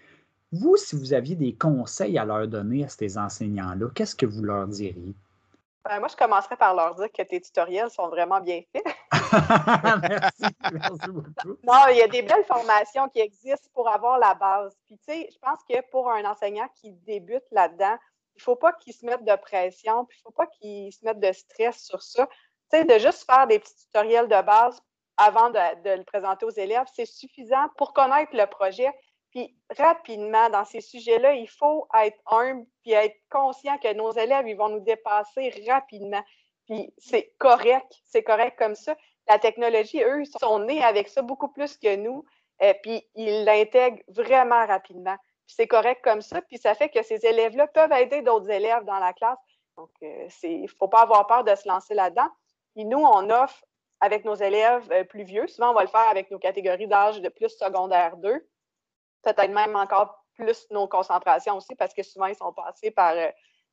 Vous, 0.52 0.76
si 0.76 0.98
vous 0.98 1.14
aviez 1.14 1.36
des 1.36 1.54
conseils 1.54 2.18
à 2.18 2.26
leur 2.26 2.48
donner 2.48 2.84
à 2.84 2.90
ces 2.90 3.18
enseignants-là, 3.18 3.88
qu'est-ce 3.96 4.16
que 4.16 4.26
vous 4.26 4.44
leur 4.44 4.68
diriez? 4.68 5.16
Ben, 5.84 6.00
moi, 6.00 6.10
je 6.10 6.16
commencerai 6.16 6.56
par 6.58 6.76
leur 6.76 6.94
dire 6.96 7.12
que 7.12 7.24
tes 7.24 7.42
tutoriels 7.42 7.90
sont 7.90 8.10
vraiment 8.10 8.40
bien 8.40 8.62
faits. 8.72 8.86
merci, 10.02 10.56
merci 10.72 11.08
beaucoup. 11.08 11.58
Non, 11.64 11.88
il 11.90 11.98
y 11.98 12.02
a 12.04 12.08
des 12.08 12.22
belles 12.22 12.46
formations 12.46 13.10
qui 13.10 13.20
existent 13.20 13.70
pour 13.74 13.90
avoir 13.90 14.20
la 14.20 14.36
base. 14.36 14.76
Puis, 14.86 14.98
tu 14.98 15.12
sais, 15.12 15.30
je 15.32 15.40
pense 15.40 15.60
que 15.68 15.82
pour 15.90 16.12
un 16.12 16.24
enseignant 16.26 16.68
qui 16.76 16.92
débute 16.92 17.46
là-dedans, 17.52 17.98
il 18.36 18.40
ne 18.40 18.44
faut 18.44 18.56
pas 18.56 18.74
qu'ils 18.74 18.94
se 18.94 19.06
mettent 19.06 19.26
de 19.26 19.36
pression, 19.36 20.06
puis 20.06 20.18
il 20.18 20.22
ne 20.22 20.24
faut 20.24 20.36
pas 20.36 20.48
qu'ils 20.48 20.94
se 20.94 21.04
mettent 21.04 21.20
de 21.20 21.32
stress 21.32 21.84
sur 21.84 22.02
ça. 22.02 22.28
Tu 22.72 22.78
sais, 22.78 22.86
de 22.86 22.98
juste 23.00 23.26
faire 23.26 23.48
des 23.48 23.60
petits 23.60 23.76
tutoriels 23.76 24.28
de 24.28 24.42
base 24.42 24.82
avant 25.18 25.50
de, 25.50 25.98
le 25.98 26.04
présenter 26.04 26.46
aux 26.46 26.52
élèves, 26.52 26.88
c'est 26.94 27.06
suffisant 27.06 27.68
pour 27.78 27.94
connaître 27.94 28.36
le 28.36 28.46
projet. 28.48 28.92
Puis 29.32 29.56
rapidement, 29.78 30.50
dans 30.50 30.66
ces 30.66 30.82
sujets-là, 30.82 31.34
il 31.34 31.50
faut 31.50 31.88
être 32.02 32.18
humble 32.26 32.66
puis 32.82 32.94
être 32.94 33.16
conscient 33.30 33.78
que 33.78 33.94
nos 33.94 34.12
élèves, 34.12 34.48
ils 34.48 34.58
vont 34.58 34.70
nous 34.70 34.80
dépasser 34.80 35.54
rapidement. 35.68 36.24
Puis 36.66 36.94
c'est 36.98 37.34
correct, 37.38 38.02
c'est 38.06 38.24
correct 38.24 38.58
comme 38.58 38.76
ça. 38.76 38.96
La 39.28 39.40
technologie, 39.40 40.04
eux, 40.04 40.24
ils 40.24 40.40
sont 40.40 40.60
nés 40.60 40.84
avec 40.84 41.08
ça 41.08 41.22
beaucoup 41.22 41.50
plus 41.50 41.78
que 41.78 41.96
nous, 41.96 42.26
euh, 42.64 42.74
puis 42.82 43.08
ils 43.16 43.44
l'intègrent 43.46 44.02
vraiment 44.08 44.66
rapidement 44.66 45.18
c'est 45.56 45.68
correct 45.68 46.02
comme 46.04 46.22
ça. 46.22 46.42
Puis 46.42 46.58
ça 46.58 46.74
fait 46.76 46.90
que 46.90 47.04
ces 47.04 47.26
élèves-là 47.26 47.68
peuvent 47.68 47.92
aider 47.94 48.22
d'autres 48.22 48.50
élèves 48.50 48.84
dans 48.86 49.00
la 49.00 49.14
classe. 49.14 49.40
Donc, 49.78 49.90
il 50.02 50.62
ne 50.62 50.68
faut 50.68 50.88
pas 50.88 51.02
avoir 51.02 51.28
peur 51.28 51.44
de 51.44 51.56
se 51.56 51.68
lancer 51.68 51.94
là-dedans. 51.94 52.30
Et 52.76 52.84
nous, 52.84 53.00
on 53.00 53.30
offre 53.30 53.64
avec 54.00 54.26
nos 54.26 54.36
élèves 54.36 55.06
plus 55.08 55.24
vieux. 55.24 55.48
Souvent, 55.48 55.72
on 55.72 55.74
va 55.74 55.84
le 55.84 55.90
faire 55.90 56.08
avec 56.10 56.32
nos 56.32 56.40
catégories 56.40 56.88
d'âge 56.88 57.22
de 57.22 57.30
plus 57.30 57.50
secondaire 57.50 58.18
2. 58.18 58.48
Peut-être 59.24 59.52
même 59.52 59.76
encore 59.76 60.24
plus 60.36 60.68
nos 60.72 60.88
concentrations 60.88 61.58
aussi, 61.58 61.76
parce 61.76 61.94
que 61.94 62.04
souvent, 62.04 62.26
ils 62.26 62.36
sont 62.36 62.54
passés 62.54 62.92
par, 62.92 63.16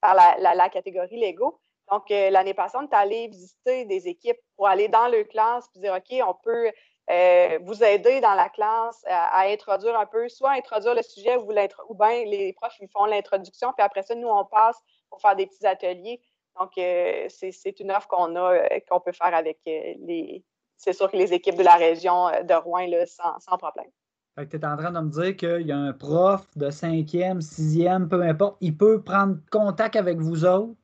par 0.00 0.14
la, 0.14 0.68
catégorie 0.68 1.18
Lego. 1.18 1.60
Donc, 1.90 2.10
l'année 2.10 2.54
passée, 2.54 2.76
on 2.78 2.86
est 2.86 2.94
allé 2.94 3.28
visiter 3.28 3.84
des 3.86 4.08
équipes 4.08 4.38
pour 4.56 4.68
aller 4.68 4.88
dans 4.88 5.08
leur 5.08 5.26
classe 5.28 5.66
et 5.74 5.80
dire, 5.80 5.94
OK, 5.94 6.26
on 6.26 6.34
peut 6.34 6.70
euh, 7.10 7.58
vous 7.62 7.82
aider 7.82 8.20
dans 8.20 8.34
la 8.34 8.50
classe 8.50 9.02
à, 9.06 9.46
introduire 9.46 9.98
un 9.98 10.04
peu, 10.04 10.28
soit 10.28 10.52
introduire 10.52 10.94
le 10.94 11.02
sujet 11.02 11.36
ou, 11.36 11.94
bien 11.94 12.24
les 12.26 12.52
profs 12.52 12.76
ils 12.80 12.88
font 12.88 13.06
l'introduction, 13.06 13.72
puis 13.72 13.84
après 13.84 14.02
ça, 14.02 14.14
nous, 14.14 14.28
on 14.28 14.44
passe 14.44 14.78
pour 15.08 15.20
faire 15.20 15.34
des 15.34 15.46
petits 15.46 15.66
ateliers. 15.66 16.20
Donc, 16.60 16.76
euh, 16.76 17.26
c'est 17.28 17.80
une 17.80 17.92
offre 17.92 18.08
qu'on 18.08 18.36
a, 18.36 18.52
euh, 18.52 18.80
qu'on 18.90 19.00
peut 19.00 19.12
faire 19.12 19.34
avec 19.34 19.58
les, 19.64 20.44
c'est 20.76 20.92
sûr 20.92 21.10
que 21.10 21.16
les 21.16 21.32
équipes 21.32 21.56
de 21.56 21.62
la 21.62 21.76
région 21.76 22.26
de 22.46 22.54
Rouen, 22.54 22.86
là, 22.86 23.06
sans, 23.06 23.38
sans 23.38 23.56
problème. 23.56 23.90
tu 24.36 24.56
es 24.56 24.66
en 24.66 24.76
train 24.76 24.90
de 24.90 25.00
me 25.00 25.10
dire 25.10 25.34
qu'il 25.36 25.66
y 25.66 25.72
a 25.72 25.78
un 25.78 25.94
prof 25.94 26.46
de 26.56 26.68
cinquième, 26.68 27.40
sixième, 27.40 28.08
peu 28.08 28.20
importe, 28.20 28.58
il 28.60 28.76
peut 28.76 29.02
prendre 29.02 29.38
contact 29.50 29.96
avec 29.96 30.18
vous 30.18 30.44
autres, 30.44 30.74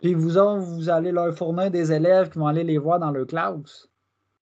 puis 0.00 0.14
vous 0.14 0.38
autres, 0.38 0.60
vous 0.60 0.90
allez 0.90 1.10
leur 1.10 1.34
fournir 1.34 1.72
des 1.72 1.90
élèves 1.90 2.30
qui 2.30 2.38
vont 2.38 2.46
aller 2.46 2.62
les 2.62 2.78
voir 2.78 3.00
dans 3.00 3.10
leur 3.10 3.26
classe. 3.26 3.88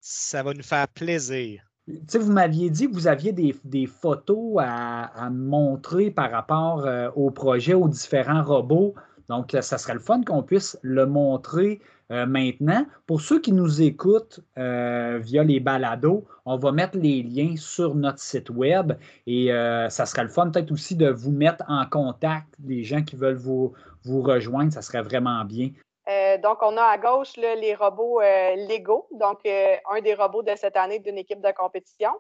Ça 0.07 0.43
va 0.43 0.53
nous 0.53 0.63
faire 0.63 0.87
plaisir. 0.87 1.63
vous 1.87 2.31
m'aviez 2.31 2.69
dit 2.69 2.91
que 2.91 2.93
vous 2.93 3.07
aviez 3.07 3.33
des, 3.33 3.87
photos 3.87 4.57
à, 4.61 5.31
montrer 5.31 6.11
par 6.11 6.31
rapport 6.31 6.85
euh, 6.85 7.09
au 7.17 7.31
projet, 7.31 7.73
aux 7.73 7.89
différents 7.89 8.45
robots. 8.45 8.95
Donc, 9.31 9.57
ça 9.59 9.79
serait 9.79 9.95
le 9.95 10.01
fun 10.01 10.23
qu'on 10.23 10.43
puisse 10.43 10.79
le 10.83 11.07
montrer 11.07 11.81
euh, 12.11 12.27
maintenant. 12.27 12.85
Pour 13.07 13.23
ceux 13.23 13.41
qui 13.41 13.53
nous 13.53 13.81
écoutent 13.81 14.41
euh, 14.59 15.19
via 15.23 15.43
les 15.43 15.59
balados, 15.59 16.27
on 16.45 16.59
va 16.59 16.71
mettre 16.71 16.99
les 16.99 17.23
liens 17.23 17.55
sur 17.57 17.95
notre 17.95 18.19
site 18.19 18.51
web 18.51 18.93
et 19.27 19.49
ça 19.89 20.05
serait 20.05 20.25
le 20.25 20.29
fun 20.29 20.51
peut-être 20.51 20.71
aussi 20.71 20.97
de 20.97 21.09
vous 21.09 21.33
mettre 21.33 21.65
en 21.67 21.87
contact, 21.87 22.55
les 22.63 22.85
gens 22.85 23.03
qui 23.03 23.17
veulent 23.17 23.37
vous 23.37 23.73
rejoindre, 24.05 24.71
ça 24.71 24.83
serait 24.83 25.01
vraiment 25.01 25.47
bien. 25.47 25.71
Euh, 26.09 26.37
donc, 26.39 26.59
on 26.63 26.77
a 26.77 26.85
à 26.85 26.99
gauche 26.99 27.37
les 27.37 27.75
robots 27.75 28.21
euh, 28.21 28.57
Lego, 28.69 29.09
donc 29.13 29.41
euh, 29.47 29.77
un 29.91 30.01
des 30.01 30.15
robots 30.15 30.43
de 30.43 30.55
cette 30.55 30.77
année 30.77 30.99
d'une 30.99 31.17
équipe 31.17 31.41
de 31.41 31.51
compétition. 31.53 32.13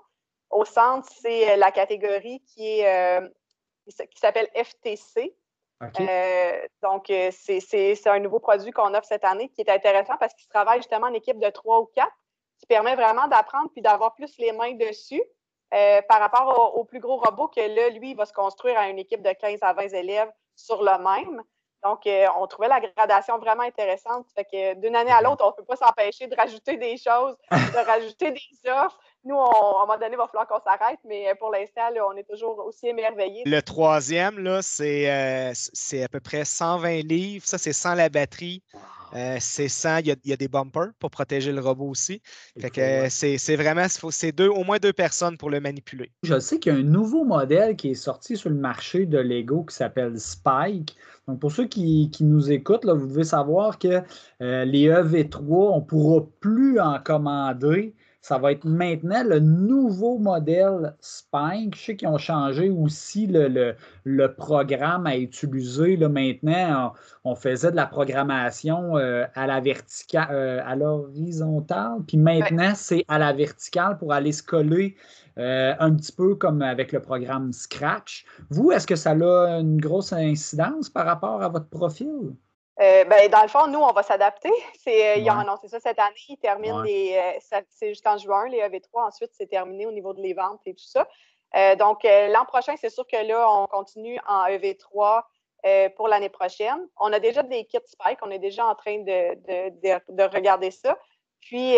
Au 0.50 0.64
centre, 0.64 1.08
c'est 1.20 1.56
la 1.56 1.70
catégorie 1.70 2.40
qui 2.46 2.80
est 2.80 3.20
qui 3.86 4.18
s'appelle 4.18 4.48
FTC. 4.54 5.36
donc, 6.82 7.06
c'est 7.08 8.06
un 8.06 8.18
nouveau 8.20 8.38
produit 8.38 8.70
qu'on 8.70 8.94
offre 8.94 9.06
cette 9.06 9.24
année 9.24 9.50
qui 9.50 9.60
est 9.60 9.68
intéressant 9.68 10.16
parce 10.18 10.32
qu'il 10.34 10.48
travaille 10.48 10.78
justement 10.78 11.08
en 11.08 11.12
équipe 11.12 11.38
de 11.38 11.50
trois 11.50 11.80
ou 11.80 11.86
quatre, 11.86 12.14
qui 12.58 12.66
permet 12.66 12.94
vraiment 12.94 13.26
d'apprendre 13.26 13.70
puis 13.72 13.82
d'avoir 13.82 14.14
plus 14.14 14.38
les 14.38 14.52
mains 14.52 14.72
dessus. 14.72 15.22
par 16.08 16.20
rapport 16.20 16.76
au, 16.76 16.84
plus 16.84 17.00
gros 17.00 17.18
robot 17.18 17.48
que 17.48 17.60
là, 17.60 17.90
lui, 17.90 18.10
il 18.10 18.16
va 18.16 18.24
se 18.24 18.32
construire 18.32 18.78
à 18.78 18.88
une 18.88 18.98
équipe 18.98 19.22
de 19.22 19.32
15 19.32 19.58
à 19.62 19.74
20 19.74 19.88
élèves 19.88 20.32
sur 20.54 20.82
le 20.82 20.96
même. 21.02 21.42
Donc, 21.84 22.06
euh, 22.06 22.26
on 22.38 22.46
trouvait 22.46 22.68
la 22.68 22.80
gradation 22.80 23.38
vraiment 23.38 23.62
intéressante. 23.62 24.26
Fait 24.34 24.44
que 24.44 24.80
d'une 24.80 24.96
année 24.96 25.10
à 25.10 25.20
l'autre, 25.20 25.44
on 25.44 25.50
ne 25.50 25.52
peut 25.52 25.64
pas 25.64 25.76
s'empêcher 25.76 26.26
de 26.26 26.34
rajouter 26.34 26.78
des 26.78 26.96
choses, 26.96 27.36
de 27.50 27.50
rajouter 27.86 28.30
des 28.30 28.70
offres. 28.70 28.98
Nous, 29.24 29.38
à 29.38 29.48
un 29.48 29.80
moment 29.86 29.94
donné, 29.98 30.12
il 30.12 30.16
va 30.16 30.26
falloir 30.26 30.46
qu'on 30.46 30.60
s'arrête, 30.60 30.98
mais 31.04 31.28
euh, 31.28 31.34
pour 31.34 31.50
l'instant, 31.50 31.82
on 32.08 32.16
est 32.16 32.28
toujours 32.28 32.64
aussi 32.66 32.88
émerveillés. 32.88 33.42
Le 33.44 33.60
troisième, 33.60 34.38
là, 34.38 34.62
c'est, 34.62 35.10
euh, 35.10 35.50
c'est 35.54 36.02
à 36.02 36.08
peu 36.08 36.20
près 36.20 36.46
120 36.46 37.06
livres. 37.06 37.46
Ça, 37.46 37.58
c'est 37.58 37.74
sans 37.74 37.94
la 37.94 38.08
batterie. 38.08 38.62
C'est 39.40 39.68
sans, 39.68 39.98
il 39.98 40.16
y, 40.24 40.32
a, 40.32 40.36
des 40.36 40.48
bumpers 40.48 40.90
pour 40.98 41.10
protéger 41.10 41.52
le 41.52 41.60
robot 41.60 41.88
aussi. 41.88 42.20
Fait 42.60 42.70
que 42.70 43.08
c'est, 43.08 43.56
vraiment, 43.56 43.86
c'est 44.10 44.32
deux, 44.32 44.48
au 44.48 44.64
moins 44.64 44.78
deux 44.78 44.92
personnes 44.92 45.36
pour 45.36 45.50
le 45.50 45.60
manipuler. 45.60 46.10
Je 46.22 46.38
sais 46.38 46.58
qu'il 46.58 46.72
y 46.72 46.76
a 46.76 46.78
un 46.78 46.82
nouveau 46.82 47.24
modèle 47.24 47.76
qui 47.76 47.90
est 47.90 47.94
sorti 47.94 48.36
sur 48.36 48.50
le 48.50 48.56
marché 48.56 49.06
de 49.06 49.18
Lego 49.18 49.64
qui 49.64 49.74
s'appelle 49.74 50.18
Spike. 50.18 50.96
Donc, 51.26 51.40
pour 51.40 51.52
ceux 51.52 51.66
qui, 51.66 52.10
nous 52.20 52.52
écoutent, 52.52 52.84
là, 52.84 52.94
vous 52.94 53.06
devez 53.06 53.24
savoir 53.24 53.78
que 53.78 54.02
euh, 54.42 54.64
les 54.64 54.88
EV3, 54.88 55.40
on 55.40 55.76
ne 55.76 55.84
pourra 55.84 56.26
plus 56.40 56.78
en 56.78 56.98
commander. 56.98 57.94
Ça 58.24 58.38
va 58.38 58.52
être 58.52 58.64
maintenant 58.64 59.22
le 59.22 59.38
nouveau 59.38 60.16
modèle 60.16 60.94
Spike. 60.98 61.76
Je 61.76 61.84
sais 61.84 61.96
qu'ils 61.96 62.08
ont 62.08 62.16
changé 62.16 62.70
aussi 62.70 63.26
le, 63.26 64.26
programme 64.28 65.06
à 65.06 65.18
utiliser. 65.18 65.98
Là, 65.98 66.08
maintenant, 66.08 66.94
on, 67.24 67.34
faisait 67.34 67.70
de 67.70 67.76
la 67.76 67.84
programmation 67.84 68.96
euh, 68.96 69.26
à 69.34 69.46
la 69.46 69.60
verticale, 69.60 70.28
euh, 70.30 70.62
à 70.64 70.74
l'horizontale, 70.74 71.98
puis 72.08 72.16
maintenant, 72.16 72.72
c'est 72.74 73.04
à 73.08 73.18
la 73.18 73.34
verticale 73.34 73.98
pour 73.98 74.14
aller 74.14 74.32
se 74.32 74.42
coller 74.42 74.96
euh, 75.36 75.74
un 75.78 75.94
petit 75.94 76.12
peu 76.12 76.34
comme 76.34 76.62
avec 76.62 76.92
le 76.92 77.02
programme 77.02 77.52
Scratch. 77.52 78.24
Vous, 78.48 78.72
est-ce 78.72 78.86
que 78.86 78.96
ça 78.96 79.10
a 79.10 79.58
une 79.60 79.78
grosse 79.78 80.14
incidence 80.14 80.88
par 80.88 81.04
rapport 81.04 81.42
à 81.42 81.50
votre 81.50 81.68
profil? 81.68 82.32
Euh, 82.80 83.04
ben, 83.04 83.30
dans 83.30 83.42
le 83.42 83.48
fond, 83.48 83.66
nous, 83.68 83.78
on 83.78 83.92
va 83.92 84.02
s'adapter. 84.02 84.50
C'est, 84.82 85.20
Ils 85.20 85.30
ont 85.30 85.38
annoncé 85.38 85.68
ça 85.68 85.78
cette 85.80 85.98
année. 85.98 86.14
Ils 86.28 86.38
terminent 86.38 86.82
les. 86.82 87.16
Euh, 87.16 87.60
c'est 87.68 87.88
jusqu'en 87.88 88.18
juin, 88.18 88.48
les 88.48 88.58
EV3. 88.58 89.08
Ensuite, 89.08 89.30
c'est 89.32 89.46
terminé 89.46 89.86
au 89.86 89.92
niveau 89.92 90.12
de 90.12 90.20
les 90.20 90.34
ventes 90.34 90.60
et 90.66 90.74
tout 90.74 90.84
ça. 90.84 91.06
donc, 91.76 92.02
l'an 92.02 92.44
prochain, 92.46 92.74
c'est 92.76 92.90
sûr 92.90 93.06
que 93.06 93.16
là, 93.16 93.48
on 93.48 93.66
continue 93.68 94.18
en 94.26 94.46
EV3 94.46 95.22
pour 95.96 96.08
l'année 96.08 96.28
prochaine. 96.28 96.88
On 96.98 97.12
a 97.12 97.20
déjà 97.20 97.42
des 97.42 97.64
kits 97.64 97.78
Spike. 97.84 98.18
On 98.22 98.30
est 98.30 98.40
déjà 98.40 98.66
en 98.66 98.74
train 98.74 98.98
de, 98.98 99.70
de, 99.70 100.00
de 100.08 100.22
regarder 100.24 100.72
ça. 100.72 100.98
Puis, 101.40 101.76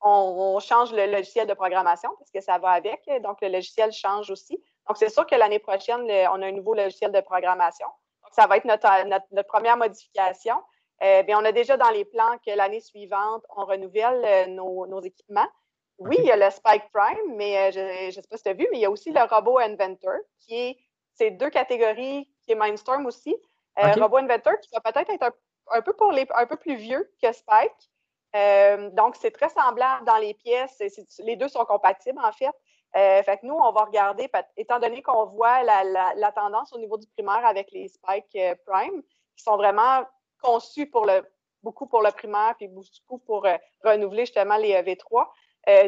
on, 0.00 0.58
change 0.60 0.92
le 0.92 1.06
logiciel 1.06 1.46
de 1.46 1.54
programmation 1.54 2.10
parce 2.18 2.32
que 2.32 2.40
ça 2.40 2.58
va 2.58 2.70
avec. 2.70 3.00
Donc, 3.22 3.40
le 3.42 3.48
logiciel 3.48 3.92
change 3.92 4.30
aussi. 4.30 4.60
Donc, 4.88 4.96
c'est 4.96 5.08
sûr 5.08 5.24
que 5.24 5.36
l'année 5.36 5.60
prochaine, 5.60 6.02
on 6.02 6.42
a 6.42 6.46
un 6.46 6.52
nouveau 6.52 6.74
logiciel 6.74 7.12
de 7.12 7.20
programmation. 7.20 7.86
Ça 8.36 8.46
va 8.46 8.58
être 8.58 8.64
notre, 8.64 9.42
première 9.48 9.76
modification. 9.76 10.56
Euh, 11.02 11.22
on 11.28 11.44
a 11.44 11.52
déjà 11.52 11.76
dans 11.76 11.90
les 11.90 12.04
plans 12.04 12.38
que 12.46 12.54
l'année 12.54 12.80
suivante, 12.80 13.44
on 13.56 13.64
renouvelle 13.64 14.22
euh, 14.24 14.46
nos, 14.46 15.00
équipements. 15.02 15.48
Oui, 15.98 16.16
il 16.18 16.24
y 16.24 16.30
a 16.30 16.36
le 16.36 16.50
Spike 16.50 16.90
Prime, 16.92 17.36
mais 17.36 17.56
euh, 17.56 17.70
je 17.72 18.06
ne 18.06 18.10
sais 18.10 18.28
pas 18.28 18.36
si 18.36 18.42
tu 18.42 18.48
as 18.50 18.52
vu, 18.52 18.68
mais 18.70 18.78
il 18.78 18.82
y 18.82 18.84
a 18.84 18.90
aussi 18.90 19.10
le 19.10 19.22
Robot 19.22 19.58
Inventor, 19.58 20.18
qui 20.40 20.54
est 20.54 20.76
ces 21.14 21.30
deux 21.30 21.50
catégories, 21.50 22.30
qui 22.42 22.52
est 22.52 22.54
Mindstorm 22.54 23.06
aussi. 23.06 23.34
Robot 23.76 24.18
Inventor, 24.18 24.54
qui 24.60 24.68
va 24.72 24.80
peut-être 24.80 25.10
être, 25.10 25.32
un, 25.72 25.82
peu 25.82 25.92
pour 25.94 26.12
les 26.12 26.26
un 26.34 26.46
peu 26.46 26.56
plus 26.56 26.76
vieux 26.76 27.10
que 27.22 27.32
Spike, 27.32 27.90
euh, 28.36 28.90
donc, 28.90 29.16
c'est 29.16 29.30
très 29.30 29.48
semblable 29.48 30.04
dans 30.04 30.18
les 30.18 30.34
pièces. 30.34 30.82
les 31.20 31.36
deux 31.36 31.48
sont 31.48 31.64
compatibles, 31.64 32.20
en 32.22 32.32
fait. 32.32 32.50
Euh, 32.96 33.22
fait 33.22 33.38
que 33.38 33.46
nous, 33.46 33.54
on 33.54 33.72
va 33.72 33.84
regarder, 33.84 34.30
étant 34.56 34.78
donné 34.78 35.02
qu'on 35.02 35.26
voit 35.26 35.62
la, 35.62 36.32
tendance 36.32 36.72
au 36.72 36.78
niveau 36.78 36.96
du 36.96 37.06
primaire 37.08 37.44
avec 37.44 37.70
les 37.72 37.88
Spike 37.88 38.34
euh, 38.36 38.54
Prime, 38.66 39.02
qui 39.36 39.42
sont 39.42 39.56
vraiment 39.56 40.04
conçus 40.42 40.86
pour 40.86 41.04
le, 41.04 41.22
beaucoup 41.62 41.86
pour 41.86 42.02
le 42.02 42.10
primaire, 42.10 42.54
puis 42.56 42.68
beaucoup 42.68 43.18
pour 43.18 43.46
renouveler 43.84 44.24
justement 44.24 44.56
les 44.56 44.74
V3. 44.82 45.26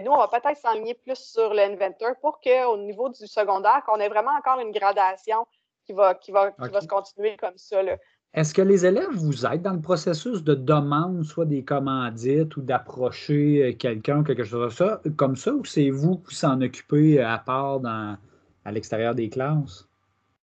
nous, 0.02 0.12
on 0.12 0.18
va 0.18 0.28
peut-être 0.28 0.58
s'enligner 0.58 0.94
plus 0.94 1.18
sur 1.18 1.54
l'inventor 1.54 2.10
pour 2.20 2.40
qu'au 2.40 2.76
niveau 2.76 3.08
du 3.08 3.26
secondaire, 3.26 3.82
qu'on 3.86 4.00
ait 4.00 4.08
vraiment 4.08 4.32
encore 4.32 4.60
une 4.60 4.72
gradation 4.72 5.46
qui 5.86 5.94
va, 5.94 6.14
qui 6.14 6.30
va, 6.30 6.50
qui 6.50 6.68
va 6.68 6.80
se 6.80 6.86
continuer 6.86 7.36
comme 7.38 7.56
ça. 7.56 7.82
Là. 7.82 7.96
Est-ce 8.34 8.52
que 8.52 8.60
les 8.60 8.84
élèves 8.84 9.14
vous 9.14 9.46
aident 9.46 9.62
dans 9.62 9.72
le 9.72 9.80
processus 9.80 10.44
de 10.44 10.54
demande, 10.54 11.24
soit 11.24 11.46
des 11.46 11.64
commandites 11.64 12.56
ou 12.56 12.60
d'approcher 12.60 13.62
euh, 13.62 13.72
quelqu'un, 13.72 14.22
quelque 14.22 14.44
chose 14.44 14.76
comme 15.16 15.34
ça, 15.34 15.52
ou 15.52 15.64
c'est 15.64 15.90
vous 15.90 16.18
qui 16.18 16.34
s'en 16.34 16.60
occupez 16.60 17.20
à 17.22 17.38
part 17.38 17.80
à 17.84 18.70
l'extérieur 18.72 19.14
des 19.14 19.30
classes? 19.30 19.88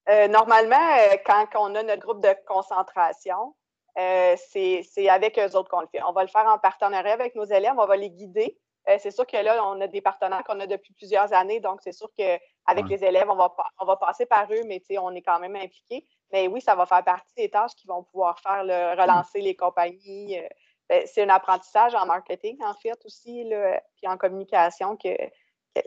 Euh, 0.08 0.28
normalement, 0.28 0.76
euh, 0.76 1.16
quand 1.24 1.46
on 1.58 1.74
a 1.74 1.82
notre 1.82 2.02
groupe 2.02 2.22
de 2.22 2.34
concentration, 2.46 3.54
c'est 3.96 5.08
avec 5.08 5.38
eux 5.38 5.56
autres 5.56 5.70
qu'on 5.70 5.80
le 5.80 5.86
fait. 5.86 6.02
On 6.06 6.12
va 6.12 6.22
le 6.22 6.28
faire 6.28 6.46
en 6.46 6.58
partenariat 6.58 7.14
avec 7.14 7.34
nos 7.34 7.44
élèves, 7.44 7.74
on 7.78 7.86
va 7.86 7.96
les 7.96 8.10
guider. 8.10 8.58
C'est 8.98 9.10
sûr 9.10 9.26
que 9.26 9.36
là, 9.36 9.64
on 9.66 9.80
a 9.80 9.86
des 9.86 10.00
partenaires 10.00 10.42
qu'on 10.44 10.58
a 10.60 10.66
depuis 10.66 10.92
plusieurs 10.94 11.32
années, 11.32 11.60
donc 11.60 11.80
c'est 11.82 11.92
sûr 11.92 12.08
qu'avec 12.16 12.88
les 12.88 13.04
élèves, 13.04 13.28
on 13.28 13.36
va, 13.36 13.54
on 13.80 13.84
va 13.84 13.96
passer 13.96 14.26
par 14.26 14.46
eux, 14.52 14.62
mais 14.66 14.82
on 14.98 15.14
est 15.14 15.22
quand 15.22 15.38
même 15.38 15.56
impliqués. 15.56 16.04
Mais 16.32 16.48
oui, 16.48 16.60
ça 16.60 16.74
va 16.74 16.86
faire 16.86 17.04
partie 17.04 17.34
des 17.36 17.50
tâches 17.50 17.74
qui 17.76 17.86
vont 17.86 18.02
pouvoir 18.02 18.40
faire 18.40 18.64
le, 18.64 19.00
relancer 19.00 19.40
les 19.40 19.54
compagnies. 19.54 20.38
Euh, 20.38 20.48
ben, 20.88 21.02
c'est 21.06 21.22
un 21.22 21.28
apprentissage 21.28 21.94
en 21.94 22.06
marketing, 22.06 22.58
en 22.62 22.74
fait, 22.74 22.98
aussi, 23.04 23.44
puis 23.96 24.06
en 24.06 24.16
communication, 24.16 24.96
que, 24.96 25.10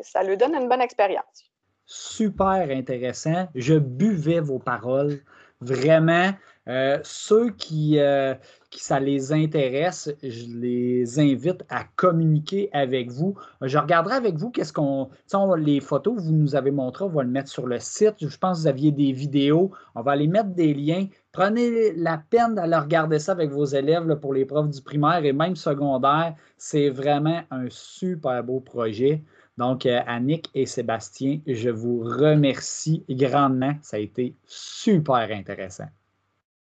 ça 0.02 0.24
lui 0.24 0.38
donne 0.38 0.56
une 0.56 0.68
bonne 0.68 0.82
expérience. 0.82 1.52
Super 1.86 2.70
intéressant. 2.72 3.48
Je 3.54 3.76
buvais 3.76 4.40
vos 4.40 4.60
paroles. 4.60 5.22
Vraiment, 5.62 6.32
Euh, 6.68 6.98
ceux 7.04 7.52
qui, 7.52 8.00
euh, 8.00 8.34
qui 8.72 8.84
ça 8.84 9.00
les 9.00 9.32
intéresse, 9.32 10.12
je 10.24 10.46
les 10.48 11.20
invite 11.20 11.64
à 11.70 11.84
communiquer 11.96 12.70
avec 12.74 13.12
vous. 13.12 13.36
Je 13.62 13.78
regarderai 13.78 14.16
avec 14.16 14.36
vous 14.36 14.50
qu'est-ce 14.50 14.74
qu'on. 14.74 15.10
Les 15.58 15.80
photos 15.80 16.16
que 16.16 16.22
vous 16.22 16.34
nous 16.34 16.56
avez 16.56 16.72
montrées, 16.72 17.06
on 17.06 17.10
va 17.10 17.24
le 17.24 17.30
mettre 17.30 17.50
sur 17.50 17.68
le 17.68 17.80
site. 17.80 18.16
Je 18.20 18.38
pense 18.38 18.58
que 18.58 18.62
vous 18.64 18.68
aviez 18.68 18.92
des 18.92 19.12
vidéos. 19.12 19.72
On 19.94 20.02
va 20.02 20.14
aller 20.14 20.28
mettre 20.28 20.50
des 20.50 20.74
liens. 20.74 21.08
Prenez 21.32 21.94
la 21.94 22.18
peine 22.18 22.56
d'aller 22.56 22.78
regarder 22.78 23.20
ça 23.20 23.34
avec 23.34 23.52
vos 23.52 23.66
élèves 23.66 24.16
pour 24.20 24.34
les 24.34 24.46
profs 24.46 24.70
du 24.70 24.82
primaire 24.82 25.24
et 25.24 25.34
même 25.34 25.56
secondaire. 25.56 26.36
C'est 26.58 26.90
vraiment 26.90 27.42
un 27.52 27.68
super 27.70 28.44
beau 28.44 28.60
projet. 28.60 29.24
Donc, 29.58 29.86
euh, 29.86 30.02
Annick 30.08 30.50
et 30.54 30.66
Sébastien, 30.66 31.40
je 31.46 31.70
vous 31.70 32.00
remercie 32.00 33.06
grandement. 33.10 33.76
Ça 33.82 33.98
a 33.98 34.00
été 34.00 34.36
super 34.46 35.30
intéressant. 35.32 35.86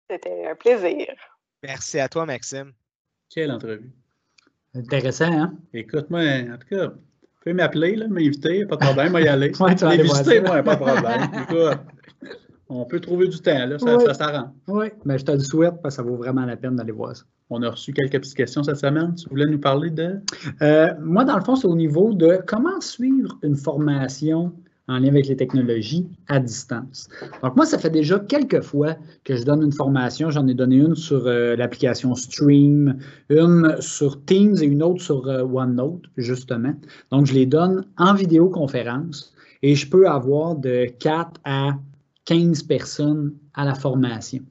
C'était 0.09 0.47
un 0.49 0.55
plaisir. 0.55 1.07
Merci 1.63 1.99
à 1.99 2.07
toi, 2.07 2.25
Maxime. 2.25 2.71
Quelle 3.29 3.51
entrevue. 3.51 3.91
Intéressant, 4.73 5.31
hein? 5.31 5.53
Écoute, 5.73 6.09
moi, 6.09 6.21
en 6.21 6.57
tout 6.57 6.67
cas, 6.69 6.87
tu 6.89 7.43
peux 7.43 7.53
m'appeler, 7.53 7.97
m'inviter, 8.07 8.65
pas 8.65 8.75
de 8.75 8.85
problème, 8.85 9.11
moi 9.11 9.21
y 9.21 9.27
aller. 9.27 9.51
ouais, 9.59 9.75
tu 9.75 9.83
vas 9.83 9.89
aller 9.89 10.03
visiter, 10.03 10.39
moi, 10.41 10.61
pas 10.63 10.75
de 10.75 10.81
problème. 10.81 11.29
Écoute, 11.49 11.79
on 12.69 12.85
peut 12.85 12.99
trouver 12.99 13.27
du 13.27 13.39
temps, 13.39 13.65
là, 13.65 13.79
ça, 13.79 13.97
Oui. 13.97 14.03
ça 14.05 14.13
s'arrange. 14.13 14.49
Oui, 14.67 14.87
mais 15.05 15.17
je 15.17 15.25
te 15.25 15.31
le 15.31 15.39
souhaite 15.39 15.75
parce 15.81 15.95
que 15.97 16.03
ça 16.03 16.07
vaut 16.07 16.17
vraiment 16.17 16.45
la 16.45 16.57
peine 16.57 16.75
d'aller 16.75 16.91
voir 16.91 17.15
ça. 17.15 17.23
On 17.49 17.61
a 17.63 17.69
reçu 17.69 17.93
quelques 17.93 18.19
petites 18.19 18.35
questions 18.35 18.61
cette 18.63 18.75
semaine. 18.77 19.15
Tu 19.15 19.27
voulais 19.29 19.45
nous 19.45 19.59
parler 19.59 19.89
de? 19.89 20.19
Euh, 20.61 20.93
moi, 20.99 21.23
dans 21.23 21.37
le 21.37 21.43
fond, 21.43 21.55
c'est 21.55 21.67
au 21.67 21.75
niveau 21.75 22.13
de 22.13 22.39
comment 22.45 22.79
suivre 22.81 23.37
une 23.41 23.55
formation 23.55 24.53
en 24.87 24.99
lien 24.99 25.09
avec 25.09 25.27
les 25.27 25.35
technologies 25.35 26.07
à 26.27 26.39
distance. 26.39 27.09
Donc, 27.43 27.55
moi, 27.55 27.65
ça 27.65 27.77
fait 27.77 27.89
déjà 27.89 28.19
quelques 28.19 28.61
fois 28.61 28.95
que 29.23 29.35
je 29.35 29.43
donne 29.43 29.63
une 29.63 29.73
formation. 29.73 30.29
J'en 30.29 30.47
ai 30.47 30.53
donné 30.53 30.77
une 30.77 30.95
sur 30.95 31.27
euh, 31.27 31.55
l'application 31.55 32.15
Stream, 32.15 32.97
une 33.29 33.75
sur 33.79 34.23
Teams 34.25 34.55
et 34.61 34.65
une 34.65 34.81
autre 34.83 35.01
sur 35.01 35.27
euh, 35.27 35.43
OneNote, 35.43 36.03
justement. 36.15 36.73
Donc, 37.11 37.25
je 37.25 37.33
les 37.33 37.45
donne 37.45 37.85
en 37.97 38.13
vidéoconférence 38.13 39.33
et 39.61 39.75
je 39.75 39.89
peux 39.89 40.07
avoir 40.07 40.55
de 40.55 40.87
4 40.99 41.31
à 41.43 41.77
15 42.25 42.63
personnes 42.63 43.33
à 43.53 43.65
la 43.65 43.75
formation. 43.75 44.43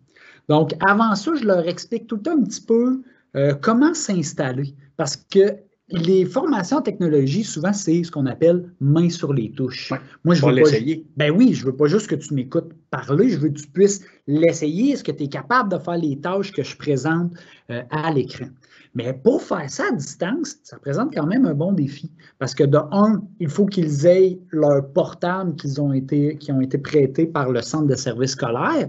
Donc, 0.48 0.74
avant 0.86 1.14
ça, 1.14 1.32
je 1.34 1.44
leur 1.44 1.66
explique 1.66 2.06
tout 2.06 2.16
le 2.16 2.22
temps 2.22 2.38
un 2.38 2.44
petit 2.44 2.60
peu 2.60 3.02
euh, 3.36 3.54
comment 3.54 3.94
s'installer. 3.94 4.74
Parce 4.96 5.16
que 5.16 5.56
les 5.88 6.24
formations 6.24 6.78
en 6.78 6.82
technologie, 6.82 7.44
souvent, 7.44 7.72
c'est 7.72 8.02
ce 8.02 8.10
qu'on 8.10 8.26
appelle 8.26 8.68
main 8.80 9.08
sur 9.08 9.32
les 9.32 9.52
touches. 9.52 9.92
Ouais. 9.92 10.00
Moi, 10.24 10.34
je 10.34 10.44
veux 10.44 10.52
l'essayer. 10.52 11.06
ben 11.16 11.30
oui, 11.30 11.54
je 11.54 11.64
veux 11.64 11.76
pas 11.76 11.86
juste 11.86 12.08
que 12.08 12.16
tu 12.16 12.34
m'écoutes 12.34 12.72
parler, 12.90 13.28
je 13.28 13.38
veux 13.38 13.48
que 13.48 13.60
tu 13.60 13.68
puisses 13.68 14.02
l'essayer. 14.26 14.92
Est-ce 14.92 15.04
que 15.04 15.12
tu 15.12 15.24
es 15.24 15.28
capable 15.28 15.70
de 15.70 15.78
faire 15.78 15.96
les 15.96 16.18
tâches 16.18 16.50
que 16.50 16.64
je 16.64 16.76
présente 16.76 17.32
euh, 17.70 17.82
à 17.90 18.12
l'écran? 18.12 18.46
Mais 18.94 19.12
pour 19.12 19.42
faire 19.42 19.68
ça 19.70 19.84
à 19.90 19.92
distance, 19.92 20.56
ça 20.64 20.78
présente 20.78 21.14
quand 21.14 21.26
même 21.26 21.44
un 21.44 21.54
bon 21.54 21.72
défi. 21.72 22.10
Parce 22.38 22.54
que 22.54 22.64
de 22.64 22.78
un, 22.90 23.22
il 23.38 23.48
faut 23.48 23.66
qu'ils 23.66 24.06
aient 24.06 24.38
leur 24.50 24.90
portable 24.90 25.54
qu'ils 25.54 25.80
ont 25.80 25.92
été, 25.92 26.36
qui 26.38 26.50
ont 26.50 26.62
été 26.62 26.78
prêtés 26.78 27.26
par 27.26 27.50
le 27.50 27.60
centre 27.62 27.86
de 27.86 27.94
services 27.94 28.32
scolaires. 28.32 28.88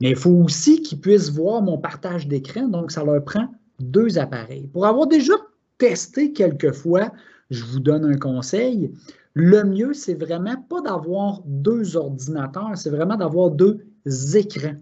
Mais 0.00 0.10
il 0.10 0.16
faut 0.16 0.30
aussi 0.30 0.82
qu'ils 0.82 1.00
puissent 1.00 1.30
voir 1.30 1.62
mon 1.62 1.78
partage 1.78 2.26
d'écran. 2.26 2.66
Donc, 2.66 2.90
ça 2.90 3.04
leur 3.04 3.22
prend 3.22 3.46
deux 3.78 4.18
appareils. 4.18 4.68
Pour 4.72 4.86
avoir 4.86 5.06
déjà 5.06 5.34
testé 5.82 6.32
quelques 6.32 6.70
fois, 6.70 7.10
je 7.50 7.64
vous 7.64 7.80
donne 7.80 8.04
un 8.04 8.16
conseil. 8.16 8.92
Le 9.34 9.64
mieux, 9.64 9.94
c'est 9.94 10.14
vraiment 10.14 10.54
pas 10.70 10.80
d'avoir 10.80 11.42
deux 11.44 11.96
ordinateurs, 11.96 12.76
c'est 12.76 12.90
vraiment 12.90 13.16
d'avoir 13.16 13.50
deux 13.50 13.84
écrans. 14.36 14.76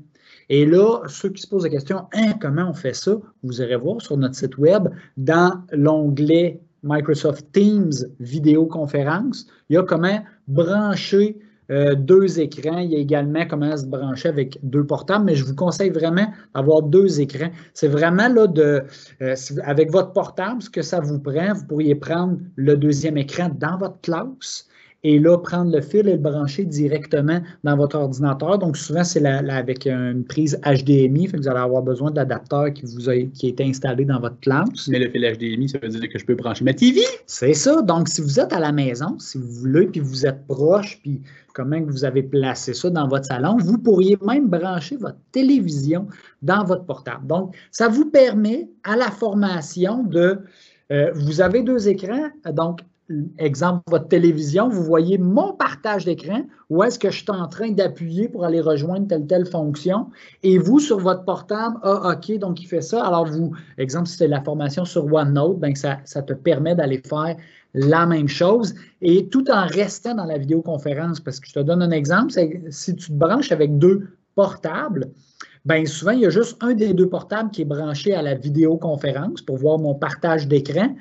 Et 0.50 0.66
là, 0.66 1.00
ceux 1.08 1.30
qui 1.30 1.40
se 1.40 1.46
posent 1.46 1.64
la 1.64 1.70
question, 1.70 2.02
Hein, 2.12 2.34
comment 2.38 2.68
on 2.68 2.74
fait 2.74 2.92
ça? 2.92 3.18
Vous 3.42 3.62
irez 3.62 3.76
voir 3.76 4.02
sur 4.02 4.18
notre 4.18 4.34
site 4.34 4.58
web, 4.58 4.88
dans 5.16 5.64
l'onglet 5.72 6.60
Microsoft 6.82 7.50
Teams 7.50 7.92
vidéoconférence, 8.18 9.46
il 9.70 9.76
y 9.76 9.78
a 9.78 9.82
comment 9.82 10.22
brancher 10.48 11.38
euh, 11.70 11.94
deux 11.94 12.40
écrans. 12.40 12.78
Il 12.78 12.90
y 12.90 12.96
a 12.96 12.98
également 12.98 13.46
comment 13.46 13.76
se 13.76 13.86
brancher 13.86 14.28
avec 14.28 14.58
deux 14.62 14.84
portables, 14.84 15.24
mais 15.24 15.34
je 15.34 15.44
vous 15.44 15.54
conseille 15.54 15.90
vraiment 15.90 16.26
d'avoir 16.54 16.82
deux 16.82 17.20
écrans. 17.20 17.50
C'est 17.74 17.88
vraiment 17.88 18.28
là 18.28 18.46
de, 18.46 18.82
euh, 19.22 19.34
avec 19.64 19.90
votre 19.90 20.12
portable, 20.12 20.62
ce 20.62 20.70
que 20.70 20.82
ça 20.82 21.00
vous 21.00 21.18
prend, 21.18 21.54
vous 21.54 21.66
pourriez 21.66 21.94
prendre 21.94 22.38
le 22.56 22.76
deuxième 22.76 23.16
écran 23.16 23.50
dans 23.58 23.78
votre 23.78 24.00
classe 24.00 24.66
et 25.02 25.18
là, 25.18 25.38
prendre 25.38 25.72
le 25.74 25.80
fil 25.80 26.06
et 26.08 26.12
le 26.12 26.18
brancher 26.18 26.64
directement 26.64 27.40
dans 27.64 27.76
votre 27.76 27.96
ordinateur. 27.96 28.58
Donc, 28.58 28.76
souvent, 28.76 29.02
c'est 29.02 29.24
avec 29.24 29.86
une 29.86 30.24
prise 30.24 30.60
HDMI, 30.64 31.26
fait 31.26 31.38
que 31.38 31.42
vous 31.42 31.48
allez 31.48 31.60
avoir 31.60 31.82
besoin 31.82 32.10
de 32.10 32.16
l'adapteur 32.16 32.72
qui, 32.72 32.82
vous 32.82 33.08
a, 33.08 33.16
qui 33.32 33.46
a 33.46 33.48
été 33.48 33.64
installé 33.64 34.04
dans 34.04 34.20
votre 34.20 34.38
classe. 34.40 34.88
Mais 34.88 34.98
le 34.98 35.08
fil 35.08 35.22
HDMI, 35.22 35.68
ça 35.70 35.78
veut 35.78 35.88
dire 35.88 36.08
que 36.08 36.18
je 36.18 36.26
peux 36.26 36.34
brancher 36.34 36.64
ma 36.64 36.74
TV. 36.74 37.00
C'est 37.26 37.54
ça. 37.54 37.80
Donc, 37.80 38.08
si 38.08 38.20
vous 38.20 38.38
êtes 38.38 38.52
à 38.52 38.60
la 38.60 38.72
maison, 38.72 39.18
si 39.18 39.38
vous 39.38 39.50
voulez, 39.50 39.86
puis 39.86 40.00
vous 40.00 40.26
êtes 40.26 40.46
proche, 40.46 41.00
puis 41.02 41.22
comment 41.54 41.80
que 41.82 41.90
vous 41.90 42.04
avez 42.04 42.22
placé 42.22 42.74
ça 42.74 42.90
dans 42.90 43.08
votre 43.08 43.24
salon, 43.24 43.56
vous 43.58 43.78
pourriez 43.78 44.18
même 44.26 44.48
brancher 44.48 44.96
votre 44.96 45.18
télévision 45.32 46.06
dans 46.42 46.64
votre 46.64 46.84
portable. 46.84 47.26
Donc, 47.26 47.56
ça 47.70 47.88
vous 47.88 48.10
permet 48.10 48.68
à 48.84 48.96
la 48.96 49.10
formation 49.10 50.02
de... 50.04 50.38
euh, 50.92 51.10
vous 51.14 51.40
avez 51.40 51.62
deux 51.62 51.88
écrans, 51.88 52.28
donc 52.52 52.80
exemple, 53.38 53.82
votre 53.88 54.08
télévision, 54.08 54.68
vous 54.68 54.82
voyez 54.82 55.18
mon 55.18 55.52
partage 55.52 56.04
d'écran, 56.04 56.42
où 56.68 56.82
est-ce 56.82 56.98
que 56.98 57.10
je 57.10 57.18
suis 57.18 57.30
en 57.30 57.48
train 57.48 57.70
d'appuyer 57.70 58.28
pour 58.28 58.44
aller 58.44 58.60
rejoindre 58.60 59.08
telle 59.08 59.26
telle 59.26 59.46
fonction, 59.46 60.06
et 60.42 60.58
vous, 60.58 60.78
sur 60.78 60.98
votre 60.98 61.24
portable, 61.24 61.76
ah, 61.82 62.12
OK, 62.14 62.38
donc 62.38 62.60
il 62.62 62.66
fait 62.66 62.80
ça. 62.80 63.04
Alors, 63.04 63.26
vous, 63.26 63.52
exemple, 63.78 64.06
si 64.06 64.16
c'est 64.16 64.28
la 64.28 64.42
formation 64.42 64.84
sur 64.84 65.12
OneNote, 65.12 65.58
ben, 65.58 65.74
ça, 65.74 65.98
ça 66.04 66.22
te 66.22 66.32
permet 66.32 66.74
d'aller 66.74 67.02
faire 67.04 67.36
la 67.74 68.06
même 68.06 68.28
chose, 68.28 68.74
et 69.00 69.28
tout 69.28 69.50
en 69.50 69.66
restant 69.66 70.14
dans 70.14 70.24
la 70.24 70.38
vidéoconférence, 70.38 71.20
parce 71.20 71.40
que 71.40 71.48
je 71.48 71.54
te 71.54 71.60
donne 71.60 71.82
un 71.82 71.90
exemple, 71.90 72.32
c'est 72.32 72.62
si 72.70 72.94
tu 72.96 73.08
te 73.08 73.12
branches 73.12 73.52
avec 73.52 73.78
deux 73.78 74.08
portables, 74.34 75.10
Bien, 75.66 75.84
souvent, 75.84 76.12
il 76.12 76.20
y 76.20 76.26
a 76.26 76.30
juste 76.30 76.56
un 76.62 76.72
des 76.72 76.94
deux 76.94 77.08
portables 77.08 77.50
qui 77.50 77.60
est 77.60 77.66
branché 77.66 78.14
à 78.14 78.22
la 78.22 78.34
vidéoconférence 78.34 79.42
pour 79.42 79.58
voir 79.58 79.78
mon 79.78 79.94
partage 79.94 80.48
d'écran. 80.48 80.96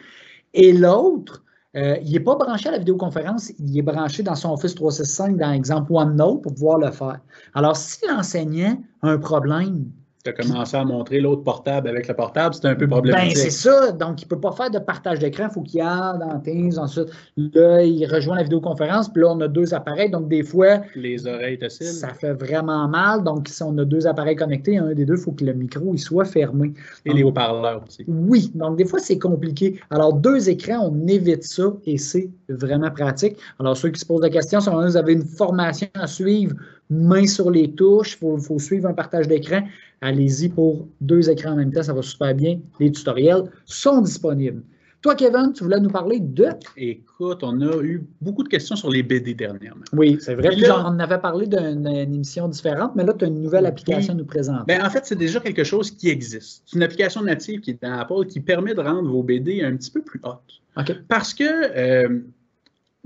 Et 0.54 0.74
l'autre, 0.74 1.44
euh, 1.76 1.98
il 2.04 2.12
n'est 2.12 2.20
pas 2.20 2.36
branché 2.36 2.70
à 2.70 2.72
la 2.72 2.80
vidéoconférence, 2.80 3.52
il 3.60 3.78
est 3.78 3.84
branché 3.84 4.24
dans 4.24 4.36
son 4.36 4.54
Office 4.54 4.74
365, 4.74 5.38
dans 5.38 5.52
exemple 5.52 5.94
OneNote, 5.94 6.42
pour 6.42 6.54
pouvoir 6.54 6.80
le 6.80 6.92
faire. 6.92 7.20
Alors, 7.54 7.78
si 7.78 8.00
l'enseignant 8.08 8.82
a 9.04 9.10
un 9.10 9.18
problème, 9.20 9.92
Tu 10.24 10.30
as 10.30 10.34
commencé 10.34 10.76
à 10.76 10.84
montrer 10.84 11.22
l'autre 11.22 11.44
portable 11.44 11.88
avec 11.88 12.10
le 12.10 12.14
portable, 12.14 12.54
c'est 12.54 12.66
un 12.66 12.76
peu 12.76 12.88
ben, 12.88 12.98
problématique. 12.98 13.38
c'est 13.38 13.50
ça. 13.50 13.94
Donc, 13.94 14.22
il 14.22 14.26
ne 14.26 14.30
peut 14.30 14.40
pas 14.40 14.52
faire 14.52 14.70
de 14.70 14.80
partage 14.80 15.20
d'écran. 15.20 15.46
Il 15.50 15.54
faut 15.54 15.62
qu'il 15.62 15.80
aille 15.80 16.20
dans 16.20 16.38
Teams. 16.40 16.78
Ensuite, 16.78 17.08
là, 17.38 17.82
il 17.84 18.06
rejoint 18.06 18.36
la 18.36 18.44
vidéoconférence. 18.44 19.08
Puis 19.08 19.22
là, 19.22 19.30
on 19.32 19.40
a 19.40 19.48
deux 19.48 19.74
appareils. 19.74 20.10
Donc, 20.10 20.28
des 20.28 20.44
fois, 20.44 20.82
Les 20.94 21.26
oreilles 21.26 21.58
ça 21.70 22.10
fait 22.10 22.34
vraiment 22.34 22.88
mal. 22.90 23.24
Donc, 23.24 23.48
si 23.48 23.64
on 23.64 23.78
a 23.78 23.86
deux 23.86 24.08
appareils 24.08 24.36
connectés, 24.36 24.78
un 24.78 24.94
des 24.94 25.06
deux, 25.06 25.16
il 25.16 25.22
faut 25.22 25.32
que 25.32 25.46
le 25.46 25.54
micro 25.54 25.94
il 25.94 26.00
soit 26.00 26.26
fermé. 26.26 26.74
Et 27.06 27.14
les 27.14 27.24
haut-parleurs 27.24 27.84
aussi. 27.88 28.04
Oui, 28.08 28.52
donc 28.56 28.78
des 28.78 28.86
fois, 28.86 29.00
c'est 29.00 29.20
compliqué. 29.20 29.80
Alors, 29.90 30.14
deux 30.14 30.50
écrans, 30.50 30.92
on 30.92 31.08
évite 31.08 31.44
ça 31.44 31.74
et 31.86 31.98
c'est 31.98 32.30
vraiment 32.50 32.92
pratique. 32.92 33.38
Alors, 33.60 33.78
ceux 33.78 33.90
qui 33.90 34.00
se 34.00 34.06
posent 34.06 34.22
la 34.22 34.30
question, 34.30 34.60
si 34.60 34.70
vous 34.70 34.98
avez 34.98 35.14
une 35.14 35.26
formation 35.26 35.88
à 35.94 36.08
suivre, 36.08 36.56
main 36.90 37.26
sur 37.28 37.52
les 37.52 37.72
touches, 37.72 38.14
il 38.14 38.18
faut, 38.18 38.38
faut 38.38 38.60
suivre 38.60 38.88
un 38.88 38.94
partage 38.94 39.28
d'écran, 39.28 39.62
allez-y 40.02 40.50
pour 40.50 40.88
deux 41.02 41.30
écrans 41.30 41.52
en 41.52 41.56
même 41.58 41.72
temps, 41.72 41.84
ça 41.84 41.94
va 41.94 42.02
super 42.02 42.34
bien. 42.36 42.60
Les 42.80 42.92
tutoriels 42.92 43.44
sont 43.66 44.02
disponibles. 44.02 44.64
Toi, 45.02 45.16
Kevin, 45.16 45.54
tu 45.54 45.64
voulais 45.64 45.80
nous 45.80 45.90
parler 45.90 46.20
de... 46.20 46.48
Écoute, 46.76 47.40
on 47.42 47.62
a 47.62 47.82
eu 47.82 48.04
beaucoup 48.20 48.44
de 48.44 48.50
questions 48.50 48.76
sur 48.76 48.90
les 48.90 49.02
BD 49.02 49.34
dernièrement. 49.34 49.86
Oui, 49.94 50.18
c'est 50.20 50.36
vrai. 50.36 50.50
Puis 50.50 50.60
là- 50.60 50.82
on 50.82 50.88
en 50.90 51.00
avait 51.00 51.20
parlé 51.20 51.48
d'une 51.48 51.88
émission 51.88 52.50
différente, 52.50 52.98
mais 52.98 53.06
là, 53.06 53.14
tu 53.14 53.24
as 53.24 53.30
une 53.30 53.42
nouvelle 53.42 53.66
application 53.66 54.12
à 54.14 54.18
nous 54.18 54.26
présenter. 54.26 54.64
Ben, 54.68 54.86
en 54.86 54.90
fait, 54.90 55.06
c'est 55.06 55.16
déjà 55.16 55.40
quelque 55.40 55.64
chose 55.64 55.90
qui 55.90 56.10
existe. 56.10 56.64
C'est 56.66 56.76
une 56.76 56.84
application 56.84 57.22
native 57.22 57.62
qui 57.62 57.72
est 57.72 57.82
dans 57.82 57.94
Apple 57.94 58.26
qui 58.28 58.42
permet 58.42 58.74
de 58.74 58.82
rendre 58.82 59.10
vos 59.10 59.24
BD 59.24 59.62
un 59.64 59.78
petit 59.78 59.90
peu 59.90 60.02
plus 60.02 60.20
hautes. 60.22 60.62
OK. 60.76 60.94
Parce 61.08 61.34
que 61.34 61.44
euh, 61.46 62.20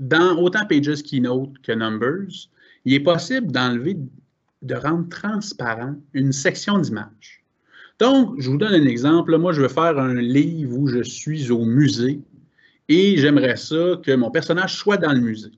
dans 0.00 0.36
autant 0.38 0.66
Pages 0.66 1.00
Keynote 1.04 1.50
que 1.62 1.70
Numbers, 1.70 2.48
il 2.84 2.94
est 2.94 3.00
possible 3.00 3.52
d'enlever, 3.52 3.96
de 4.64 4.74
rendre 4.74 5.08
transparent 5.08 5.94
une 6.12 6.32
section 6.32 6.78
d'images. 6.78 7.44
Donc, 8.00 8.34
je 8.40 8.50
vous 8.50 8.56
donne 8.56 8.74
un 8.74 8.86
exemple. 8.86 9.36
Moi, 9.36 9.52
je 9.52 9.62
veux 9.62 9.68
faire 9.68 9.98
un 9.98 10.14
livre 10.14 10.76
où 10.76 10.86
je 10.88 11.02
suis 11.02 11.50
au 11.50 11.64
musée 11.64 12.20
et 12.88 13.16
j'aimerais 13.16 13.56
ça 13.56 14.00
que 14.02 14.14
mon 14.14 14.30
personnage 14.30 14.76
soit 14.76 14.96
dans 14.96 15.12
le 15.12 15.20
musée. 15.20 15.52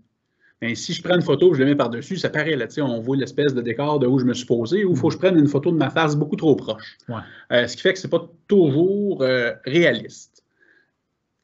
Ben, 0.60 0.74
si 0.74 0.94
je 0.94 1.02
prends 1.02 1.14
une 1.14 1.22
photo, 1.22 1.52
je 1.52 1.60
le 1.60 1.66
mets 1.66 1.76
par-dessus, 1.76 2.16
ça 2.16 2.30
paraît, 2.30 2.56
là, 2.56 2.66
on 2.78 3.00
voit 3.00 3.16
l'espèce 3.16 3.52
de 3.52 3.60
décor 3.60 3.98
de 3.98 4.06
où 4.06 4.18
je 4.18 4.24
me 4.24 4.32
suis 4.32 4.46
posé, 4.46 4.84
ou 4.84 4.92
il 4.92 4.96
faut 4.96 5.08
que 5.08 5.14
je 5.14 5.18
prenne 5.18 5.38
une 5.38 5.48
photo 5.48 5.70
de 5.70 5.76
ma 5.76 5.90
face 5.90 6.16
beaucoup 6.16 6.36
trop 6.36 6.56
proche. 6.56 6.96
Ouais. 7.08 7.16
Euh, 7.52 7.66
ce 7.66 7.76
qui 7.76 7.82
fait 7.82 7.92
que 7.92 7.98
ce 7.98 8.06
n'est 8.06 8.10
pas 8.10 8.26
toujours 8.48 9.22
euh, 9.22 9.52
réaliste. 9.64 10.44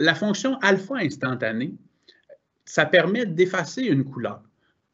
La 0.00 0.14
fonction 0.14 0.58
alpha 0.60 0.96
instantanée, 0.96 1.74
ça 2.64 2.86
permet 2.86 3.26
d'effacer 3.26 3.82
une 3.82 4.04
couleur. 4.04 4.40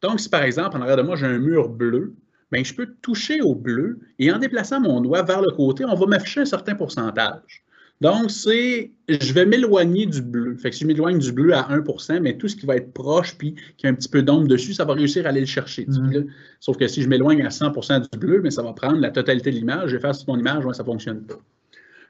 Donc, 0.01 0.19
si 0.19 0.29
par 0.29 0.43
exemple, 0.43 0.77
en 0.77 0.81
arrière 0.81 0.97
de 0.97 1.01
moi, 1.01 1.15
j'ai 1.15 1.25
un 1.25 1.39
mur 1.39 1.69
bleu, 1.69 2.13
ben, 2.51 2.65
je 2.65 2.73
peux 2.73 2.87
toucher 3.01 3.41
au 3.41 3.55
bleu 3.55 3.99
et 4.17 4.31
en 4.31 4.39
déplaçant 4.39 4.79
mon 4.79 5.01
doigt 5.01 5.23
vers 5.23 5.41
le 5.41 5.51
côté, 5.51 5.85
on 5.85 5.95
va 5.95 6.05
m'afficher 6.05 6.41
un 6.41 6.45
certain 6.45 6.75
pourcentage. 6.75 7.63
Donc, 8.01 8.31
c'est, 8.31 8.91
je 9.09 9.33
vais 9.33 9.45
m'éloigner 9.45 10.05
du 10.05 10.21
bleu. 10.21 10.55
Fait 10.55 10.69
que 10.69 10.75
si 10.75 10.83
je 10.83 10.87
m'éloigne 10.87 11.19
du 11.19 11.33
bleu 11.33 11.53
à 11.53 11.63
1% 11.63 12.21
mais 12.21 12.37
tout 12.37 12.47
ce 12.47 12.55
qui 12.55 12.65
va 12.65 12.77
être 12.77 12.93
proche 12.93 13.37
puis 13.37 13.55
qui 13.77 13.87
a 13.87 13.89
un 13.89 13.93
petit 13.93 14.07
peu 14.07 14.23
d'ombre 14.23 14.47
dessus, 14.47 14.73
ça 14.73 14.85
va 14.85 14.93
réussir 14.93 15.25
à 15.25 15.29
aller 15.29 15.41
le 15.41 15.45
chercher. 15.45 15.85
Mhm. 15.85 16.27
Sauf 16.61 16.77
que 16.77 16.87
si 16.87 17.01
je 17.01 17.09
m'éloigne 17.09 17.41
à 17.41 17.49
100% 17.49 18.09
du 18.09 18.17
bleu, 18.17 18.41
mais 18.41 18.51
ça 18.51 18.63
va 18.63 18.71
prendre 18.71 18.99
la 18.99 19.11
totalité 19.11 19.51
de 19.51 19.57
l'image. 19.57 19.89
Je 19.89 19.97
vais 19.97 20.01
faire 20.01 20.15
sur 20.15 20.29
mon 20.29 20.39
image, 20.39 20.65
ouais, 20.65 20.73
ça 20.73 20.83
ne 20.83 20.87
fonctionne 20.87 21.23
pas. 21.23 21.39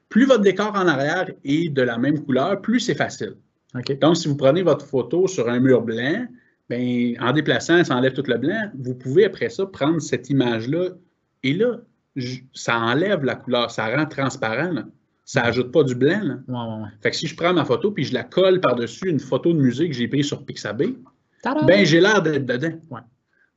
Plus 0.10 0.26
votre 0.26 0.42
décor 0.42 0.76
en 0.76 0.88
arrière 0.88 1.32
est 1.44 1.70
de 1.70 1.82
la 1.82 1.98
même 1.98 2.24
couleur, 2.24 2.62
plus 2.62 2.80
c'est 2.80 2.96
facile. 2.96 3.34
Donc, 4.02 4.18
si 4.18 4.28
vous 4.28 4.36
prenez 4.36 4.64
votre 4.64 4.86
photo 4.86 5.28
sur 5.28 5.50
un 5.50 5.60
mur 5.60 5.82
blanc, 5.82 6.28
ben, 6.70 7.16
en 7.20 7.32
déplaçant, 7.34 7.84
ça 7.84 7.96
enlève 7.96 8.14
tout 8.14 8.24
le 8.28 8.38
blanc. 8.38 8.72
Vous 8.78 8.96
pouvez 8.96 9.26
après 9.26 9.50
ça 9.50 9.66
prendre 9.66 10.00
cette 10.00 10.30
image-là 10.30 10.90
et 11.44 11.54
là, 11.54 11.80
ça 12.54 12.78
enlève 12.78 13.24
la 13.24 13.36
couleur, 13.36 13.72
ça 13.72 13.96
rend 13.96 14.06
transparent. 14.06 14.72
là. 14.72 14.86
Ça 15.26 15.44
ajoute 15.44 15.72
pas 15.72 15.84
du 15.84 15.96
blanc. 15.96 16.22
là. 16.24 16.36
Ouais, 16.48 16.74
ouais, 16.74 16.84
ouais. 16.84 16.90
Fait 17.02 17.12
que 17.12 17.16
si 17.16 17.28
je 17.28 17.36
prends 17.36 17.54
ma 17.54 17.66
photo 17.66 17.92
puis 17.92 18.04
je 18.04 18.14
la 18.14 18.24
colle 18.24 18.62
par-dessus 18.62 19.10
une 19.10 19.20
photo 19.20 19.54
de 19.54 19.60
musée 19.60 19.90
que 19.90 19.96
j'ai 19.96 20.08
prise 20.08 20.26
sur 20.26 20.46
Pixabay, 20.46 20.96
ben 21.66 21.86
j'ai 21.86 22.02
l'air 22.02 22.22
d'être 22.22 22.46
dedans. 22.46 22.78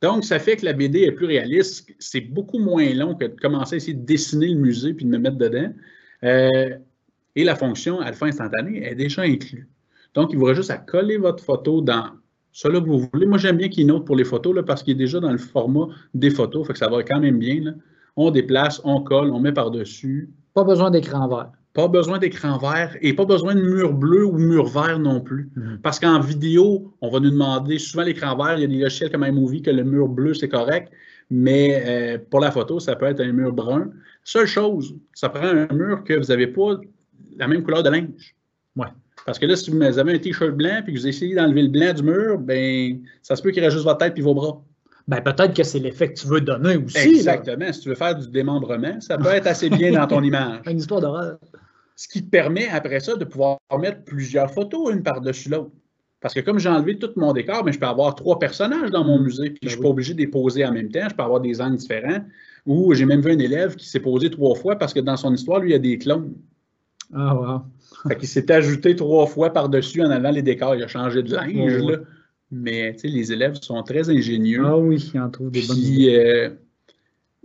Donc, 0.01 0.25
ça 0.25 0.39
fait 0.39 0.57
que 0.57 0.65
la 0.65 0.73
BD 0.73 1.03
est 1.03 1.13
plus 1.13 1.27
réaliste. 1.27 1.89
C'est 1.99 2.21
beaucoup 2.21 2.59
moins 2.59 2.93
long 2.93 3.15
que 3.15 3.25
de 3.25 3.41
commencer 3.41 3.75
à 3.75 3.77
essayer 3.77 3.95
de 3.95 4.05
dessiner 4.05 4.49
le 4.49 4.57
musée 4.57 4.95
puis 4.95 5.05
de 5.05 5.11
me 5.11 5.19
mettre 5.19 5.37
dedans. 5.37 5.73
Euh, 6.25 6.77
et 7.37 7.45
la 7.45 7.57
fonction 7.57 8.01
alpha 8.01 8.27
instantanée 8.27 8.85
est 8.85 8.95
déjà 8.97 9.23
inclue. 9.23 9.69
Donc, 10.15 10.31
il 10.33 10.39
vous 10.39 10.45
reste 10.45 10.59
juste 10.59 10.71
à 10.71 10.77
coller 10.77 11.19
votre 11.19 11.43
photo 11.43 11.81
dans 11.81 12.11
que 12.53 12.89
vous 12.89 13.09
voulez. 13.13 13.27
Moi, 13.27 13.39
j'aime 13.39 13.57
bien 13.57 13.69
Keynote 13.69 14.05
pour 14.05 14.17
les 14.17 14.25
photos 14.25 14.55
là, 14.55 14.63
parce 14.63 14.83
qu'il 14.83 14.93
est 14.93 14.99
déjà 14.99 15.21
dans 15.21 15.33
le 15.33 15.39
format 15.39 15.89
des 16.15 16.31
photos. 16.31 16.67
Fait 16.67 16.73
que 16.73 16.79
ça 16.79 16.89
va 16.89 17.03
quand 17.03 17.21
même 17.21 17.39
bien. 17.39 17.61
là. 17.63 17.73
On 18.17 18.31
déplace, 18.31 18.81
on 18.85 19.01
colle, 19.01 19.31
on 19.31 19.41
met 19.41 19.53
par-dessus. 19.53 20.31
Pas 20.55 20.65
besoin 20.65 20.91
d'écran 20.91 21.29
vert. 21.29 21.51
Pas 21.73 21.89
besoin 21.89 22.19
d'écran 22.19 22.59
vert 22.59 22.95
et 23.01 23.15
pas 23.15 23.25
besoin 23.25 23.55
de 23.55 23.63
mur 23.63 23.95
bleu 23.95 24.27
ou 24.27 24.37
mur 24.37 24.67
vert 24.67 24.99
non 24.99 25.21
plus. 25.23 25.51
Mhm. 25.57 25.79
Parce 25.83 25.99
qu'en 25.99 26.21
vidéo, 26.21 26.93
on 27.01 27.11
va 27.11 27.21
nous 27.21 27.31
demander 27.31 27.79
souvent 27.79 28.03
l'écran 28.03 28.37
vert, 28.37 28.59
il 28.59 28.61
y 28.61 28.65
a 28.65 28.67
des 28.67 28.77
logiciels 28.77 29.11
comme 29.11 29.25
iMovie 29.25 29.63
que 29.63 29.71
le 29.71 29.83
mur 29.83 30.09
bleu, 30.09 30.35
c'est 30.35 30.51
correct. 30.51 30.93
Mais 31.31 31.83
euh, 31.87 32.19
pour 32.31 32.41
la 32.41 32.51
photo, 32.51 32.79
ça 32.79 32.95
peut 32.95 33.07
être 33.07 33.21
un 33.21 33.33
mur 33.33 33.53
brun. 33.55 33.91
Seule 34.23 34.47
chose, 34.47 34.95
ça 35.15 35.31
prend 35.31 35.47
un 35.47 35.73
mur 35.73 36.05
que 36.05 36.13
vous 36.13 36.27
n'avez 36.27 36.49
pas 36.49 36.79
la 37.39 37.49
même 37.49 37.63
couleur 37.63 37.83
de 37.83 37.89
linge. 37.89 38.37
Ouais. 38.77 38.89
Parce 39.25 39.39
que 39.39 39.47
là, 39.47 39.57
si 39.57 39.71
vous 39.71 39.81
avez 39.81 40.15
un 40.15 40.19
t-shirt 40.19 40.53
blanc 40.53 40.83
et 40.87 40.93
que 40.93 40.99
vous 40.99 41.07
essayez 41.07 41.35
d'enlever 41.35 41.63
le 41.63 41.69
blanc 41.69 41.93
du 41.93 42.03
mur, 42.03 42.39
ben 42.39 43.01
ça 43.23 43.37
se 43.37 43.43
peut 43.43 43.51
qu'il 43.51 43.63
juste 43.71 43.85
votre 43.85 43.99
tête 43.99 44.19
et 44.19 44.23
vos 44.23 44.35
bras. 44.35 44.63
Ben, 45.09 45.21
peut-être 45.21 45.55
que 45.55 45.63
c'est 45.63 45.81
l'effet 45.81 46.13
que 46.13 46.21
tu 46.21 46.27
veux 46.27 46.41
donner 46.41 46.77
aussi. 46.77 46.97
là. 46.97 47.05
Exactement. 47.05 47.73
Si 47.73 47.81
tu 47.81 47.89
veux 47.89 47.95
faire 47.95 48.15
du 48.15 48.29
démembrement, 48.29 49.01
ça 49.01 49.19
peut 49.19 49.29
être 49.29 49.47
assez 49.47 49.69
bien 49.69 49.93
dans 49.93 50.07
ton 50.07 50.23
image. 50.23 50.61
Une 50.71 50.79
histoire 50.79 51.01
d'horreur. 51.01 51.39
Ce 51.97 52.09
qui 52.09 52.25
te 52.25 52.31
permet 52.31 52.69
après 52.69 53.01
ça 53.01 53.17
de 53.17 53.25
pouvoir 53.25 53.59
mettre 53.79 54.05
plusieurs 54.05 54.51
photos 54.51 54.93
une 54.93 55.03
par-dessus 55.03 55.49
l'autre. 55.49 55.71
Parce 56.21 56.35
que 56.35 56.41
comme 56.41 56.61
j'ai 56.61 56.69
enlevé 56.69 56.99
tout 56.99 57.11
mon 57.17 57.33
décor, 57.33 57.65
mais 57.65 57.73
je 57.73 57.81
peux 57.81 57.87
avoir 57.87 58.15
trois 58.15 58.39
personnages 58.39 58.91
dans 58.91 59.05
mon 59.05 59.19
musée, 59.19 59.51
puis 59.51 59.59
je 59.63 59.67
ne 59.67 59.71
suis 59.73 59.81
Ben 59.81 59.83
pas 59.83 59.89
obligé 59.89 60.15
de 60.15 60.21
les 60.21 60.29
poser 60.29 60.65
en 60.65 60.73
même 60.73 60.89
temps. 60.89 61.09
Je 61.11 61.15
peux 61.15 61.23
avoir 61.23 61.41
des 61.41 61.61
angles 61.61 61.77
différents. 61.77 62.25
Ou 62.65 62.95
j'ai 62.95 63.07
même 63.07 63.21
vu 63.21 63.33
un 63.33 63.39
élève 63.39 63.75
qui 63.75 63.89
s'est 63.89 64.01
posé 64.01 64.31
trois 64.31 64.55
fois 64.55 64.77
parce 64.77 64.95
que 64.95 65.01
dans 65.01 65.17
son 65.17 65.35
histoire, 65.35 65.59
lui, 65.59 65.71
il 65.71 65.73
y 65.73 65.77
a 65.77 65.81
des 65.81 65.99
clones. 65.99 66.33
Ah, 67.13 67.35
wow. 67.35 67.63
Fait 68.09 68.17
qu'il 68.17 68.29
s'est 68.29 68.51
ajouté 68.51 68.97
trois 68.97 69.27
fois 69.27 69.51
par-dessus 69.53 70.03
en 70.03 70.11
allant 70.11 70.31
les 70.31 70.43
décors. 70.43 70.75
Il 70.75 70.83
a 70.83 70.89
changé 70.89 71.23
de 71.23 71.35
linge. 71.35 71.79
Là. 71.83 71.99
Mais 72.51 72.97
les 73.03 73.33
élèves 73.33 73.55
sont 73.63 73.83
très 73.83 74.11
ingénieux. 74.11 74.63
Ah 74.65 74.77
oui, 74.77 75.11
il 75.15 75.21
en 75.21 75.31
trouve 75.31 75.51
des 75.51 75.63
bonnes 75.67 75.77
idées. 75.79 76.17
Euh, 76.17 76.51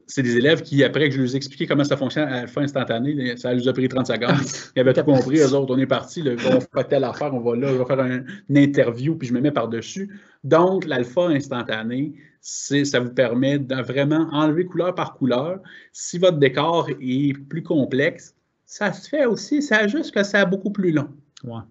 c'est 0.10 0.24
des 0.24 0.38
élèves 0.38 0.62
qui, 0.62 0.84
après 0.86 1.10
que 1.10 1.16
je 1.16 1.22
leur 1.22 1.34
ai 1.34 1.36
expliqué 1.36 1.68
comment 1.68 1.84
ça 1.84 1.98
fonctionne 1.98 2.30
à 2.30 2.42
la 2.42 2.48
fin 2.48 2.62
instantanée, 2.62 3.36
ça 3.36 3.54
leur 3.54 3.68
a 3.68 3.74
pris 3.74 3.90
30 3.90 4.08
secondes. 4.08 4.38
Ils 4.76 4.80
avaient 4.80 4.94
tout 4.94 5.04
compris, 5.04 5.38
eux 5.40 5.54
autres, 5.54 5.76
on 5.76 5.78
est 5.78 5.86
partis, 5.86 6.22
là, 6.22 6.32
on 6.50 6.62
fait 6.62 6.88
telle 6.88 7.04
affaire, 7.04 7.34
on 7.34 7.42
va 7.42 7.56
là, 7.58 7.68
on 7.74 7.78
va 7.78 7.86
faire 7.86 8.00
un- 8.00 8.24
une 8.50 8.58
interview, 8.58 9.16
puis 9.16 9.28
je 9.28 9.34
me 9.34 9.42
mets 9.42 9.52
par-dessus. 9.52 10.18
Donc, 10.46 10.86
l'alpha 10.86 11.28
instantané, 11.28 12.14
ça 12.40 13.00
vous 13.02 13.10
permet 13.14 13.60
de 13.60 13.76
vraiment 13.76 14.30
enlever 14.32 14.64
couleur 14.66 14.96
par 14.96 15.14
couleur. 15.16 15.60
Si 15.92 16.18
votre 16.18 16.38
décor 16.38 16.90
est 17.02 17.34
plus 17.50 17.64
complexe, 17.64 18.34
ça 18.68 18.92
se 18.94 19.08
fait 19.10 19.26
aussi, 19.26 19.62
c'est 19.64 19.88
juste 19.90 20.14
que 20.14 20.22
c'est 20.24 20.46
beaucoup 20.46 20.70
plus 20.72 20.92
long. 20.92 21.08
Ouais. 21.44 21.62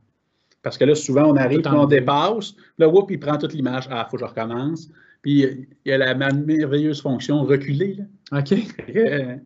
Parce 0.63 0.77
que 0.79 0.85
là, 0.85 0.95
souvent, 0.97 1.31
on 1.31 1.37
arrive, 1.37 1.61
puis 1.61 1.71
on 1.73 1.87
dépasse. 1.87 2.55
Là, 2.79 2.89
whoop, 2.89 3.11
il 3.13 3.21
prend 3.21 3.37
toute 3.39 3.53
l'image. 3.53 3.87
Ah, 3.91 4.05
il 4.07 4.11
faut 4.11 4.17
que 4.17 4.25
je 4.25 4.29
recommence. 4.29 4.89
Puis, 5.23 5.43
il 5.43 5.69
y 5.85 5.93
a 5.93 5.99
la 5.99 6.15
ma- 6.15 6.33
merveilleuse 6.33 7.01
fonction 7.03 7.45
reculer. 7.45 7.99
Là. 8.33 8.39
OK. 8.41 8.55
Euh, 8.97 9.37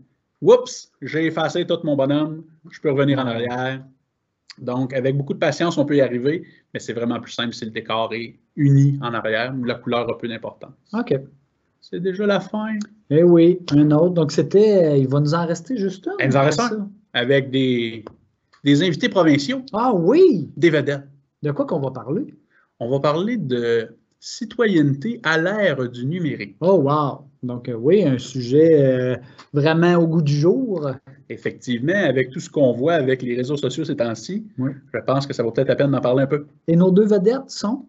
Oups, 0.41 0.91
j'ai 1.03 1.27
effacé 1.27 1.67
tout 1.67 1.79
mon 1.85 1.97
bonhomme. 1.97 2.45
Je 2.71 2.81
peux 2.81 2.91
revenir 2.91 3.19
en 3.19 3.27
arrière. 3.27 3.83
Donc, 4.59 4.95
avec 4.95 5.17
beaucoup 5.17 5.35
de 5.35 5.39
patience, 5.39 5.77
on 5.77 5.85
peut 5.85 5.97
y 5.97 6.01
arriver, 6.01 6.45
mais 6.73 6.81
c'est 6.81 6.93
vraiment 6.95 7.21
plus 7.21 7.33
simple 7.33 7.53
si 7.53 7.65
le 7.67 7.71
décor 7.71 8.13
est 8.15 8.39
uni 8.57 8.99
en 9.03 9.13
arrière, 9.13 9.55
où 9.59 9.65
la 9.65 9.75
couleur 9.75 10.09
a 10.09 10.17
peu 10.19 10.29
d'importance. 10.29 10.73
OK. 10.95 11.15
C'est 11.83 12.01
déjà 12.01 12.27
la 12.27 12.41
fin. 12.41 12.75
Eh 13.11 13.23
oui, 13.23 13.59
un 13.73 13.91
autre. 13.91 14.15
Donc, 14.15 14.33
c'était. 14.33 14.85
euh, 14.85 14.97
Il 14.97 15.09
va 15.09 15.21
nous 15.21 15.35
en 15.35 15.47
rester 15.47 15.77
juste 15.77 16.09
un. 16.09 16.13
Il 16.21 16.29
nous 16.29 16.37
en 16.37 16.43
reste 16.43 16.61
après 16.61 16.77
un. 16.77 16.91
Avec 17.13 17.51
des, 17.51 18.05
des 18.65 18.83
invités 18.83 19.09
provinciaux, 19.09 19.63
Ah 19.73 19.93
oui! 19.95 20.51
des 20.57 20.71
vedettes. 20.71 21.05
De 21.43 21.51
quoi 21.53 21.65
qu'on 21.67 21.81
va 21.81 21.91
parler? 21.91 22.35
On 22.79 22.91
va 22.91 23.01
parler 23.01 23.37
de 23.37 23.97
citoyenneté 24.21 25.21
à 25.23 25.39
l'ère 25.39 25.89
du 25.89 26.07
numérique. 26.07 26.57
Oh, 26.61 26.75
wow! 26.83 27.23
Donc, 27.43 27.69
euh, 27.69 27.75
oui, 27.75 28.03
un 28.05 28.19
sujet 28.19 28.83
euh, 28.83 29.17
vraiment 29.55 29.95
au 29.97 30.07
goût 30.07 30.21
du 30.23 30.35
jour. 30.35 30.91
Effectivement, 31.31 31.95
avec 31.95 32.31
tout 32.31 32.41
ce 32.41 32.51
qu'on 32.51 32.73
voit 32.73 32.95
avec 32.95 33.23
les 33.23 33.35
réseaux 33.35 33.57
sociaux 33.57 33.85
ces 33.85 33.97
temps-ci, 33.97 34.47
Oui. 34.59 34.73
je 34.93 34.99
pense 35.07 35.27
que 35.27 35.33
ça 35.33 35.43
vaut 35.43 35.51
peut-être 35.51 35.69
la 35.69 35.77
peine 35.77 35.91
d'en 35.91 36.01
parler 36.01 36.25
un 36.25 36.27
peu. 36.27 36.47
Et 36.69 36.77
nos 36.77 36.91
deux 36.91 37.07
vedettes 37.07 37.49
sont? 37.49 37.87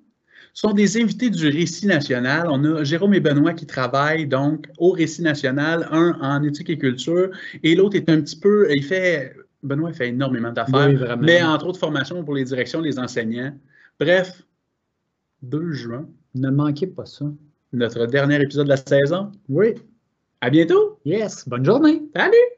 Ce 0.54 0.68
sont 0.68 0.74
des 0.74 1.02
invités 1.02 1.30
du 1.30 1.47
Récit 1.47 1.88
national. 1.88 2.47
On 2.49 2.64
a 2.66 2.84
Jérôme 2.84 3.14
et 3.14 3.20
Benoît 3.22 3.54
qui 3.54 3.66
travaillent 3.66 4.28
donc 4.28 4.68
au 4.78 4.91
Récit 4.91 5.22
national, 5.22 5.88
un 5.91 6.18
en 6.22 6.43
éthique 6.43 6.70
et 6.70 6.78
culture, 6.78 7.30
et 7.64 7.74
l'autre 7.76 7.95
est 7.95 8.10
un 8.10 8.20
petit 8.22 8.38
peu, 8.38 8.68
il 8.70 8.84
fait, 8.84 9.34
Benoît 9.64 9.93
fait 9.93 10.10
énormément 10.10 10.52
d'affaires, 10.52 10.89
Oui, 10.89 11.18
mais 11.22 11.41
entre 11.41 11.68
autres 11.68 11.80
formations 11.80 12.24
pour 12.24 12.36
les 12.36 12.43
directions, 12.43 12.82
les 12.82 12.99
enseignants. 12.99 13.54
Bref, 13.99 14.43
2 15.43 15.72
juin, 15.72 16.08
Ne 16.36 16.49
manquez 16.49 16.88
pas 16.88 17.06
ça. 17.06 17.26
notre 17.74 18.06
dernier 18.06 18.41
épisode 18.41 18.66
de 18.66 18.70
la 18.72 18.78
saison. 18.78 19.32
Oui. 19.47 19.76
À 20.41 20.49
bientôt! 20.49 20.99
Yes. 21.06 21.47
Bonne 21.47 21.64
journée. 21.64 22.02
Salut! 22.16 22.51